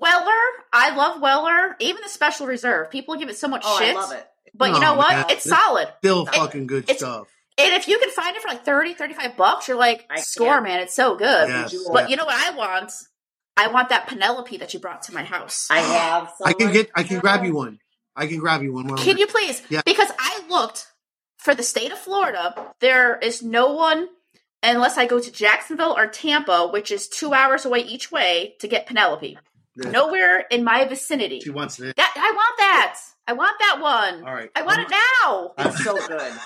Weller, 0.00 0.32
I 0.72 0.94
love 0.96 1.20
Weller. 1.22 1.76
Even 1.80 2.02
the 2.02 2.08
Special 2.08 2.46
Reserve. 2.46 2.90
People 2.90 3.14
give 3.16 3.28
it 3.28 3.38
so 3.38 3.48
much 3.48 3.62
Oh, 3.64 3.78
shit. 3.78 3.96
I 3.96 4.00
love 4.00 4.12
it. 4.12 4.26
But 4.54 4.72
you 4.74 4.80
know 4.80 4.94
what? 4.94 5.10
man. 5.12 5.24
It's 5.30 5.44
solid. 5.44 5.88
Still 5.98 6.26
fucking 6.26 6.66
good 6.66 6.84
it's- 6.84 6.98
stuff. 6.98 7.28
And 7.60 7.74
if 7.74 7.88
you 7.88 7.98
can 7.98 8.10
find 8.10 8.36
it 8.36 8.40
for 8.42 8.46
like 8.46 8.64
30, 8.64 8.94
35 8.94 9.36
bucks, 9.36 9.66
you're 9.66 9.76
like, 9.76 10.06
I 10.08 10.20
score, 10.20 10.54
can. 10.54 10.62
man. 10.62 10.80
It's 10.80 10.94
so 10.94 11.16
good. 11.16 11.48
Yes. 11.48 11.74
But 11.92 12.08
you 12.08 12.14
know 12.14 12.24
what 12.24 12.36
I 12.36 12.56
want? 12.56 12.92
I 13.56 13.66
want 13.66 13.88
that 13.88 14.06
Penelope 14.06 14.56
that 14.58 14.72
you 14.72 14.78
brought 14.78 15.02
to 15.02 15.12
my 15.14 15.24
house. 15.24 15.66
I 15.68 15.80
have. 15.80 16.32
I 16.44 16.52
can 16.52 16.72
get. 16.72 16.88
I 16.94 17.02
can 17.02 17.18
grab 17.18 17.44
you 17.44 17.54
one. 17.54 17.80
I 18.14 18.28
can 18.28 18.38
grab 18.38 18.62
you 18.62 18.72
one. 18.72 18.86
while 18.86 18.98
I'm 18.98 19.04
Can 19.04 19.18
you 19.18 19.26
please? 19.26 19.60
Yeah. 19.68 19.82
Because 19.84 20.10
I 20.20 20.42
looked 20.48 20.86
for 21.38 21.52
the 21.54 21.64
state 21.64 21.90
of 21.90 21.98
Florida. 21.98 22.54
There 22.78 23.16
is 23.18 23.42
no 23.42 23.72
one 23.74 24.08
unless 24.62 24.96
I 24.96 25.06
go 25.06 25.18
to 25.18 25.32
Jacksonville 25.32 25.96
or 25.96 26.06
Tampa, 26.06 26.68
which 26.72 26.92
is 26.92 27.08
two 27.08 27.34
hours 27.34 27.64
away 27.64 27.80
each 27.80 28.12
way 28.12 28.54
to 28.60 28.68
get 28.68 28.86
Penelope. 28.86 29.36
Yeah. 29.82 29.90
Nowhere 29.90 30.40
in 30.50 30.64
my 30.64 30.84
vicinity. 30.86 31.40
She 31.40 31.50
wants 31.50 31.78
it. 31.80 31.94
That 31.96 32.12
I 32.16 32.32
want 32.34 32.58
that. 32.58 33.00
I 33.26 33.32
want 33.34 33.56
that 33.60 33.78
one. 33.80 34.26
All 34.28 34.34
right. 34.34 34.50
I 34.56 34.62
want 34.62 34.80
it 34.80 34.90
now. 34.90 35.52
It's 35.58 35.84
so 35.84 35.94
good. 36.06 36.32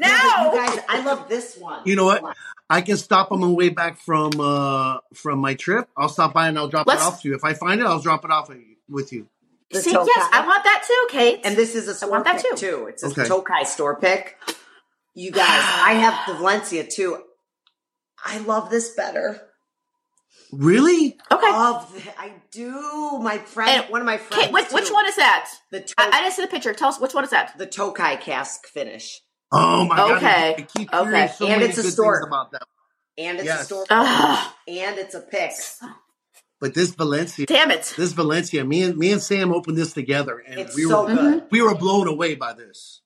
Now. 0.00 0.52
You 0.52 0.58
guys, 0.66 0.78
I 0.88 1.02
love 1.04 1.28
this 1.28 1.56
one. 1.56 1.82
You 1.84 1.96
know 1.96 2.04
what? 2.04 2.22
I 2.70 2.82
can 2.82 2.96
stop 2.98 3.32
on 3.32 3.40
my 3.40 3.48
way 3.48 3.70
back 3.70 3.98
from 3.98 4.30
uh 4.38 4.98
from 5.14 5.40
my 5.40 5.54
trip. 5.54 5.88
I'll 5.96 6.10
stop 6.10 6.34
by 6.34 6.46
and 6.48 6.56
I'll 6.58 6.68
drop 6.68 6.86
Let's- 6.86 7.02
it 7.02 7.06
off 7.06 7.22
to 7.22 7.28
you. 7.30 7.34
If 7.34 7.42
I 7.42 7.54
find 7.54 7.80
it, 7.80 7.86
I'll 7.86 7.98
drop 8.00 8.24
it 8.24 8.30
off 8.30 8.48
with 8.88 9.12
you. 9.12 9.26
See, 9.72 9.90
Tokai. 9.92 10.06
yes, 10.14 10.28
I 10.32 10.46
want 10.46 10.62
that 10.64 10.84
too, 10.86 11.06
Kate. 11.10 11.40
And 11.42 11.56
this 11.56 11.74
is 11.74 11.88
a 11.88 11.92
I 11.92 11.94
store 11.94 12.10
want 12.10 12.24
that 12.26 12.36
pick 12.42 12.50
too. 12.56 12.56
too. 12.56 12.86
It's 12.88 13.02
a 13.02 13.06
Okay. 13.08 13.24
Tokai 13.26 13.64
store 13.64 13.96
pick. 13.98 14.38
You 15.14 15.32
guys, 15.32 15.46
I 15.48 15.94
have 15.94 16.28
the 16.28 16.34
Valencia 16.34 16.84
too. 16.86 17.20
I 18.24 18.38
love 18.38 18.70
this 18.70 18.90
better. 18.94 19.47
Really? 20.52 21.18
okay. 21.30 21.50
Love 21.50 21.92
the, 21.94 22.20
I 22.20 22.32
do. 22.50 23.18
My 23.22 23.38
friend, 23.38 23.82
And- 23.82 23.92
one 23.92 24.00
of 24.00 24.06
my 24.06 24.16
friends. 24.16 24.44
Kate, 24.44 24.52
which, 24.52 24.70
which 24.72 24.88
one 24.90 25.06
is 25.06 25.16
that? 25.16 25.50
The 25.70 25.80
to- 25.82 25.94
I, 25.98 26.08
I 26.08 26.20
didn't 26.22 26.32
see 26.34 26.42
the 26.42 26.48
picture. 26.48 26.72
Tell 26.74 26.88
us 26.88 26.98
which 27.00 27.14
one 27.14 27.24
is 27.24 27.30
that? 27.30 27.56
the 27.58 27.66
Tokai 27.66 28.16
cask 28.16 28.66
finish, 28.66 29.20
Oh 29.52 29.84
my 29.86 29.96
god! 29.96 30.16
Okay. 30.18 30.54
I 30.58 30.62
keep 30.62 30.92
Okay. 30.92 31.10
hearing 31.10 31.28
so 31.28 31.46
And 31.46 31.62
it's 31.62 31.78
a 31.78 31.82
good 31.82 31.92
store. 31.92 32.20
about 32.26 32.52
that. 32.52 32.62
and 33.16 33.38
it's 33.38 33.46
Yes. 33.46 33.62
a 33.62 33.64
store, 33.64 33.84
Ugh, 33.90 34.52
and 34.68 34.98
it's 34.98 35.14
a 35.14 35.20
pick. 35.20 35.52
But 36.60 36.74
this 36.74 36.90
Valencia, 36.94 37.46
damn 37.46 37.70
it. 37.70 37.94
this 37.96 38.12
Valencia, 38.12 38.64
me 38.64 38.82
and 38.82 38.96
me 38.96 39.12
and 39.12 39.22
Sam 39.22 39.52
opened 39.54 39.76
this 39.78 39.92
together, 39.92 40.38
and 40.38 40.58
It's 40.60 40.74
we 40.74 40.84
so 40.84 41.04
were 41.04 41.14
good. 41.14 41.44
we 41.50 41.62
were 41.62 41.74
blown 41.74 42.08
away 42.08 42.34
by 42.34 42.52
this. 42.52 43.00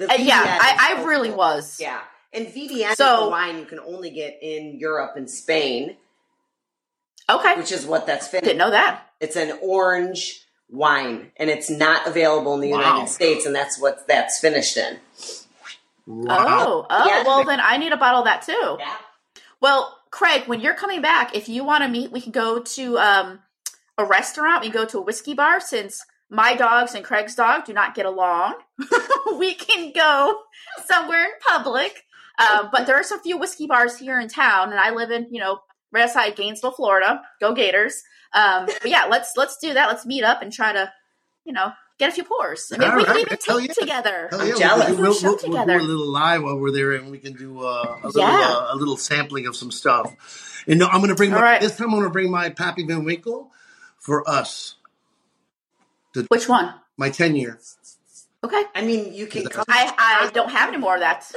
Uh, 0.00 0.06
yeah, 0.18 0.42
I, 0.60 0.96
I 0.98 1.04
really 1.04 1.30
was. 1.30 1.78
Yeah, 1.80 2.00
and 2.32 2.46
VDN 2.46 2.94
So- 2.96 3.14
is 3.22 3.26
a 3.26 3.28
wine 3.30 3.58
you 3.58 3.66
can 3.66 3.78
only 3.80 4.10
get 4.10 4.38
in 4.42 4.78
Europe 4.80 5.12
and 5.16 5.30
Spain, 5.30 5.96
Okay. 7.28 7.56
which 7.56 7.72
is 7.72 7.86
what 7.86 8.06
that's 8.06 8.28
finished. 8.28 8.44
Didn't 8.44 8.58
know 8.58 8.70
that. 8.70 9.02
It's 9.20 9.36
an 9.36 9.58
orange 9.62 10.44
wine, 10.68 11.30
and 11.36 11.48
it's 11.50 11.70
not 11.70 12.06
available 12.06 12.54
in 12.54 12.60
the 12.60 12.70
Wow. 12.72 12.78
United 12.78 13.08
States, 13.10 13.46
and 13.46 13.54
that's 13.54 13.78
what 13.80 14.06
that's 14.06 14.38
finished 14.40 14.76
in. 14.76 14.98
Wow. 16.06 16.36
Oh, 16.38 16.86
oh, 16.90 17.06
Yeah. 17.08 17.22
well 17.24 17.44
then 17.44 17.60
I 17.62 17.76
need 17.78 17.92
a 17.92 17.96
bottle 17.96 18.20
of 18.20 18.26
that 18.26 18.42
too. 18.42 18.76
Yeah. 18.78 18.96
Well, 19.60 19.98
Craig, 20.10 20.42
when 20.46 20.60
you're 20.60 20.74
coming 20.74 21.00
back, 21.00 21.34
if 21.34 21.48
you 21.48 21.64
want 21.64 21.82
to 21.82 21.88
meet, 21.88 22.12
we 22.12 22.20
can 22.20 22.32
go 22.32 22.60
to 22.60 22.98
um, 22.98 23.38
a 23.96 24.04
restaurant. 24.04 24.60
We 24.62 24.70
can 24.70 24.82
go 24.82 24.86
to 24.86 24.98
a 24.98 25.02
whiskey 25.02 25.34
bar 25.34 25.60
since 25.60 26.04
my 26.28 26.54
dogs 26.54 26.94
and 26.94 27.04
Craig's 27.04 27.34
dog 27.34 27.64
do 27.64 27.72
not 27.72 27.94
get 27.94 28.04
along. 28.06 28.54
we 29.38 29.54
can 29.54 29.92
go 29.92 30.40
somewhere 30.86 31.24
in 31.24 31.30
public. 31.46 32.04
Um, 32.38 32.68
but 32.72 32.86
there 32.86 32.96
are 32.96 33.02
some 33.04 33.20
few 33.20 33.38
whiskey 33.38 33.66
bars 33.66 33.96
here 33.96 34.18
in 34.20 34.28
town, 34.28 34.70
and 34.72 34.78
I 34.80 34.90
live 34.90 35.10
in 35.10 35.28
you 35.30 35.40
know 35.40 35.60
right 35.94 36.04
outside 36.04 36.36
Gainesville, 36.36 36.72
Florida. 36.72 37.22
Go 37.40 37.54
Gators! 37.54 38.02
Um, 38.34 38.66
but 38.66 38.90
yeah, 38.90 39.04
let's 39.08 39.32
let's 39.36 39.56
do 39.58 39.72
that. 39.74 39.86
Let's 39.88 40.04
meet 40.04 40.24
up 40.24 40.42
and 40.42 40.52
try 40.52 40.72
to 40.72 40.92
you 41.44 41.52
know 41.52 41.72
get 41.98 42.08
a 42.08 42.12
few 42.12 42.24
pours. 42.24 42.72
I 42.74 42.78
mean, 42.78 42.90
All 42.90 42.96
we 42.96 43.04
can 43.04 43.14
right. 43.14 43.26
even 43.26 43.38
Hell 43.46 43.60
tape 43.60 43.68
yeah. 43.68 43.74
together. 43.80 44.28
Hell 44.30 44.40
I'm 44.40 44.48
yeah, 44.48 44.54
jealous. 44.56 44.88
We'll, 44.88 44.96
Do 44.96 45.00
a 45.00 45.02
we'll, 45.02 45.14
we'll, 45.22 45.66
we'll 45.66 45.78
do 45.78 45.84
a 45.84 45.88
little 45.88 46.08
live 46.12 46.42
while 46.42 46.58
we're 46.58 46.72
there, 46.72 46.92
and 46.92 47.10
we 47.10 47.18
can 47.18 47.34
do 47.34 47.60
uh, 47.62 47.98
a 48.02 48.06
little 48.08 48.20
Yeah. 48.22 48.44
uh, 48.48 48.74
a 48.74 48.76
little 48.76 48.96
sampling 48.96 49.46
of 49.46 49.54
some 49.56 49.70
stuff. 49.70 50.64
And 50.66 50.78
no, 50.80 50.86
I'm 50.86 50.98
going 50.98 51.10
to 51.10 51.14
bring 51.14 51.30
my, 51.30 51.36
All 51.36 51.42
right. 51.42 51.60
this 51.60 51.76
time. 51.76 51.88
I'm 51.88 51.92
going 51.94 52.04
to 52.04 52.10
bring 52.10 52.30
my 52.30 52.48
Pappy 52.50 52.84
Van 52.84 53.04
Winkle 53.04 53.50
for 53.98 54.28
us, 54.28 54.76
Which 56.28 56.48
one? 56.48 56.74
my 56.96 57.10
ten 57.10 57.36
year. 57.36 57.58
Okay. 58.42 58.62
I 58.74 58.82
mean, 58.82 59.14
you 59.14 59.26
can 59.26 59.46
come. 59.46 59.64
I, 59.68 59.94
I 60.26 60.30
don't 60.32 60.50
have 60.50 60.68
any 60.68 60.78
more 60.78 60.94
of 60.94 61.00
that. 61.00 61.30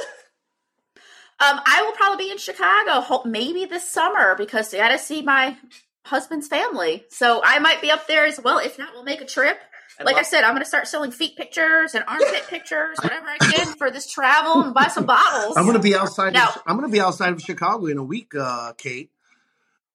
Um, 1.39 1.59
I 1.65 1.83
will 1.83 1.91
probably 1.91 2.25
be 2.25 2.31
in 2.31 2.37
Chicago, 2.39 2.99
ho- 3.01 3.21
maybe 3.25 3.65
this 3.65 3.87
summer, 3.87 4.35
because 4.35 4.73
I 4.73 4.77
got 4.77 4.89
to 4.89 4.97
see 4.97 5.21
my 5.21 5.55
husband's 6.03 6.47
family. 6.47 7.03
So 7.09 7.41
I 7.43 7.59
might 7.59 7.79
be 7.81 7.91
up 7.91 8.07
there 8.07 8.25
as 8.25 8.39
well. 8.41 8.57
If 8.57 8.79
not, 8.79 8.89
we'll 8.93 9.03
make 9.03 9.21
a 9.21 9.25
trip. 9.25 9.59
I 9.99 10.03
Like 10.03 10.15
I 10.15 10.23
said, 10.23 10.43
I'm 10.43 10.51
going 10.51 10.63
to 10.63 10.67
start 10.67 10.87
selling 10.87 11.11
feet 11.11 11.35
pictures 11.37 11.95
and 11.95 12.03
armpit 12.07 12.45
pictures, 12.49 12.97
whatever 13.01 13.27
I 13.27 13.37
can 13.37 13.67
for 13.77 13.91
this 13.91 14.09
travel 14.11 14.61
and 14.61 14.73
buy 14.73 14.87
some 14.87 15.05
bottles. 15.05 15.57
I'm 15.57 15.65
going 15.65 15.77
to 15.77 15.81
be 15.81 15.95
outside. 15.95 16.33
Now- 16.33 16.49
of, 16.49 16.63
I'm 16.65 16.77
going 16.77 16.89
to 16.89 16.91
be 16.93 17.01
outside 17.01 17.33
of 17.33 17.41
Chicago 17.41 17.85
in 17.87 17.97
a 17.97 18.03
week, 18.03 18.33
uh, 18.35 18.73
Kate. 18.73 19.11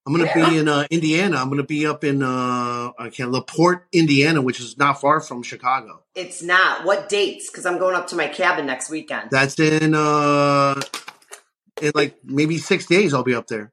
I'm 0.04 0.12
going 0.12 0.26
to 0.26 0.34
be 0.34 0.58
in 0.58 0.66
uh, 0.66 0.84
Indiana. 0.90 1.36
I'm 1.36 1.46
going 1.46 1.58
to 1.58 1.66
be 1.66 1.86
up 1.86 2.02
in 2.02 2.24
uh, 2.24 2.90
I 2.98 3.10
can't 3.12 3.30
La 3.30 3.40
Porte, 3.40 3.84
Indiana, 3.92 4.42
which 4.42 4.58
is 4.58 4.76
not 4.76 5.00
far 5.00 5.20
from 5.20 5.44
Chicago. 5.44 6.02
It's 6.16 6.42
not. 6.42 6.84
What 6.84 7.08
dates? 7.08 7.48
Because 7.48 7.66
I'm 7.66 7.78
going 7.78 7.94
up 7.94 8.08
to 8.08 8.16
my 8.16 8.26
cabin 8.26 8.66
next 8.66 8.90
weekend. 8.90 9.30
That's 9.30 9.60
in 9.60 9.94
uh, 9.94 10.80
in 11.82 11.92
like 11.94 12.16
maybe 12.24 12.58
six 12.58 12.86
days. 12.86 13.12
I'll 13.12 13.22
be 13.24 13.34
up 13.34 13.46
there. 13.48 13.72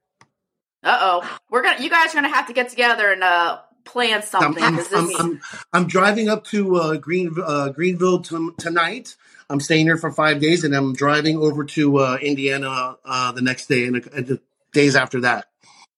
Uh 0.83 0.97
oh, 1.01 1.39
we're 1.49 1.61
gonna. 1.61 1.81
You 1.81 1.89
guys 1.89 2.11
are 2.11 2.15
gonna 2.15 2.33
have 2.33 2.47
to 2.47 2.53
get 2.53 2.69
together 2.69 3.11
and 3.11 3.23
uh 3.23 3.59
plan 3.85 4.15
I'm, 4.15 4.21
something. 4.21 4.63
I'm, 4.63 4.75
'cause 4.77 4.93
I'm, 4.93 5.07
this- 5.07 5.19
I'm, 5.19 5.41
I'm 5.73 5.87
driving 5.87 6.29
up 6.29 6.43
to 6.45 6.75
uh, 6.77 6.97
Green 6.97 7.35
uh, 7.43 7.69
Greenville 7.69 8.21
t- 8.21 8.49
tonight. 8.57 9.15
I'm 9.49 9.59
staying 9.59 9.85
here 9.87 9.97
for 9.97 10.11
five 10.11 10.39
days, 10.39 10.63
and 10.63 10.75
I'm 10.75 10.93
driving 10.93 11.37
over 11.37 11.63
to 11.65 11.97
uh, 11.97 12.17
Indiana 12.21 12.97
uh, 13.03 13.31
the 13.31 13.41
next 13.41 13.67
day 13.67 13.85
and, 13.87 13.95
the- 14.01 14.13
and 14.15 14.27
the 14.27 14.39
days 14.73 14.95
after 14.95 15.21
that. 15.21 15.47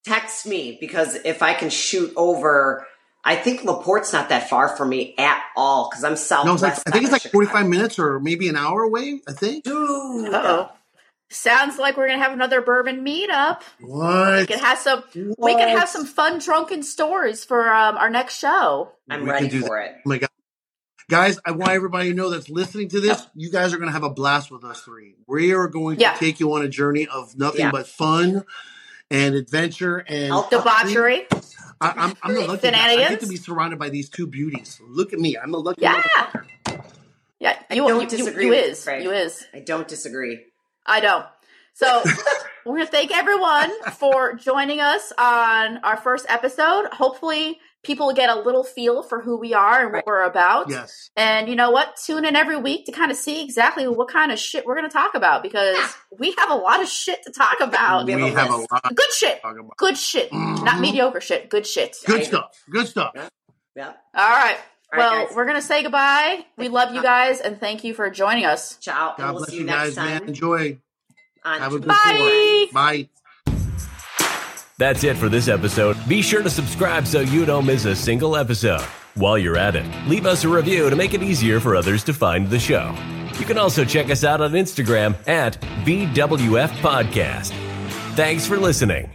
Text 0.06 0.48
me 0.48 0.78
because 0.80 1.16
if 1.26 1.44
I 1.44 1.54
can 1.54 1.70
shoot 1.70 2.12
over 2.16 2.88
I 3.24 3.36
think 3.36 3.64
La 3.64 3.82
Porte's 3.84 4.12
not 4.14 4.30
that 4.30 4.50
far 4.50 4.68
from 4.76 4.90
me 4.90 5.14
at 5.18 5.44
all 5.56 5.90
because 5.90 6.04
I'm 6.04 6.16
south. 6.16 6.46
No, 6.46 6.54
southwest. 6.58 6.80
it's 6.80 6.86
like 6.88 6.88
I 6.88 6.92
think 6.98 7.04
it's 7.04 7.12
like 7.12 7.26
of 7.26 7.32
45 7.32 7.68
minutes 7.68 8.00
or 8.00 8.20
maybe 8.20 8.48
an 8.50 8.56
hour 8.56 8.82
away. 8.82 9.22
I 9.28 9.34
think. 9.34 9.64
Dude. 9.64 10.34
Uh 10.34 10.42
oh. 10.44 10.72
Sounds 11.34 11.80
like 11.80 11.96
we're 11.98 12.08
gonna 12.10 12.22
have 12.22 12.34
another 12.34 12.62
bourbon 12.62 13.06
meetup. 13.06 13.62
We 13.80 13.88
What? 13.88 14.48
can 14.50 14.60
have 14.60 14.78
some. 14.78 15.04
We 15.16 15.54
can 15.56 15.78
have 15.78 15.88
some 15.88 16.06
fun 16.06 16.40
drunken 16.40 16.84
stories 16.84 17.46
for 17.46 17.72
um, 17.74 17.96
our 17.98 18.10
next 18.10 18.38
show. 18.38 18.92
I'm 19.10 19.22
We 19.22 19.26
can 19.28 19.34
ready 19.34 19.48
do 19.48 19.62
for 19.62 19.80
it. 19.80 19.94
Oh 19.98 20.02
my 20.10 20.18
god. 20.18 20.30
Guys, 21.10 21.40
I 21.46 21.52
want 21.52 21.72
everybody 21.72 22.10
to 22.10 22.16
know 22.16 22.30
that's 22.30 22.50
listening 22.50 22.88
to 22.90 23.02
this, 23.02 23.26
you 23.36 23.52
guys 23.52 23.74
are 23.74 23.78
going 23.78 23.88
to 23.90 23.94
have 23.94 24.04
a 24.04 24.10
blast 24.10 24.50
with 24.50 24.64
us 24.64 24.80
three. 24.82 25.16
We 25.28 25.54
are 25.54 25.68
going 25.68 25.98
to 25.98 26.02
Yeah. 26.02 26.14
take 26.14 26.40
you 26.40 26.54
on 26.54 26.62
a 26.64 26.70
journey 26.70 27.06
of 27.08 27.38
nothing 27.38 27.62
Yeah. 27.62 27.72
but 27.72 27.86
fun 27.88 28.46
and 29.10 29.36
adventure 29.36 29.98
and 30.08 30.32
I'll- 30.32 30.48
Debauchery. 30.50 31.28
I, 31.82 31.94
I'm, 31.98 32.14
I'm 32.24 32.34
the 32.34 32.48
lucky 32.48 32.72
guy. 32.72 32.92
I 32.92 32.96
get 33.10 33.20
to 33.22 33.28
be 33.28 33.36
surrounded 33.36 33.78
by 33.78 33.90
these 33.90 34.08
two 34.10 34.26
beauties. 34.28 34.80
Look 34.88 35.12
at 35.12 35.20
me. 35.20 35.38
I'm 35.38 35.52
the 35.52 35.60
lucky 35.60 35.82
Yeah. 35.82 36.02
motherfucker. 36.02 36.46
Yeah. 37.40 37.58
I 37.70 37.74
You, 37.74 37.88
don't 37.88 38.02
you, 38.04 38.08
disagree 38.18 38.46
you, 38.46 38.54
you 38.54 38.58
you, 38.60 38.66
is. 38.70 38.84
Craig. 38.84 39.04
You 39.04 39.12
is. 39.12 39.46
I 39.54 39.60
don't 39.60 39.88
disagree. 39.88 40.46
I 40.86 41.00
don't. 41.00 41.26
So 41.74 42.04
we're 42.66 42.78
gonna 42.78 42.86
thank 42.90 43.12
everyone 43.16 43.72
for 43.94 44.34
joining 44.36 44.80
us 44.82 45.12
on 45.18 45.78
our 45.84 45.98
first 45.98 46.26
episode. 46.30 46.88
Hopefully, 46.92 47.60
people 47.84 48.14
get 48.14 48.30
a 48.30 48.36
little 48.40 48.64
feel 48.64 49.02
for 49.04 49.22
who 49.22 49.38
we 49.40 49.54
are 49.54 49.84
and 49.86 49.94
what 49.94 50.06
we're 50.06 50.24
about. 50.24 50.70
Yes. 50.70 51.10
And 51.16 51.48
you 51.50 51.56
know 51.56 51.72
what? 51.72 51.96
Tune 52.06 52.26
in 52.26 52.36
every 52.36 52.58
week 52.58 52.86
to 52.86 52.92
kind 52.92 53.10
of 53.10 53.18
see 53.18 53.44
exactly 53.44 53.88
what 53.88 54.10
kind 54.10 54.32
of 54.32 54.38
shit 54.38 54.66
we're 54.66 54.76
going 54.76 54.88
to 54.88 54.94
talk 54.94 55.16
about 55.16 55.42
because 55.42 55.78
we 56.20 56.36
have 56.38 56.52
a 56.52 56.56
lot 56.56 56.82
of 56.82 56.88
shit 56.88 57.24
to 57.24 57.32
talk 57.32 57.60
about. 57.60 58.06
We 58.06 58.16
We 58.16 58.22
have 58.30 58.34
a 58.38 58.40
have 58.42 58.50
a 58.52 58.58
lot 58.58 58.84
to 58.88 58.94
Good 58.94 59.12
shit. 59.14 59.42
Good 59.78 59.98
shit. 59.98 60.32
Not 60.32 60.76
Mhm. 60.76 60.80
mediocre 60.82 61.22
shit. 61.22 61.50
Good 61.50 61.66
shit. 61.66 61.96
Good 62.06 62.20
I- 62.22 62.24
stuff. 62.24 62.64
Good 62.70 62.88
stuff. 62.88 63.14
Yeah. 63.76 63.94
All 64.14 64.30
right. 64.30 64.58
All 64.94 65.00
well, 65.00 65.12
right, 65.16 65.28
guys. 65.28 65.36
we're 65.36 65.46
going 65.46 65.56
to 65.56 65.62
say 65.66 65.84
goodbye. 65.84 66.46
We 66.58 66.68
love 66.68 66.94
you 66.94 67.02
guys 67.02 67.40
and 67.40 67.60
thank 67.60 67.84
you 67.84 67.94
for 67.94 68.10
joining 68.10 68.46
us. 68.46 68.76
Ciao. 68.78 69.10
and 69.10 69.18
God 69.18 69.30
we'll 69.34 69.40
bless 69.40 69.50
see 69.52 69.56
you 69.58 69.62
you 69.62 69.68
guys, 69.68 69.96
next 69.96 69.96
time. 69.96 70.20
man. 70.20 70.28
Enjoy. 70.28 70.78
on 71.46 71.60
Have 71.60 71.74
a 71.74 71.80
good 71.80 71.88
Bye. 71.88 72.68
four. 72.72 72.74
Bye. 72.74 73.10
That's 74.78 75.04
it 75.04 75.16
for 75.18 75.30
this 75.30 75.48
episode. 75.48 75.96
Be 76.08 76.22
sure 76.22 76.42
to 76.42 76.50
subscribe 76.50 77.06
so 77.06 77.20
you 77.22 77.46
don't 77.46 77.66
miss 77.66 77.86
a 77.86 77.96
single 77.96 78.36
episode. 78.36 78.82
While 79.14 79.38
you're 79.38 79.58
at 79.58 79.76
it, 79.76 79.86
leave 80.08 80.26
us 80.26 80.44
a 80.44 80.50
review 80.50 80.90
to 80.90 80.96
make 80.96 81.14
it 81.14 81.22
easier 81.22 81.60
for 81.60 81.76
others 81.76 82.04
to 82.06 82.14
find 82.14 82.50
the 82.50 82.60
show. 82.60 82.96
You 83.40 83.46
can 83.46 83.58
also 83.58 83.86
check 83.86 84.10
us 84.10 84.24
out 84.24 84.42
on 84.42 84.52
Instagram 84.54 85.16
at 85.28 85.60
BWF 85.86 86.70
Podcast. 86.80 87.52
Thanks 88.16 88.48
for 88.48 88.58
listening. 88.58 89.12